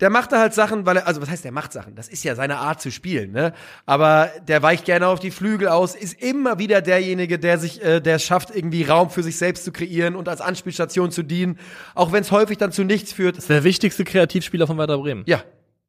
[0.00, 1.94] der macht da halt Sachen, weil er, also was heißt, der macht Sachen?
[1.94, 3.52] Das ist ja seine Art zu spielen, ne?
[3.86, 8.00] Aber der weicht gerne auf die Flügel aus, ist immer wieder derjenige, der sich, äh,
[8.00, 11.56] der es schafft, irgendwie Raum für sich selbst zu kreieren und als Anspielstation zu dienen,
[11.94, 13.36] auch wenn es häufig dann zu nichts führt.
[13.36, 15.22] Das ist der wichtigste Kreativspieler von Werder Bremen.
[15.26, 15.44] Ja,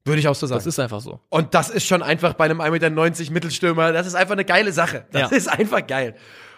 [0.05, 0.59] würde ich auch so sagen.
[0.59, 1.19] Das ist einfach so.
[1.29, 4.71] Und das ist schon einfach bei einem 1,90 Meter Mittelstürmer, das ist einfach eine geile
[4.71, 5.05] Sache.
[5.11, 5.37] Das Ja.
[5.37, 6.15] ist einfach geil.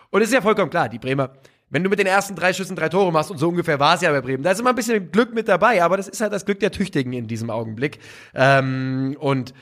[0.10, 1.34] Und es ist ja vollkommen klar, die Bremer,
[1.70, 4.02] wenn du mit den ersten drei Schüssen drei Tore machst, und so ungefähr war es
[4.02, 6.32] ja bei Bremen, da ist immer ein bisschen Glück mit dabei, aber das ist halt
[6.34, 8.00] das Glück der Tüchtigen in diesem Augenblick.
[8.34, 9.54] Ähm, und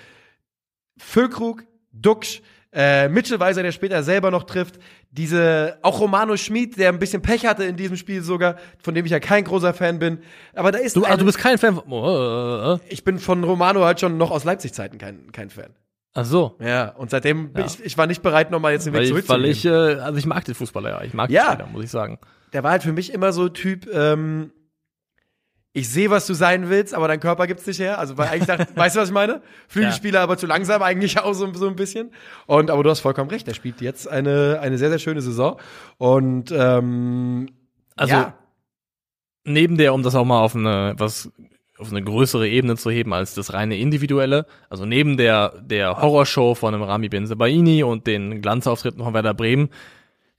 [0.98, 2.42] Füllkrug, Duxch,
[2.74, 4.80] äh, Mitchell Weiser, der später selber noch trifft,
[5.12, 9.06] diese, auch Romano Schmid, der ein bisschen Pech hatte in diesem Spiel sogar, von dem
[9.06, 10.20] ich ja kein großer Fan bin.
[10.56, 11.84] Aber da ist Du, ah, eine- du bist kein Fan von.
[11.92, 12.80] Oh, äh, äh.
[12.90, 15.70] ich bin von Romano halt schon noch aus Leipzig-Zeiten kein, kein Fan.
[16.16, 16.58] Ach so.
[16.60, 17.68] Ja, und seitdem bin Ja.
[17.68, 19.44] ich, ich war nicht bereit, nochmal jetzt den Weg zurückzugehen.
[19.44, 21.04] weil ich, äh, also ich mag den Fußballer ja.
[21.04, 21.46] Ich mag Ja.
[21.50, 22.20] den Spieler, muss ich sagen.
[22.54, 24.52] Der war halt für mich immer so Typ, ähm,
[25.76, 27.98] ich sehe, was du sein willst, aber dein Körper gibt's nicht her.
[27.98, 29.42] Also, weil eigentlich dachte, weißt du, was ich meine?
[29.68, 32.12] Flügelspieler, aber zu langsam eigentlich auch so, so ein bisschen.
[32.46, 35.60] Und, aber du hast vollkommen recht, er spielt jetzt eine, eine sehr, sehr schöne Saison.
[35.98, 37.50] Und, ähm,
[37.96, 38.34] Also, ja,
[39.46, 41.32] neben der, um das auch mal auf eine, was,
[41.80, 46.54] auf eine größere Ebene zu heben als das reine individuelle, also neben der, der Horrorshow
[46.54, 49.70] von einem Rami Benzebaini und den Glanzauftritten von Werder Bremen,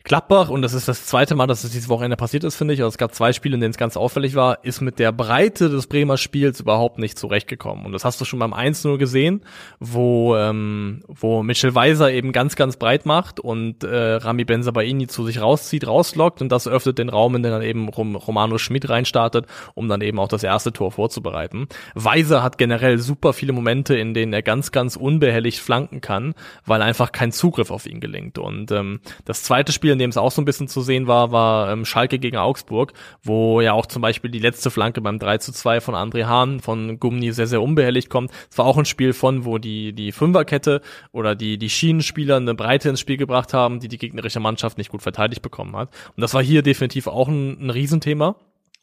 [0.07, 2.81] Gladbach, und das ist das zweite Mal, dass es dieses Wochenende passiert ist, finde ich,
[2.81, 5.71] also es gab zwei Spiele, in denen es ganz auffällig war, ist mit der Breite
[5.71, 7.87] des Bremer Spiels überhaupt nicht zurechtgekommen.
[7.87, 9.41] Und das hast du schon beim 1-0 gesehen,
[9.81, 15.25] wo, ähm, wo Mitchell Weiser eben ganz, ganz breit macht und äh, Rami Benzabaini zu
[15.25, 18.91] sich rauszieht, rauslockt und das öffnet den Raum, in den dann eben Rom Romano Schmidt
[18.91, 21.67] reinstartet, um dann eben auch das erste Tor vorzubereiten.
[21.95, 26.35] Weiser hat generell super viele Momente, in denen er ganz, ganz unbehelligt flanken kann,
[26.67, 28.37] weil einfach kein Zugriff auf ihn gelingt.
[28.37, 31.33] Und ähm, das zweite Spiel, in dem es auch so ein bisschen zu sehen war,
[31.33, 32.93] war ähm, Schalke gegen Augsburg,
[33.23, 36.61] wo ja auch zum Beispiel die letzte Flanke beim 3 zu 2 von André Hahn
[36.61, 38.31] von Gumni sehr, sehr unbehelligt kommt.
[38.51, 40.83] Es war auch ein Spiel von, wo die, die Fünferkette
[41.13, 44.91] oder die, die Schienenspieler eine Breite ins Spiel gebracht haben, die die gegnerische Mannschaft nicht
[44.91, 45.89] gut verteidigt bekommen hat.
[46.17, 48.37] Und das war hier definitiv auch ein, ein Riesenthema.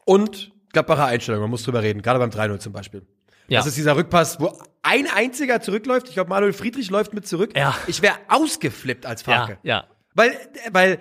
[0.05, 3.05] und Gladbacher Einstellung, man muss drüber reden, gerade beim 3-0 zum Beispiel.
[3.49, 3.59] Ja.
[3.59, 6.07] Das ist dieser Rückpass, wo ein einziger zurückläuft.
[6.07, 7.51] Ich glaube, Manuel Friedrich läuft mit zurück.
[7.57, 7.75] Ja.
[7.87, 9.57] Ich wäre ausgeflippt als Ja, Farke.
[9.63, 9.83] ja.
[10.13, 10.37] Weil,
[10.71, 10.99] weil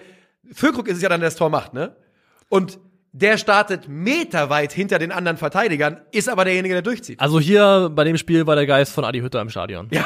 [0.53, 1.97] Füllkrug ist es ja dann, der das Tor macht, ne?
[2.49, 2.79] Und
[3.13, 7.19] der startet meterweit hinter den anderen Verteidigern, ist aber derjenige, der durchzieht.
[7.21, 9.89] Also hier bei dem Spiel war der Geist von Adi Hütter im Stadion.
[9.91, 10.05] Ja,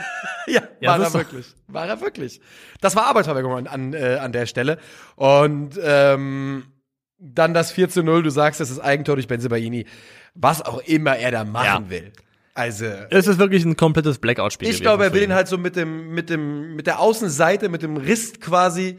[0.46, 1.46] ja, Ja, war er doch- wirklich.
[1.68, 2.40] War er wirklich.
[2.82, 4.78] Das war Arbeitsverweigerung an, an, äh, an der Stelle.
[5.16, 6.64] Und ähm,
[7.18, 9.86] dann das 4 zu 0, du sagst, das ist Eigentor durch Benzebaini.
[10.34, 11.90] Was auch immer er da machen Ja.
[11.90, 12.12] will.
[12.54, 14.68] Also, Es ist wirklich ein komplettes Blackout-Spiel.
[14.68, 15.32] ich glaube, er will ihn.
[15.32, 18.98] halt so mit dem, mit dem, mit der Außenseite, mit dem Riss quasi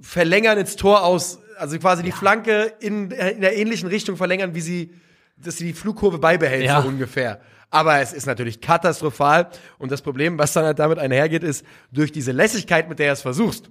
[0.00, 4.60] verlängern ins Tor aus, also quasi die Flanke in, in der ähnlichen Richtung verlängern, wie
[4.60, 4.92] sie,
[5.36, 6.82] dass sie die Flugkurve beibehält, Ja.
[6.82, 7.40] so ungefähr.
[7.70, 9.50] Aber es ist natürlich katastrophal.
[9.78, 13.12] Und das Problem, was dann halt damit einhergeht, ist, durch diese Lässigkeit, mit der du
[13.12, 13.70] es versuchst,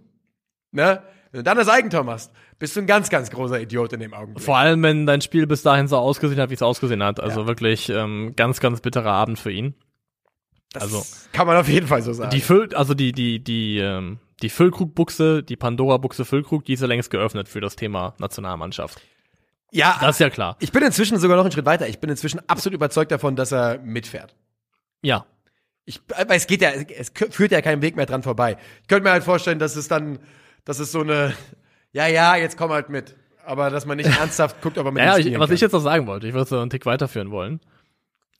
[0.71, 3.99] ne, wenn du dann das Eigentor machst, bist du ein ganz, ganz großer Idiot in
[3.99, 4.43] dem Augenblick.
[4.43, 7.19] Vor allem, wenn dein Spiel bis dahin so ausgesehen hat, wie es ausgesehen hat.
[7.19, 7.47] Also Ja.
[7.47, 9.75] wirklich ähm, ganz, ganz bitterer Abend für ihn.
[10.73, 12.29] Das also- kann man auf jeden Fall so sagen.
[12.31, 16.87] Die Füll, also die, die, die, ähm, die Füllkrug-Buchse, die Pandora-Buchse Füllkrug, die ist ja
[16.87, 19.01] längst geöffnet für das Thema Nationalmannschaft.
[19.71, 20.55] ja, Das ist ja klar.
[20.59, 21.87] ich bin inzwischen sogar noch einen Schritt weiter.
[21.87, 24.35] Ich bin inzwischen absolut überzeugt davon, dass er mitfährt.
[25.01, 25.25] Ja.
[25.85, 28.57] Ich, aber es geht ja, es führt ja keinen Weg mehr dran vorbei.
[28.81, 30.19] Ich könnte mir halt vorstellen, dass es dann,
[30.67, 31.33] dass es so eine,
[31.93, 33.15] ja, ja, jetzt komm halt mit.
[33.45, 35.55] Aber dass man nicht ernsthaft guckt, ob er mit Ja, ich, was kann.
[35.55, 37.61] ich jetzt noch sagen wollte, ich würde noch einen Tick weiterführen wollen.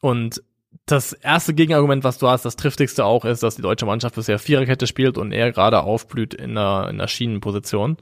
[0.01, 0.43] Und
[0.85, 4.39] das erste Gegenargument, was du hast, das triftigste auch ist, dass die deutsche Mannschaft bisher
[4.39, 7.95] Viererkette spielt und er gerade aufblüht in der, in der Schienenposition.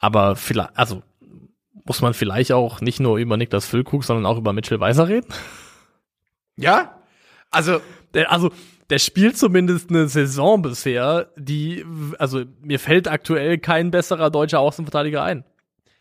[0.00, 1.04] Aber vielleicht, also
[1.84, 5.32] muss man vielleicht auch nicht nur über Niklas Füllkrug, sondern auch über Mitchell Weiser reden?
[6.56, 6.98] Ja?
[7.52, 7.80] Also,
[8.26, 8.50] also,
[8.90, 11.84] der spielt zumindest eine Saison bisher, die,
[12.18, 15.44] also mir fällt aktuell kein besserer deutscher Außenverteidiger ein.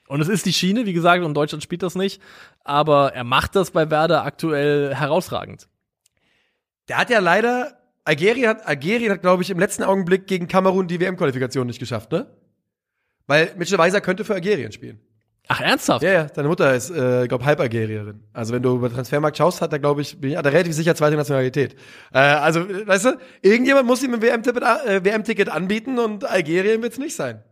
[0.08, 2.22] Und es ist die Schiene, wie gesagt, und Deutschland spielt das nicht,
[2.64, 5.68] aber er macht das bei Werder aktuell herausragend.
[6.88, 10.88] der hat ja leider, Algerien hat, Algerien hat, glaube ich, im letzten Augenblick gegen Kamerun
[10.88, 12.28] die WM-Qualifikation nicht geschafft, ne?
[13.26, 15.02] Weil Mitchell Weiser könnte für Algerien spielen.
[15.50, 16.04] Ach, ernsthaft?
[16.04, 18.22] Ja, ja, deine Mutter ist, äh, glaube halb Algerierin.
[18.34, 20.74] Also wenn du über Transfermarkt schaust, hat er, glaube ich, bin ich, hat er relativ
[20.74, 21.76] sicher zweite Nationalität.
[22.14, 26.98] Äh, also, weißt du, irgendjemand muss ihm ein WM-Ticket äh, WM-Ticket anbieten und Algerien wird's
[26.98, 27.44] nicht sein.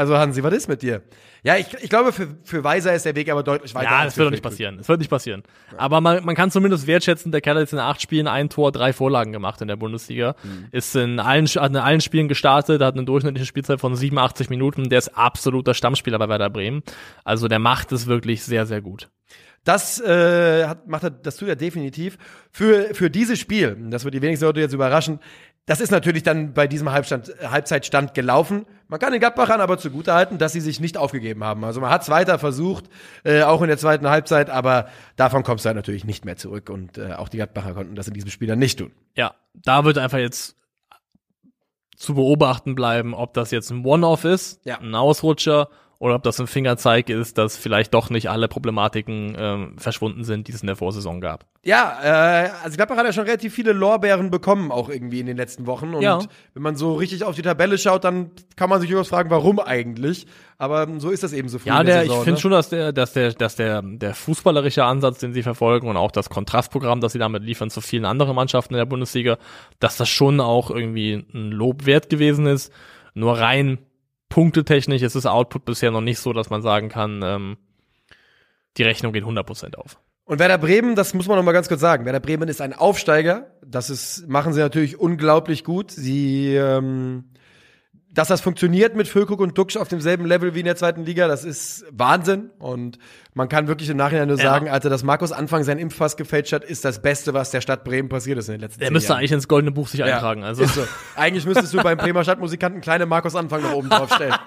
[0.00, 1.02] Also Hansi, was ist mit dir?
[1.42, 3.90] Ja, ich, ich glaube, für, für Weiser ist der Weg aber deutlich weiter.
[3.90, 4.78] Ja, das wird doch nicht passieren.
[4.78, 5.42] Es wird nicht passieren.
[5.76, 8.72] Aber man, man kann zumindest wertschätzen, der Kerl hat jetzt in acht Spielen ein Tor,
[8.72, 10.36] drei Vorlagen gemacht in der Bundesliga.
[10.42, 10.68] Mhm.
[10.72, 14.88] Ist in allen, hat in allen Spielen gestartet, hat eine durchschnittliche Spielzeit von 87 Minuten.
[14.88, 16.82] Der ist absoluter Stammspieler bei Werder Bremen.
[17.22, 19.10] Also der macht es wirklich sehr, sehr gut.
[19.64, 22.16] Das äh, hat, macht er, das tut er definitiv.
[22.50, 25.20] Für, für dieses Spiel, das wird die wenigsten Leute jetzt überraschen,
[25.70, 28.66] das ist natürlich dann bei diesem Halbstand, Halbzeitstand gelaufen.
[28.88, 31.64] Man kann den Gladbachern aber zugutehalten, dass sie sich nicht aufgegeben haben.
[31.64, 32.86] Also man hat es weiter versucht,
[33.22, 36.70] äh, auch in der zweiten Halbzeit, aber davon kommst du halt natürlich nicht mehr zurück.
[36.70, 38.90] Und äh, auch die Gladbacher konnten das in diesem Spiel dann nicht tun.
[39.14, 40.56] Ja, da wird einfach jetzt
[41.96, 44.78] zu beobachten bleiben, ob das jetzt ein One-Off ist, Ja.
[44.80, 45.68] ein Ausrutscher,
[46.00, 50.48] oder ob das ein Fingerzeig ist, dass vielleicht doch nicht alle Problematiken ähm, verschwunden sind,
[50.48, 51.44] die es in der Vorsaison gab.
[51.62, 55.36] Ja, äh, also Gladbach hat ja schon relativ viele Lorbeeren bekommen, auch irgendwie in den
[55.36, 55.92] letzten Wochen.
[55.92, 56.18] Und Ja.
[56.54, 59.60] wenn man so richtig auf die Tabelle schaut, dann kann man sich durchaus fragen, warum
[59.60, 60.26] eigentlich.
[60.56, 62.16] Aber so ist das eben so früh Ja, der, der, Saison.
[62.16, 62.40] ich finde ne?
[62.40, 66.12] schon, dass der, dass der, dass der, der fußballerische Ansatz, den sie verfolgen und auch
[66.12, 69.36] das Kontrastprogramm, das sie damit liefern zu vielen anderen Mannschaften in der Bundesliga,
[69.80, 72.72] dass das schon auch irgendwie ein Lob wert gewesen ist.
[73.12, 73.76] Nur rein
[74.30, 77.58] punktetechnisch ist das Output bisher noch nicht so, dass man sagen kann, ähm,
[78.78, 79.98] die Rechnung geht 100% auf.
[80.24, 82.04] Und Werder Bremen, das muss man noch mal ganz kurz sagen.
[82.04, 83.50] Werder Bremen ist ein Aufsteiger.
[83.66, 85.90] Das ist, machen sie natürlich unglaublich gut.
[85.90, 87.24] Sie, ähm,
[88.12, 91.28] dass das funktioniert mit Füllkrug und Duxch auf demselben Level wie in der zweiten Liga,
[91.28, 92.50] das ist Wahnsinn.
[92.58, 92.98] Und
[93.34, 94.42] man kann wirklich im Nachhinein nur Ja.
[94.42, 97.84] sagen, Alter, dass Markus Anfang sein Impfpass gefälscht hat, ist das Beste, was der Stadt
[97.84, 99.18] Bremen passiert ist in den letzten Der zehn müsste Jahren.
[99.20, 100.42] eigentlich ins Goldene Buch sich Ja, eintragen.
[100.42, 100.84] Also so.
[101.14, 104.34] Eigentlich müsstest du beim Bremer Stadtmusikanten kleine Markus Anfang noch oben drauf stellen.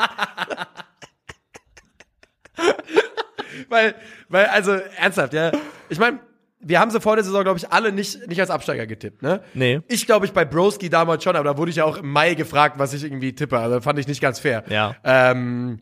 [3.69, 3.95] weil,
[4.29, 5.51] weil, also, ernsthaft, ja.
[5.89, 6.19] Ich meine,
[6.63, 9.41] wir haben sie vor der Saison, glaube ich, alle nicht, nicht als Absteiger getippt, ne?
[9.53, 9.81] Nee.
[9.87, 12.33] Ich glaube, ich bei Broski damals schon, aber da wurde ich ja auch im Mai
[12.33, 13.57] gefragt, was ich irgendwie tippe.
[13.59, 14.63] Also fand ich nicht ganz fair.
[14.69, 14.95] Ja.
[15.03, 15.79] Ähm,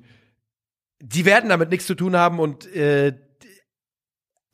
[1.00, 3.14] die werden damit nichts zu tun haben und äh,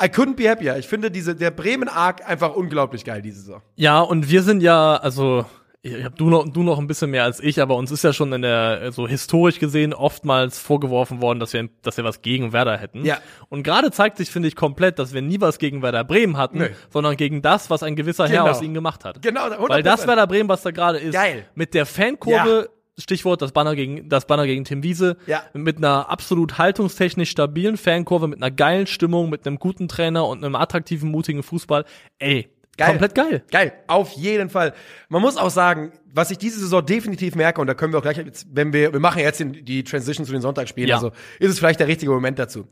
[0.02, 0.78] I couldn't be happier.
[0.78, 3.62] Ich finde diese, der Bremen-Arc einfach unglaublich geil diese Saison.
[3.76, 5.46] Ja, und wir sind ja, also
[5.84, 8.12] ich hab du noch, du noch ein bisschen mehr als ich, aber uns ist ja
[8.12, 12.52] schon in der, so historisch gesehen, oftmals vorgeworfen worden, dass wir, dass wir was gegen
[12.52, 13.06] Werder hätten.
[13.06, 13.20] Ja.
[13.50, 16.58] Und gerade zeigt sich, finde ich, komplett, dass wir nie was gegen Werder Bremen hatten,
[16.58, 16.70] Nö.
[16.90, 18.52] sondern gegen das, was ein gewisser Herr Genau.
[18.52, 19.22] aus ihnen gemacht hat.
[19.22, 19.70] Genau, 100%.
[19.70, 21.46] Weil das Werder Bremen, was da gerade ist, Geil.
[21.56, 25.18] mit der Fankurve Stichwort, das Banner gegen, das Banner gegen Tim Wiese.
[25.28, 25.44] Ja.
[25.54, 30.44] Mit einer absolut haltungstechnisch stabilen Fankurve, mit einer geilen Stimmung, mit einem guten Trainer und
[30.44, 31.86] einem attraktiven, mutigen Fußball.
[32.18, 32.90] Ey, Geil.
[32.90, 33.44] komplett geil.
[33.52, 34.74] Geil, auf jeden Fall.
[35.10, 38.04] Man muss auch sagen, was ich diese Saison definitiv merke, und da können wir auch
[38.04, 38.20] gleich,
[38.52, 40.96] wenn wir, wir machen jetzt den, die Transition zu den Sonntagsspielen, Ja.
[40.96, 42.68] also ist es vielleicht der richtige Moment dazu.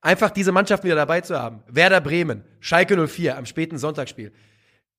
[0.00, 1.62] Einfach diese Mannschaft wieder dabei zu haben.
[1.66, 4.32] Werder Bremen, Schalke 04 am späten Sonntagsspiel.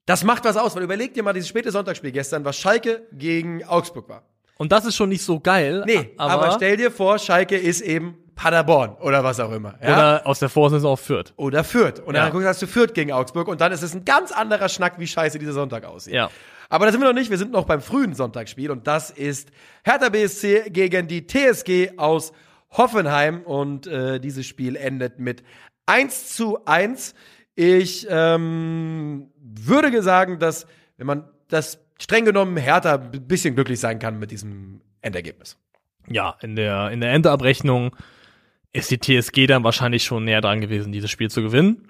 [0.06, 3.64] Das macht was aus, weil überleg dir mal dieses späte Sonntagsspiel gestern, was Schalke gegen
[3.64, 4.24] Augsburg war.
[4.58, 5.84] Und das ist schon nicht so geil.
[5.86, 9.76] Nee, aber, stell dir vor, Schalke ist eben Paderborn oder was auch immer.
[9.82, 9.94] Ja?
[9.94, 11.34] Oder aus der Vorsaison auf Fürth.
[11.38, 12.00] oder Fürth.
[12.00, 14.70] Und dann guckst, hast du Fürth gegen Augsburg und dann ist es ein ganz anderer
[14.70, 16.14] Schnack, wie scheiße dieser Sonntag aussieht.
[16.14, 16.30] Ja.
[16.70, 19.50] Aber da sind wir noch nicht, wir sind noch beim frühen Sonntagsspiel und das ist
[19.84, 22.34] Hertha BSC gegen die TSG aus
[22.72, 25.44] Hoffenheim und äh, dieses Spiel endet mit
[25.86, 27.14] 1 zu 1.
[27.56, 30.68] Ich ähm, würde sagen, dass,
[30.98, 35.58] wenn man das streng genommen Hertha ein bisschen glücklich sein kann mit diesem Endergebnis.
[36.10, 37.96] Ja, in der, in der Endabrechnung
[38.76, 41.88] ist die TSG dann wahrscheinlich schon näher dran gewesen, dieses Spiel zu gewinnen.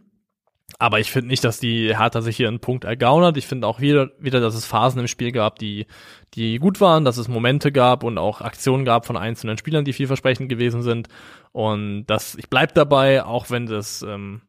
[0.78, 3.38] Aber ich finde nicht, dass die Hertha sich hier einen Punkt ergaunert.
[3.38, 5.88] Ich finde auch wieder, wieder, dass es Phasen im Spiel gab, die,
[6.34, 9.94] die gut waren, dass es Momente gab und auch Aktionen gab von einzelnen Spielern, die
[9.94, 11.07] vielversprechend gewesen sind.
[11.52, 14.41] Und das, ich bleib dabei, auch wenn das ähm,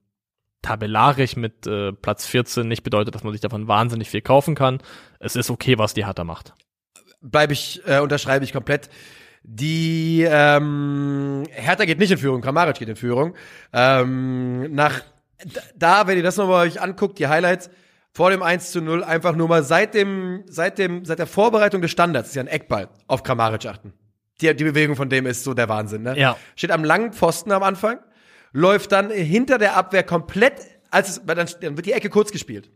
[0.62, 4.80] tabellarisch mit äh, Platz 14 nicht bedeutet, dass man sich davon wahnsinnig viel kaufen kann.
[5.20, 6.54] Es ist okay, was die Hertha macht.
[7.22, 8.90] bleibe ich, äh, unterschreibe ich komplett.
[9.48, 13.34] Die ähm, Hertha geht nicht in Führung, Kramaric geht in Führung.
[13.72, 15.02] Ähm, nach
[15.76, 17.70] da, wenn ihr das nochmal euch anguckt, die Highlights
[18.12, 21.80] vor dem 1 zu 0, einfach nur mal seit dem, seit dem, seit der Vorbereitung
[21.80, 23.92] des Standards, ist ja ein Eckball, auf Kramaric achten.
[24.40, 26.18] Die, die Bewegung von dem ist so der Wahnsinn, ne?
[26.18, 26.36] Ja.
[26.56, 28.00] Steht am langen Pfosten am Anfang,
[28.52, 30.54] läuft dann hinter der Abwehr komplett,
[30.90, 32.68] als es, weil dann, dann wird die Ecke kurz gespielt.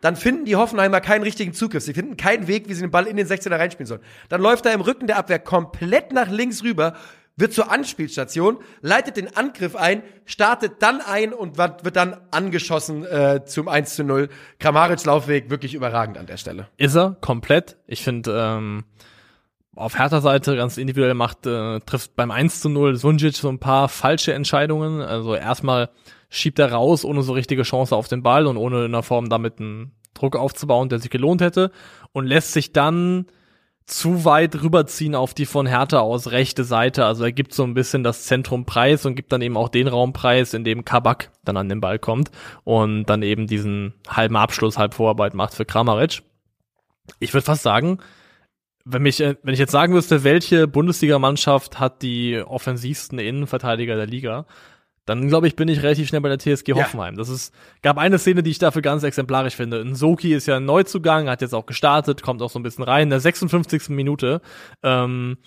[0.00, 1.82] Dann finden die Hoffenheimer keinen richtigen Zugriff.
[1.82, 4.00] Sie finden keinen Weg, wie sie den Ball in den 16er reinspielen sollen.
[4.28, 6.94] Dann läuft er im Rücken der Abwehr komplett nach links rüber,
[7.36, 13.44] wird zur Anspielstation, leitet den Angriff ein, startet dann ein und wird dann angeschossen äh,
[13.44, 14.28] zum 1 zu 0.
[14.58, 16.68] Kramaric Laufweg wirklich überragend an der Stelle.
[16.76, 17.76] Ist er komplett.
[17.86, 18.84] Ich finde, ähm,
[19.74, 23.58] auf härter Seite ganz individuell macht, äh, trifft beim 1 zu 0 Sunjic so ein
[23.58, 25.00] paar falsche Entscheidungen.
[25.00, 25.90] Also erstmal
[26.30, 29.28] schiebt er raus, ohne so richtige Chance auf den Ball und ohne in der Form
[29.28, 31.70] damit einen Druck aufzubauen, der sich gelohnt hätte.
[32.12, 33.26] Und lässt sich dann
[33.90, 37.04] zu weit rüberziehen auf die von Hertha aus rechte Seite.
[37.04, 39.88] Also er gibt so ein bisschen das Zentrum preis und gibt dann eben auch den
[39.88, 42.30] Raum preis, in dem Kabak dann an den Ball kommt
[42.62, 46.22] und dann eben diesen halben Abschluss, halb Vorarbeit macht für Kramaric.
[47.18, 47.98] Ich würde fast sagen,
[48.84, 54.06] wenn mich, äh, wenn ich jetzt sagen müsste, welche Bundesligamannschaft hat die offensivsten Innenverteidiger der
[54.06, 54.46] Liga,
[55.06, 57.16] dann glaube ich, bin ich relativ schnell bei der TSG Hoffenheim.
[57.16, 57.52] Das ist,
[57.82, 59.84] gab eine Szene, die ich dafür ganz exemplarisch finde.
[59.84, 63.04] Nsoki ist ja ein Neuzugang, hat jetzt auch gestartet, kommt auch so ein bisschen rein.
[63.04, 63.88] In der 56.
[63.88, 64.40] Minute
[64.84, 65.38] ähm,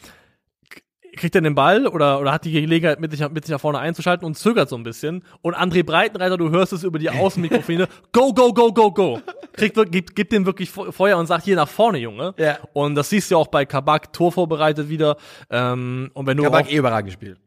[1.16, 3.80] kriegt er den Ball oder, oder hat die Gelegenheit, mit sich, mit sich nach vorne
[3.80, 5.24] einzuschalten und zögert so ein bisschen.
[5.42, 9.22] Und André Breitenreiter, du hörst es über die Außenmikrofone, go, go, go, go, go.
[9.54, 12.34] Kriegt, gibt, gibt dem wirklich Fe- Feuer und sagt, hier nach vorne, Junge.
[12.38, 12.58] Ja.
[12.74, 15.18] Und das siehst du ja auch bei Kabak, Tor vorbereitet wieder.
[15.52, 17.40] Ähm, und wenn du Kabak auch eh überragend gespielt.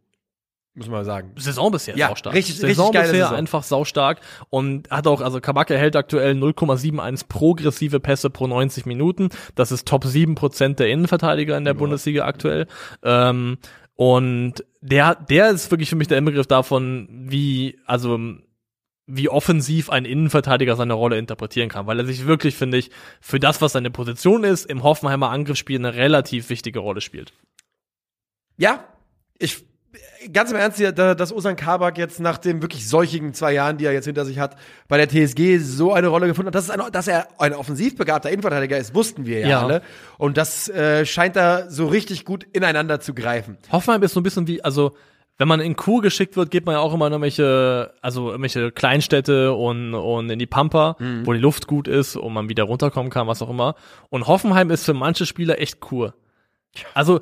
[0.76, 1.32] Muss man mal sagen.
[1.36, 2.34] Saison bisher Ja, saustark.
[2.36, 3.36] richtig- Saison richtig bisher Saison.
[3.36, 4.20] einfach saustark
[4.50, 9.30] und hat auch, also Kabak erhält aktuell 0,71 progressive Pässe pro 90 Minuten.
[9.54, 12.66] Das ist Top 7% der Innenverteidiger in der Bundesliga aktuell.
[13.02, 13.56] Ähm,
[13.94, 18.20] und der, der ist wirklich für mich der Inbegriff davon, wie, also,
[19.06, 22.90] wie offensiv ein Innenverteidiger seine Rolle interpretieren kann, weil er sich wirklich, finde ich,
[23.22, 27.32] für das, was seine Position ist, im Hoffenheimer Angriffsspiel eine relativ wichtige Rolle spielt.
[28.58, 28.84] Ja,
[29.38, 29.64] ich
[30.32, 33.92] ganz im Ernst, dass Osan Kabak jetzt nach den wirklich seuchigen zwei Jahren, die er
[33.92, 34.56] jetzt hinter sich hat,
[34.88, 37.96] bei der TSG so eine Rolle gefunden hat, dass, es ein, dass er ein offensiv
[37.96, 39.62] begabter Innenverteidiger ist, wussten wir ja, Ja.
[39.62, 39.82] alle.
[40.18, 43.56] Und das äh, scheint da so richtig gut ineinander zu greifen.
[43.72, 44.96] Hoffenheim ist so ein bisschen wie, also
[45.38, 48.72] wenn man in Kur geschickt wird, geht man ja auch immer in irgendwelche, also irgendwelche
[48.72, 53.10] Kleinstädte und, und in die Pampa, wo die Luft gut ist und man wieder runterkommen
[53.10, 53.74] kann, was auch immer.
[54.08, 56.14] Und Hoffenheim ist für manche Spieler echt Kur.
[56.94, 57.20] Also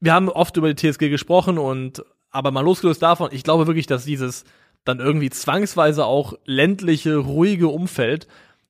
[0.00, 3.86] wir haben oft über die TSG gesprochen und aber mal losgelöst davon, ich glaube wirklich,
[3.86, 4.44] dass dieses
[4.84, 8.26] dann irgendwie zwangsweise auch ländliche, ruhige Umfeld,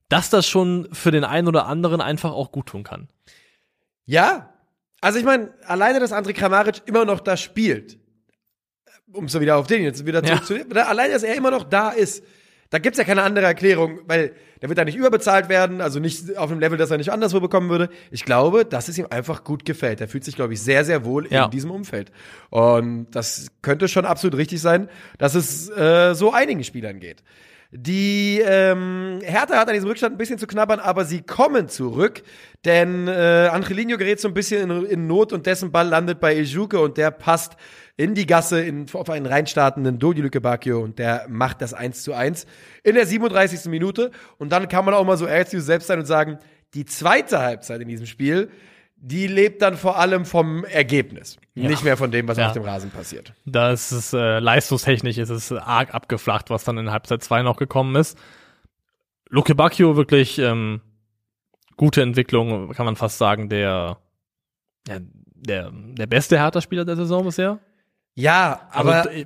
[0.09, 3.09] dass das schon für den einen oder anderen einfach auch gut tun kann.
[4.07, 4.53] Ja,
[5.01, 7.99] also ich meine, alleine, dass André Kramaric immer noch da spielt,
[9.13, 10.43] um so wieder auf den jetzt wieder Ja.
[10.43, 12.25] zurück zu, alleine, dass er immer noch da ist,
[12.71, 16.37] da gibt's ja keine andere Erklärung, weil der wird da nicht überbezahlt werden, also nicht
[16.37, 17.89] auf einem Level, das er nicht anderswo bekommen würde.
[18.11, 20.01] Ich glaube, dass es ihm einfach gut gefällt.
[20.01, 21.47] Er fühlt sich, glaube ich, sehr, sehr wohl Ja.
[21.47, 22.11] in diesem Umfeld.
[22.51, 27.23] Und das könnte schon absolut richtig sein, dass es äh, so einigen Spielern geht.
[27.71, 32.23] Die ähm, Hertha hat an diesem Rückstand ein bisschen zu knabbern, aber sie kommen zurück,
[32.65, 36.35] denn äh, Angelino gerät so ein bisschen in, in Not und dessen Ball landet bei
[36.35, 37.57] Ejuke und der passt
[37.99, 42.03] in die Gasse in, auf einen reinstartenden Dodi Lücke Bacchio und der macht das 1
[42.05, 42.47] zu 1
[42.85, 43.67] in der 37.
[43.71, 46.39] Minute und dann kann man auch mal so ehrlich zu selbst sein und sagen,
[46.75, 48.51] die zweite Halbzeit in diesem Spiel,
[48.97, 51.69] die lebt dann vor allem vom Ergebnis, Ja.
[51.69, 52.47] nicht mehr von dem, was Ja.
[52.47, 53.33] auf dem Rasen passiert.
[53.47, 57.57] Da ist es äh, leistungstechnisch ist es arg abgeflacht, was dann in Halbzeit 2 noch
[57.57, 58.17] gekommen ist.
[59.29, 60.81] Luke Bacchio wirklich ähm,
[61.77, 63.99] gute Entwicklung, kann man fast sagen, der
[64.87, 67.59] der der beste Hertha-Spieler der Saison bisher.
[68.19, 69.25] Ja, aber Also,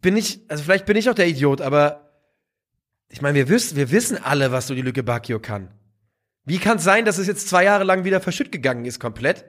[0.00, 2.10] bin ich, also vielleicht bin ich auch der Idiot, aber
[3.10, 5.68] ich meine, wir wissen, wir wissen alle, was so die Lücke Bacchio kann.
[6.46, 9.44] Wie kann es sein, dass es jetzt zwei Jahre lang wieder verschütt gegangen ist, komplett?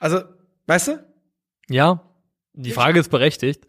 [0.00, 0.22] Also,
[0.66, 1.06] weißt du?
[1.70, 2.02] Ja,
[2.52, 3.66] die Frage ist berechtigt.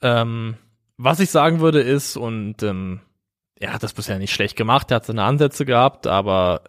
[0.00, 0.56] Ähm,
[0.96, 3.02] was ich sagen würde ist, und ähm,
[3.60, 6.64] er hat das bisher nicht schlecht gemacht, er hat seine Ansätze gehabt, aber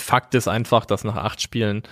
[0.00, 1.82] Fakt ist einfach, dass nach acht Spielen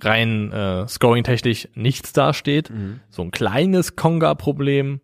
[0.00, 2.70] rein äh, scoring-technisch nichts dasteht.
[3.10, 5.00] So ein kleines Konga-Problem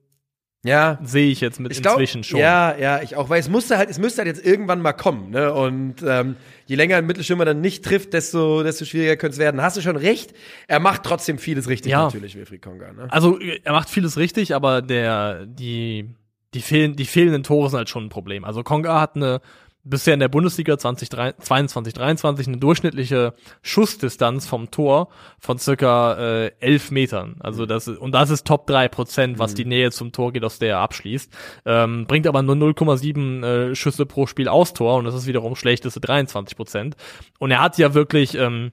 [0.64, 0.98] Ja.
[1.02, 2.38] sehe ich jetzt mit Ich glaube, inzwischen schon.
[2.40, 5.30] ja, ja, ich auch, weil es musste halt, es müsste halt jetzt irgendwann mal kommen,
[5.30, 5.52] ne?
[5.52, 6.36] Und ähm,
[6.66, 9.62] je länger ein Mittelstürmer dann nicht trifft, desto, desto schwieriger könnte es werden.
[9.62, 10.34] Hast du schon recht?
[10.68, 12.04] Er macht trotzdem vieles richtig, Ja.
[12.04, 13.06] natürlich, Wilfried Konga, ne?
[13.10, 16.14] Also er macht vieles richtig, aber der die
[16.54, 18.44] die fehlen die fehlenden Tore sind halt schon ein Problem.
[18.44, 19.40] Also Konga hat eine
[19.84, 26.90] bisher in der Bundesliga 2022 23 eine durchschnittliche Schussdistanz vom Tor von circa äh, 11
[26.90, 27.36] Metern.
[27.40, 30.44] Also das ist, und das ist Top 3 Prozent, was die Nähe zum Tor geht,
[30.44, 31.32] aus der er abschließt.
[31.66, 35.56] Ähm, bringt aber nur 0,7 äh, Schüsse pro Spiel aus Tor und das ist wiederum
[35.56, 36.96] schlechteste 23 Prozent.
[37.38, 38.72] Und er hat ja wirklich ähm,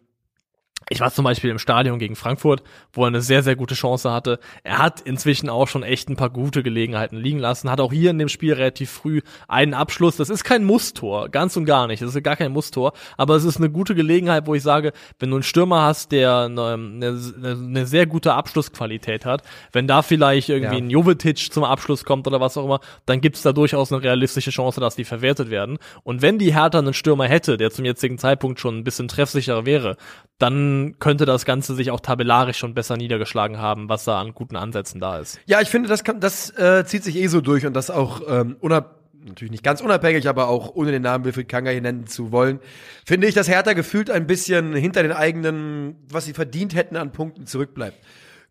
[0.90, 4.11] ich war zum Beispiel im Stadion gegen Frankfurt, wo er eine sehr, sehr gute Chance
[4.11, 4.40] hatte.
[4.64, 8.10] Er hat inzwischen auch schon echt ein paar gute Gelegenheiten liegen lassen, hat auch hier
[8.10, 10.18] in dem Spiel relativ früh einen Abschluss.
[10.18, 12.02] Das ist kein Musstor, ganz und gar nicht.
[12.02, 15.30] Das ist gar kein Musstor, aber es ist eine gute Gelegenheit, wo ich sage, wenn
[15.30, 20.49] du einen Stürmer hast, der eine, eine, eine sehr gute Abschlussqualität hat, wenn da vielleicht
[20.49, 20.84] irgendwie Ja.
[20.84, 24.52] ein Jovetic zum Abschluss kommt oder was auch immer, dann gibt's da durchaus eine realistische
[24.52, 25.78] Chance, dass die verwertet werden.
[26.03, 29.66] Und wenn die Hertha einen Stürmer hätte, der zum jetzigen Zeitpunkt schon ein bisschen treffsicherer
[29.66, 29.98] wäre,
[30.40, 34.56] dann könnte das Ganze sich auch tabellarisch schon besser niedergeschlagen haben, was da an guten
[34.56, 35.39] Ansätzen da ist.
[35.45, 38.22] Ja, ich finde, das, kann, das äh, zieht sich eh so durch und das auch
[38.27, 42.07] ähm, unab natürlich nicht ganz unabhängig, aber auch ohne den Namen Wilfried Kanga hier nennen
[42.07, 42.60] zu wollen,
[43.06, 47.11] finde ich, dass Hertha gefühlt ein bisschen hinter den eigenen, was sie verdient hätten an
[47.11, 47.97] Punkten zurückbleibt.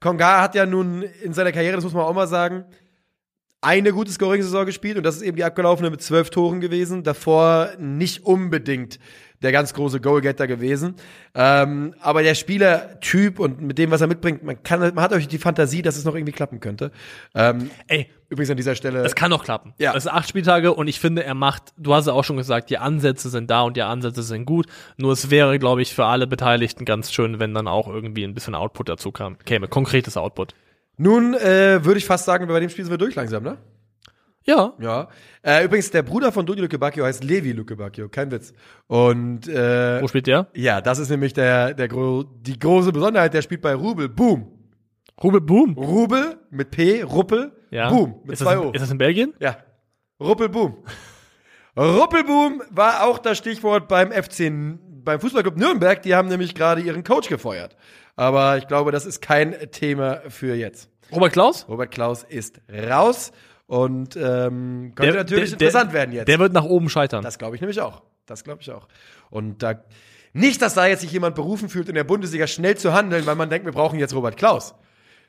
[0.01, 2.65] Konga hat ja nun in seiner Karriere, das muss man auch mal sagen,
[3.61, 7.03] eine gute Scoring-Saison gespielt und das ist eben die abgelaufene mit zwölf Toren gewesen.
[7.03, 9.01] Davor nicht unbedingt
[9.43, 10.95] der ganz große Goalgetter gewesen.
[11.35, 15.29] Ähm, aber der Spielertyp und mit dem, was er mitbringt, man kann, man hat euch
[15.29, 16.91] die Fantasie, dass es noch irgendwie klappen könnte.
[17.35, 19.01] Ähm, Ey, übrigens an dieser Stelle.
[19.05, 19.75] es kann doch klappen.
[19.79, 19.95] Ja.
[19.95, 22.71] Es sind acht Spieltage und ich finde, er macht, du hast ja auch schon gesagt,
[22.71, 24.67] die Ansätze sind da und die Ansätze sind gut.
[24.97, 28.35] Nur es wäre, glaube ich, für alle Beteiligten ganz schön, wenn dann auch irgendwie ein
[28.35, 29.69] bisschen Output dazu kam, käme.
[29.69, 30.55] Konkretes Output.
[30.97, 33.59] Nun äh, würde ich fast sagen, bei dem Spiel sind wir durch langsam, ne?
[34.49, 34.73] Ja.
[34.81, 35.09] Ja.
[35.43, 38.53] Äh, übrigens, der Bruder von Dodi Luke Bacchio heißt Levi Luke Bacchio, kein Witz.
[38.87, 40.49] Und äh, Wo spielt der?
[40.55, 44.09] ja, das ist nämlich der, der gro die große Besonderheit, der spielt bei Rubel.
[44.09, 44.51] Boom.
[45.23, 45.75] Rubel Boom.
[45.75, 47.91] Rubel mit P, Ruppel, Ja.
[47.91, 48.69] Boom mit ist, zwei das, O.
[48.69, 49.35] in- ist das in Belgien?
[49.39, 49.59] Ja.
[50.21, 50.79] Ruppelboom.
[51.77, 54.51] Ruppelboom war auch das Stichwort beim FC,
[55.05, 56.03] beim Fußballclub Nürnberg.
[56.03, 57.77] Die haben nämlich gerade ihren Coach gefeuert.
[58.17, 60.91] Aber ich glaube, das ist kein Thema für jetzt.
[61.13, 61.67] Robert Klaus?
[61.69, 62.61] Robert Klaus ist
[62.91, 63.31] raus
[63.69, 66.27] und ähm, könnte natürlich der- interessant werden jetzt.
[66.27, 67.23] Der wird nach oben scheitern.
[67.23, 68.03] das glaube ich nämlich auch.
[68.27, 68.89] Das glaube ich auch.
[69.31, 69.85] Und da
[70.33, 73.35] nicht, dass da jetzt sich jemand berufen fühlt, in der Bundesliga schnell zu handeln, weil
[73.35, 74.75] man denkt, wir brauchen jetzt Robert Klaus.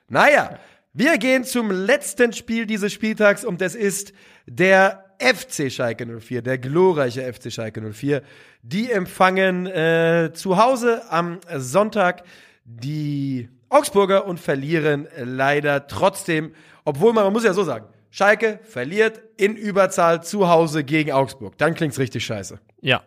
[0.08, 0.58] Naja,
[0.94, 4.14] wir gehen zum letzten Spiel dieses Spieltags und das ist
[4.48, 8.22] der FC Schalke 04, der glorreiche FC Schalke 04.
[8.62, 12.24] Die empfangen äh, zu Hause am Sonntag
[12.64, 16.54] die Augsburger und verlieren leider trotzdem,
[16.86, 21.58] obwohl man, man muss ja so sagen, Schalke verliert in Überzahl zu Hause gegen Augsburg.
[21.58, 22.60] Dann klingt's richtig scheiße.
[22.82, 23.04] Ja.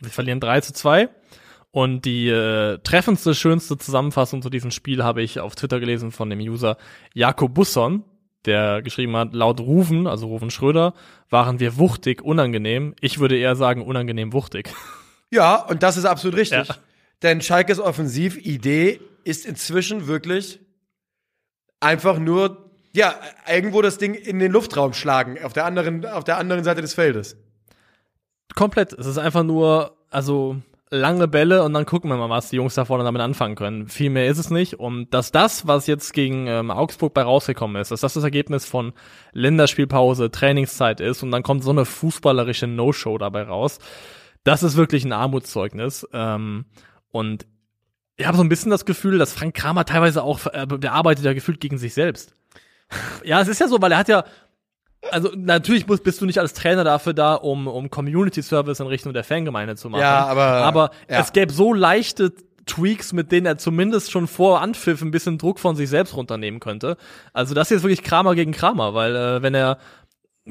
[0.00, 1.08] Wir verlieren 3 zu 2.
[1.70, 6.30] Und die äh, treffendste, schönste Zusammenfassung zu diesem Spiel habe ich auf Twitter gelesen von
[6.30, 6.76] dem User
[7.14, 8.04] Jakob Busson,
[8.44, 10.94] der geschrieben hat, laut Rufen, also Rufen Schröder,
[11.30, 12.94] waren wir wuchtig, unangenehm.
[13.00, 14.70] Ich würde eher sagen, unangenehm wuchtig.
[15.30, 16.68] Ja, und das ist absolut richtig.
[16.68, 16.76] Ja.
[17.22, 20.60] Denn Schalkes Offensividee ist inzwischen wirklich
[21.80, 22.63] einfach nur,
[22.94, 23.14] ja,
[23.52, 26.94] irgendwo das Ding in den Luftraum schlagen, auf der anderen, auf der anderen Seite des
[26.94, 27.36] Feldes.
[28.54, 28.92] Komplett.
[28.92, 30.56] Es ist einfach nur, also
[30.90, 33.88] lange Bälle und dann gucken wir mal, was die Jungs da vorne damit anfangen können.
[33.88, 34.74] Viel mehr ist es nicht.
[34.74, 38.64] Und dass das, was jetzt gegen ähm, Augsburg bei rausgekommen ist, dass das das Ergebnis
[38.64, 38.92] von
[39.32, 43.80] Länderspielpause, Trainingszeit ist und dann kommt so eine fußballerische No-Show dabei raus,
[44.44, 46.06] das ist wirklich ein Armutszeugnis.
[46.12, 46.66] Ähm,
[47.10, 47.46] und
[48.16, 51.24] ich habe so ein bisschen das Gefühl, dass Frank Kramer teilweise auch, äh, der arbeitet
[51.24, 52.36] ja gefühlt gegen sich selbst.
[53.24, 54.24] Ja, es ist ja so, weil er hat ja,
[55.10, 58.86] also natürlich musst, bist du nicht als Trainer dafür da, um, um Community Service in
[58.86, 60.00] Richtung der Fangemeinde zu machen.
[60.02, 61.20] Ja, aber- aber ja.
[61.20, 62.32] es gäbe so leichte
[62.66, 66.60] Tweaks, mit denen er zumindest schon vor Anpfiff ein bisschen Druck von sich selbst runternehmen
[66.60, 66.96] könnte.
[67.34, 69.78] Also das hier ist wirklich Kramer gegen Kramer, weil äh, wenn er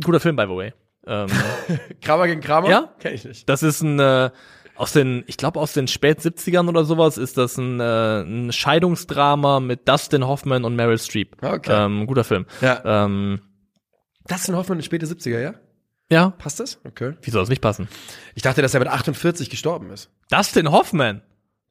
[0.03, 0.73] guter Film by the way.
[1.07, 1.27] Ähm,
[2.01, 2.69] Kramer gegen Kramer?
[2.69, 2.89] Ja.
[2.99, 3.49] Kenn ich nicht.
[3.49, 4.29] das ist ein äh,
[4.83, 8.51] aus den, ich glaube aus den spät 70ern oder sowas ist das ein, äh, ein
[8.51, 11.35] Scheidungsdrama mit Dustin Hoffman und Meryl Streep.
[11.43, 11.71] Okay.
[11.85, 12.45] Ähm, guter Film.
[12.61, 12.81] Ja.
[13.05, 13.41] Ähm,
[14.25, 15.53] Das sind Hoffmann in späte 70er, ja?
[16.11, 16.29] ja.
[16.31, 16.79] Passt das?
[16.85, 17.13] Okay.
[17.21, 17.87] Wie soll das nicht passen?
[18.35, 20.09] Ich dachte, dass er mit 48 gestorben ist.
[20.29, 21.21] Dustin Hoffman,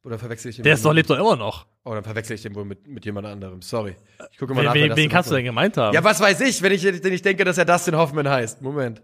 [0.03, 1.65] Oder verwechsel ich den der ist doch, lebt doch immer noch.
[1.85, 3.61] Oh, dann verwechsel ich den wohl mit, mit jemand anderem.
[3.61, 3.95] Sorry.
[4.31, 4.73] Ich gucke mal Wen, nach.
[4.73, 5.93] wen, Dustin wen kannst du denn Hoffman- gemeint haben?
[5.93, 8.61] Ja, was weiß ich, wenn ich, wenn ich denke, dass er Dustin Hoffman heißt.
[8.61, 9.01] Moment.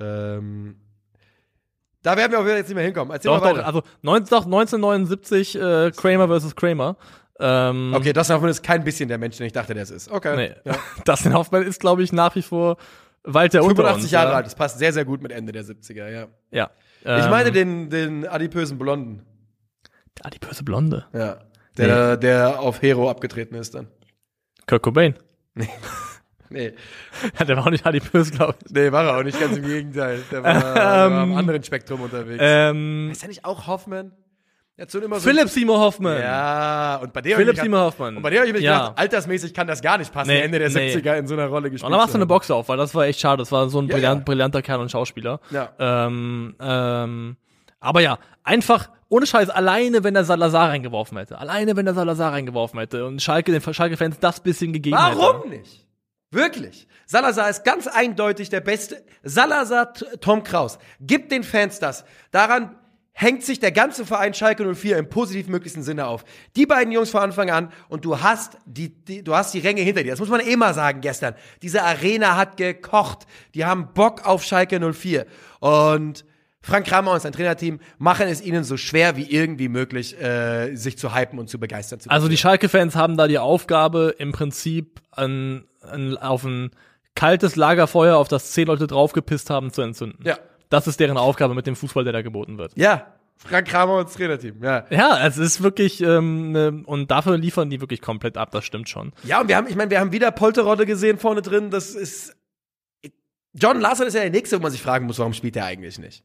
[0.00, 0.76] Ähm,
[2.04, 3.12] da werden wir auch jetzt nicht mehr hinkommen.
[3.12, 6.96] Erzähl doch, mal doch, also 19, doch, 1979 äh, Kramer versus Kramer.
[7.40, 10.10] Ähm, okay, Dustin Hoffman ist kein bisschen der Mensch, den ich dachte, der es ist.
[10.10, 10.36] Okay.
[10.36, 10.54] Nee.
[10.64, 10.76] Ja.
[11.04, 12.76] Dustin Hoffman ist, glaube ich, nach wie vor
[13.24, 14.36] Walter unter 85 uns, Jahre ja.
[14.36, 14.46] alt.
[14.46, 16.26] Das passt sehr, sehr gut mit Ende der 70er, ja.
[16.50, 16.70] Ja.
[17.00, 19.22] Ich Ähm, meine den, den adipösen Blonden.
[20.32, 21.06] Die böse Blonde.
[21.12, 21.38] Ja.
[21.76, 23.88] Der, der auf Hero abgetreten ist dann.
[24.66, 25.14] Kurt Cobain.
[25.54, 25.68] Nee.
[27.48, 28.72] der war auch nicht adipös, glaube ich.
[28.72, 30.20] Nee, war er auch nicht, ganz im Gegenteil.
[30.30, 32.38] Der war, der war am Ähm, anderen Spektrum unterwegs.
[32.40, 34.12] Ähm, ist er nicht auch Hoffman?
[34.76, 36.20] Er so immer so Philipp Seymour Hoffman.
[36.20, 38.16] Ja, und bei dem Philipp Seymour gedacht- Hoffman.
[38.16, 38.78] Und bei dem habe ich mir Ja.
[38.78, 40.92] gedacht, altersmäßig kann das gar nicht passen, Nee, Ende der nee.
[40.92, 41.84] 70er in so einer Rolle gespielt.
[41.86, 42.26] Und dann machst du eine.
[42.26, 43.36] Box auf, weil das war echt schade.
[43.38, 44.24] Das war so ein Ja, brillant, ja.
[44.24, 45.38] brillanter Kerl und Schauspieler.
[45.50, 45.70] Ja.
[45.78, 47.36] Ähm, ähm,
[47.78, 51.38] aber ja, einfach ohne Scheiß, alleine wenn der Salazar reingeworfen hätte.
[51.38, 55.18] Alleine wenn der Salazar reingeworfen hätte und Schalke, den Schalke-Fans das bisschen gegeben hätte.
[55.18, 55.83] Warum nicht?
[56.34, 56.86] Wirklich.
[57.06, 59.04] Salazar ist ganz eindeutig der Beste.
[59.22, 60.78] Salazar, Tom Kraus.
[61.00, 62.04] Gibt den Fans das.
[62.30, 62.76] Daran
[63.12, 66.24] hängt sich der ganze Verein Schalke 04 im positiv möglichsten Sinne auf.
[66.56, 69.82] Die beiden Jungs von Anfang an und du hast die, die, du hast die Ränge
[69.82, 70.10] hinter dir.
[70.10, 71.34] Das muss man eh mal sagen gestern.
[71.62, 73.20] Diese Arena hat gekocht.
[73.54, 75.26] Die haben Bock auf Schalke 04.
[75.60, 76.24] Und
[76.60, 80.96] Frank Kramer und sein Trainerteam machen es ihnen so schwer wie irgendwie möglich, äh, sich
[80.96, 85.02] zu hypen und zu begeistern zu Also die Schalke-Fans haben da die Aufgabe, im Prinzip
[85.10, 86.70] an, an, auf ein
[87.14, 90.24] kaltes Lagerfeuer, auf das zehn Leute draufgepisst haben, zu entzünden.
[90.24, 90.38] Ja.
[90.68, 92.72] Das ist deren Aufgabe mit dem Fußball, der da geboten wird.
[92.76, 94.86] Ja, Frank Kramer und das Trainerteam, ja.
[94.90, 98.88] Ja, es ist wirklich, ähm, ne, und dafür liefern die wirklich komplett ab, das stimmt
[98.88, 99.12] schon.
[99.22, 101.70] Ja, und wir haben, ich meine, wir haben wieder Polterrodde gesehen vorne drin.
[101.70, 102.36] Das ist.
[103.52, 105.98] John Larson ist ja der Nächste, wo man sich fragen muss, warum spielt er eigentlich
[105.98, 106.24] nicht?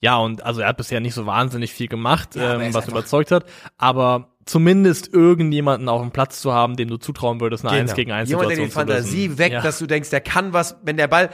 [0.00, 3.30] Ja, und also er hat bisher nicht so wahnsinnig viel gemacht, Ja, ähm, was überzeugt
[3.30, 3.44] hat,
[3.76, 8.12] aber zumindest irgendjemanden auf dem Platz zu haben, dem du zutrauen würdest, eine 1 gegen
[8.12, 8.40] 1 Genau.
[8.42, 9.60] Jemand, der die Fantasie weckt, ja.
[9.60, 11.30] dass du denkst, der kann was, wenn der Ball.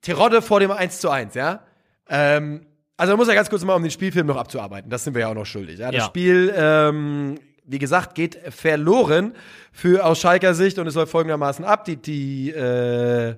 [0.00, 1.60] Terodde vor dem 1 zu 1, ja?
[2.08, 2.66] Ähm,
[2.96, 4.90] also man muss ja ganz kurz mal, um den Spielfilm noch abzuarbeiten.
[4.90, 5.78] Das sind wir ja auch noch schuldig.
[5.78, 5.90] Ja?
[5.92, 6.06] Das Ja.
[6.06, 9.34] Spiel, ähm, wie gesagt, geht verloren
[9.72, 11.84] für aus Schalker Sicht und es läuft folgendermaßen ab.
[11.84, 13.36] Die, die äh,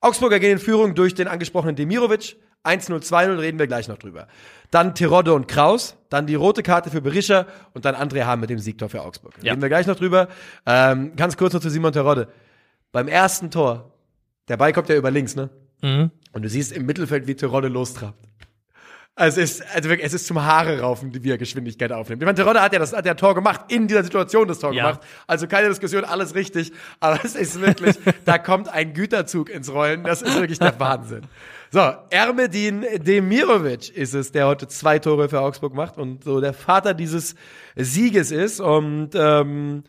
[0.00, 2.36] Augsburger gehen in Führung durch den angesprochenen Demirovic.
[2.66, 4.26] 1-0, 2-0, reden wir gleich noch drüber.
[4.70, 8.50] Dann Terodde und Kraus, dann die rote Karte für Berischer und dann André Hahn mit
[8.50, 9.34] dem Siegtor für Augsburg.
[9.42, 9.52] Ja.
[9.52, 10.28] Reden wir gleich noch drüber.
[10.66, 12.28] Ähm, ganz kurz noch zu Simon Terodde.
[12.92, 13.92] Beim ersten Tor,
[14.48, 15.50] der Ball kommt ja über links, ne?
[15.82, 16.10] Mhm.
[16.32, 18.18] Und du siehst im Mittelfeld, wie Terodde lostrabt.
[19.18, 22.20] Also es ist, also wirklich, es ist zum Haare raufen, wie er Geschwindigkeit aufnimmt.
[22.20, 24.74] Ich meine, Terodde hat ja das, hat ja Tor gemacht, in dieser Situation das Tor
[24.74, 24.84] Ja.
[24.90, 25.00] gemacht.
[25.26, 26.70] Also keine Diskussion, alles richtig.
[27.00, 30.04] Aber es ist wirklich, da kommt ein Güterzug ins Rollen.
[30.04, 31.22] Das ist wirklich der Wahnsinn.
[31.70, 31.80] So,
[32.10, 36.94] Ermedin Demirovic ist es, der heute zwei Tore für Augsburg macht und so der Vater
[36.94, 37.34] dieses
[37.74, 38.60] Sieges ist.
[38.60, 39.82] Und ähm,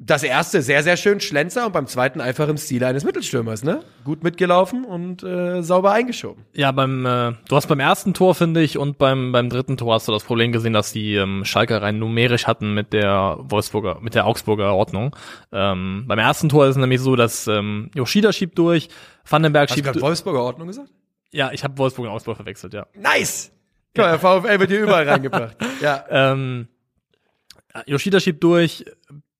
[0.00, 3.80] das erste sehr, sehr schön Schlenzer und beim zweiten einfach im Stil eines Mittelstürmers, ne?
[4.04, 6.44] Gut mitgelaufen und äh, sauber eingeschoben.
[6.52, 9.94] Ja, beim äh, du hast beim ersten Tor finde ich und beim beim dritten Tor
[9.94, 13.98] hast du das Problem gesehen, dass die ähm, Schalker rein numerisch hatten mit der Wolfsburger
[14.00, 15.16] mit der Augsburger Ordnung.
[15.50, 18.90] Ähm, beim ersten Tor ist es nämlich so, dass ähm, Yoshida schiebt durch,
[19.28, 20.90] Vandenberg Hast schiebt gerade du- Wolfsburger Ordnung gesagt?
[21.30, 22.86] Ja, ich habe Wolfsburg und Augsburg verwechselt, ja.
[22.94, 23.52] Nice!
[23.96, 25.56] Mal, der VfL wird hier überall reingebracht.
[25.80, 26.04] Ja.
[26.08, 26.68] Ähm,
[27.86, 28.84] Yoshida schiebt durch,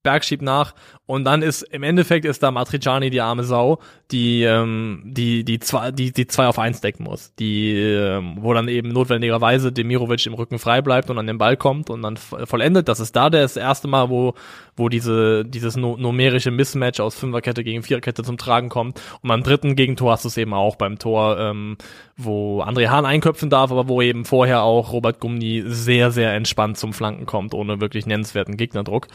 [0.01, 3.79] Berg schiebt nach und dann ist im Endeffekt ist da Matriciani die arme Sau,
[4.11, 8.53] die ähm, die die zwei die die zwei auf eins decken muss, die ähm, wo
[8.53, 12.15] dann eben notwendigerweise Demirovic im Rücken frei bleibt und an den Ball kommt und dann
[12.15, 12.87] vollendet.
[12.87, 14.35] Das ist da das erste Mal, wo
[14.77, 19.43] wo diese dieses no numerische Mismatch aus Fünferkette gegen Viererkette zum Tragen kommt und beim
[19.43, 21.75] dritten Gegentor hast du es eben auch beim Tor, ähm,
[22.15, 26.77] wo André Hahn einköpfen darf, aber wo eben vorher auch Robert Gumni sehr sehr entspannt
[26.77, 29.07] zum Flanken kommt ohne wirklich nennenswerten Gegnerdruck.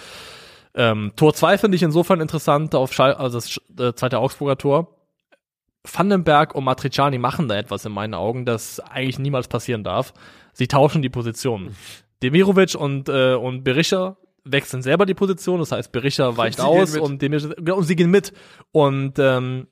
[0.74, 4.88] Ähm, Tor 2 finde ich insofern interessant, auf Schall, also das äh, zweite Augsburger Tor.
[5.90, 10.14] Vandenberg und Matriciani machen da etwas in meinen Augen, das eigentlich niemals passieren darf.
[10.52, 11.76] Sie tauschen die Positionen.
[12.22, 17.20] Demirovic und, äh, und Berisha wechseln selber die Position, das heißt, Berisha weicht aus und,
[17.20, 18.32] Demirovic, und sie gehen mit.
[18.72, 19.68] Und ähm,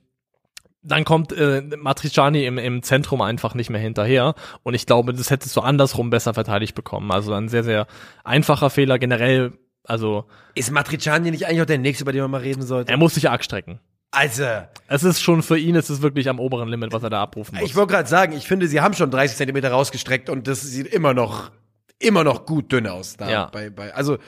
[0.83, 4.35] dann kommt äh, Matriciani im, im Zentrum einfach nicht mehr hinterher.
[4.63, 7.11] Und ich glaube, das hättest du andersrum besser verteidigt bekommen.
[7.11, 7.87] Also ein sehr, sehr
[8.23, 8.99] einfacher Fehler.
[8.99, 9.53] Generell
[9.83, 10.25] also.
[10.55, 12.91] Ist Matriciani nicht eigentlich auch der nächste, über den man mal reden sollte?
[12.91, 13.79] Er muss sich arg strecken.
[14.11, 14.45] Also.
[14.87, 17.57] Es ist schon für ihn, es ist wirklich am oberen Limit, was er da abrufen
[17.57, 17.67] muss.
[17.67, 20.87] Ich wollte gerade sagen, ich finde, sie haben schon 30 Zentimeter rausgestreckt und das sieht
[20.87, 21.51] immer noch,
[21.99, 23.29] immer noch gut dünn aus da.
[23.29, 23.45] Ja.
[23.47, 24.19] Bei, bei, also,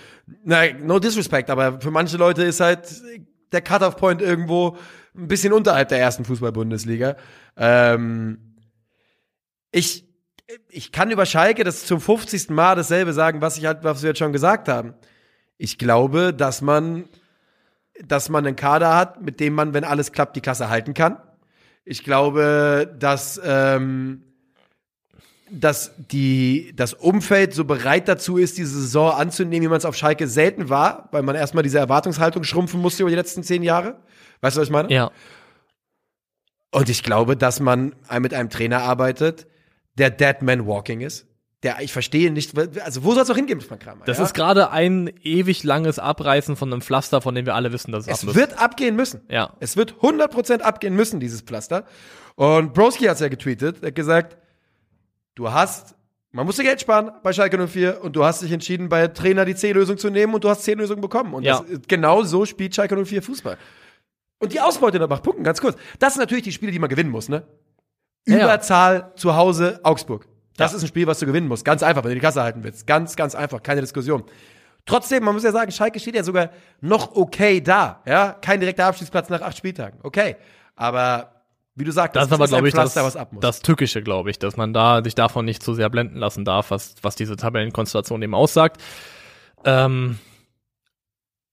[0.43, 2.89] na, no disrespect, aber für manche Leute ist halt
[3.51, 4.75] der Cut-off-Point irgendwo
[5.15, 7.15] ein bisschen unterhalb der ersten Fußball-Bundesliga.
[7.55, 8.55] Ähm,
[9.71, 10.05] ich,
[10.69, 12.49] ich kann über Schalke das zum 50.
[12.49, 14.95] Mal dasselbe sagen, was ich halt, was wir jetzt schon gesagt haben.
[15.57, 17.05] Ich glaube, dass man,
[18.03, 21.17] dass man einen Kader hat, mit dem man, wenn alles klappt, die Klasse halten kann.
[21.85, 24.23] Ich glaube, dass, ähm,
[25.49, 29.95] dass die, das Umfeld so bereit dazu ist, diese Saison anzunehmen, wie man es auf
[29.95, 33.97] Schalke selten war, weil man erstmal diese Erwartungshaltung schrumpfen musste über die letzten zehn Jahre.
[34.41, 34.91] Weißt du, was ich meine?
[34.91, 35.11] Ja.
[36.71, 39.47] Und ich glaube, dass man mit einem Trainer arbeitet,
[39.97, 41.25] der Dead Man Walking ist
[41.65, 44.05] der, ich verstehe nicht, also wo soll es auch hingehen mit Kramer?
[44.05, 44.23] Das ja?
[44.23, 48.07] ist gerade ein ewig langes Abreißen von einem Pflaster, von dem wir alle wissen, dass
[48.07, 49.21] es Es wird abgehen müssen.
[49.29, 49.53] Ja.
[49.59, 51.85] Es wird 100% abgehen müssen, dieses Pflaster.
[52.35, 54.37] Und Broski hat es ja getweetet, er hat gesagt,
[55.33, 55.95] du hast,
[56.31, 59.55] man musste Geld sparen bei Schalke 04 und du hast dich entschieden, bei Trainer die
[59.55, 61.33] C-Lösung zu nehmen und du hast C-Lösung bekommen.
[61.33, 61.61] Und Ja.
[61.67, 63.57] das, genau so spielt Schalke 04 Fußball.
[64.37, 65.77] Und die Ausbeute nach Punkten, ganz kurz.
[65.97, 67.47] Das sind natürlich die Spiele, die man gewinnen muss, ne?
[68.27, 68.43] Ja.
[68.43, 70.27] Überzahl zu Hause Augsburg.
[70.57, 70.77] Das Ja.
[70.77, 71.65] ist ein Spiel, was du gewinnen musst.
[71.65, 72.87] Ganz einfach, wenn du die Klasse halten willst.
[72.87, 74.23] Ganz, ganz einfach, keine Diskussion.
[74.85, 76.49] Trotzdem, man muss ja sagen, Schalke steht ja sogar
[76.79, 78.01] noch okay da.
[78.05, 79.99] Ja, kein direkter Abstiegsplatz nach acht Spieltagen.
[80.03, 80.35] Okay.
[80.75, 81.31] Aber
[81.73, 83.41] wie du sagst, Das ist aber, glaube ich, das, Pflaster, was ab muss.
[83.41, 86.71] das Tückische, glaube ich, dass man da sich davon nicht zu sehr blenden lassen darf,
[86.71, 88.81] was, was diese Tabellenkonstellation eben aussagt.
[89.65, 90.19] Ähm,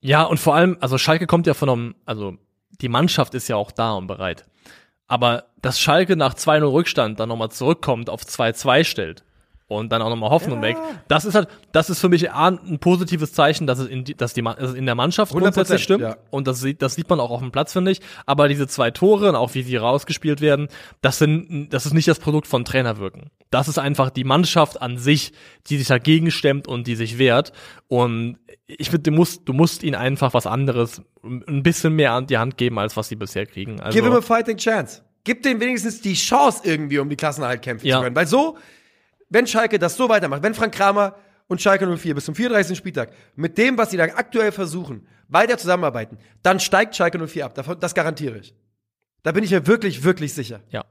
[0.01, 2.35] ja, und vor allem, also Schalke kommt ja von einem, also
[2.81, 4.45] die Mannschaft ist ja auch da und bereit.
[5.07, 9.25] Aber dass Schalke nach 2-0 Rückstand dann nochmal zurückkommt, auf 2-2 stellt
[9.79, 10.69] und dann auch nochmal Hoffnung Ja.
[10.69, 14.15] weckt, das ist halt, das ist für mich ein positives Zeichen, dass es in, die,
[14.15, 16.03] dass die, dass es in der Mannschaft 100%, grundsätzlich stimmt.
[16.03, 16.17] ja.
[16.31, 18.01] Und das sieht, das sieht man auch auf dem Platz, finde ich.
[18.27, 20.69] Aber diese zwei Tore und auch wie sie rausgespielt werden,
[21.01, 23.31] das sind, das ist nicht das Produkt von Trainerwirken.
[23.51, 25.33] Das ist einfach die Mannschaft an sich,
[25.69, 27.53] die sich dagegen stemmt und die sich wehrt.
[27.89, 32.27] Und ich finde, du musst, du musst ihnen einfach was anderes, ein bisschen mehr an
[32.27, 33.81] die Hand geben, als was sie bisher kriegen.
[33.81, 35.03] Also, Give him a fighting chance.
[35.25, 37.99] Gib denen wenigstens die Chance irgendwie, um die Klassenerhalt kämpfen Ja.
[37.99, 38.17] zu können.
[38.17, 38.57] Weil so,
[39.33, 41.17] wenn Schalke das so weitermacht, wenn Frank Kramer
[41.49, 42.77] und Schalke 04 bis zum 34.
[42.77, 47.79] Spieltag mit dem, was sie da aktuell versuchen, weiter zusammenarbeiten, dann steigt Schalke 04 ab.
[47.81, 48.55] Das garantiere ich.
[49.23, 50.61] Da bin ich mir wirklich, wirklich sicher.
[50.71, 50.85] ja.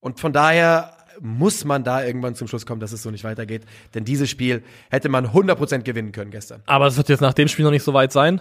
[0.00, 3.62] Und von daher muss man da irgendwann zum Schluss kommen, dass es so nicht weitergeht.
[3.94, 6.62] Denn dieses Spiel hätte man 100% gewinnen können gestern.
[6.66, 8.40] Aber es wird jetzt nach dem Spiel noch nicht so weit sein.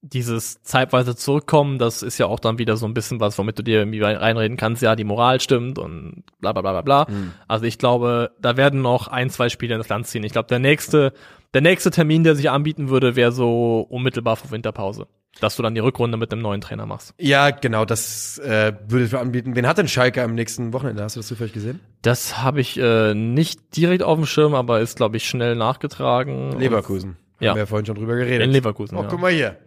[0.00, 3.62] Dieses zeitweise Zurückkommen, das ist ja auch dann wieder so ein bisschen was, womit du
[3.64, 7.16] dir irgendwie rein- reinreden kannst, ja, die Moral stimmt und bla bla bla bla bla.
[7.48, 10.22] Also ich glaube, da werden noch ein, zwei Spiele ins Land ziehen.
[10.22, 11.12] Ich glaube, der nächste,
[11.52, 15.08] der nächste Termin, der sich anbieten würde, wäre so unmittelbar vor Winterpause.
[15.40, 17.14] Dass du dann die Rückrunde mit einem neuen Trainer machst.
[17.18, 19.54] Ja, genau, das äh, würde ich anbieten.
[19.56, 21.02] Wen hat denn Schalke am nächsten Wochenende?
[21.02, 21.80] Hast du das zufällig gesehen?
[22.02, 26.58] Das habe ich äh, nicht direkt auf dem Schirm, aber ist, glaube ich, schnell nachgetragen.
[26.58, 27.16] Leverkusen.
[27.40, 27.50] Ja.
[27.50, 28.42] Haben wir ja vorhin schon drüber geredet.
[28.46, 29.08] In Leverkusen, Oh, ja.
[29.08, 29.58] guck mal hier.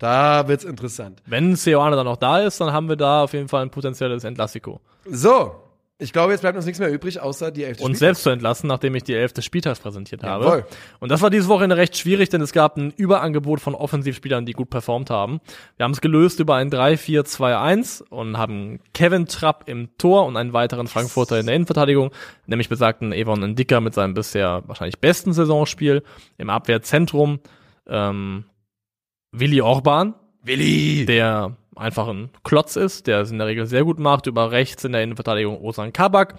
[0.00, 1.22] Da wird's interessant.
[1.26, 4.24] Wenn Seoane dann noch da ist, dann haben wir da auf jeden Fall ein potenzielles
[4.24, 4.80] Entlassiko.
[5.04, 5.54] So,
[5.98, 7.98] ich glaube, jetzt bleibt uns nichts mehr übrig, außer die elfte Spieltag.
[7.98, 10.46] selbst zu entlassen, nachdem ich die Elf des Spieltags präsentiert habe.
[10.46, 10.64] Jawohl.
[11.00, 14.54] Und das war diese Wochenende recht schwierig, denn es gab ein Überangebot von Offensivspielern, die
[14.54, 15.40] gut performt haben.
[15.76, 20.54] Wir haben es gelöst über ein 3-4-2-1 und haben Kevin Trapp im Tor und einen
[20.54, 22.10] weiteren Frankfurter in der Innenverteidigung,
[22.46, 26.02] nämlich besagten Evon Ndicker mit seinem bisher wahrscheinlich besten Saisonspiel
[26.38, 27.40] im Abwehrzentrum.
[27.86, 28.44] Ähm,
[29.32, 31.06] Willi Orban, Willi!
[31.06, 34.84] der einfach ein Klotz ist, der es in der Regel sehr gut macht, über rechts
[34.84, 36.34] in der Innenverteidigung Osan Kabak.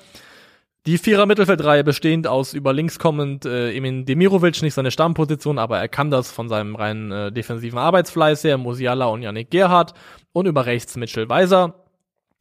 [0.85, 5.79] Die Vierer Mittelfeldreihe bestehend aus über links kommend äh, Emin Demirovic, nicht seine Stammposition, aber
[5.79, 9.93] er kann das von seinem reinen äh, defensiven Arbeitsfleiß her, Musiala und Yannick Gerhardt
[10.33, 11.80] und über rechts Mitchell Weiser.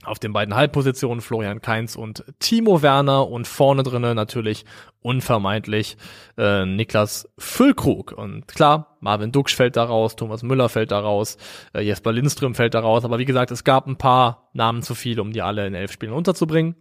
[0.02, 4.64] Auf den beiden Halbpositionen Florian Kainz und Timo Werner und vorne drinnen natürlich
[5.02, 5.98] unvermeidlich
[6.38, 8.12] äh, Niklas Füllkrug.
[8.12, 11.36] Und klar, Marvin Duksch fällt da raus, Thomas Müller fällt da raus,
[11.74, 13.04] äh, Jesper Lindström fällt da raus.
[13.04, 15.92] Aber wie gesagt, es gab ein paar Namen zu viel, um die alle in elf
[15.92, 16.76] Spielen unterzubringen.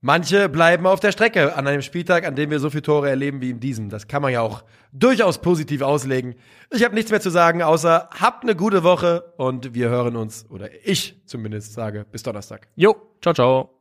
[0.00, 3.40] Manche bleiben auf der Strecke an einem Spieltag, an dem wir so viele Tore erleben
[3.40, 3.88] wie in diesem.
[3.88, 4.62] Das kann man ja auch
[4.92, 6.34] durchaus positiv auslegen.
[6.70, 10.48] Ich habe nichts mehr zu sagen, außer habt eine gute Woche und wir hören uns,
[10.50, 12.68] oder ich zumindest sage, bis Donnerstag.
[12.76, 13.75] Jo, ciao, ciao.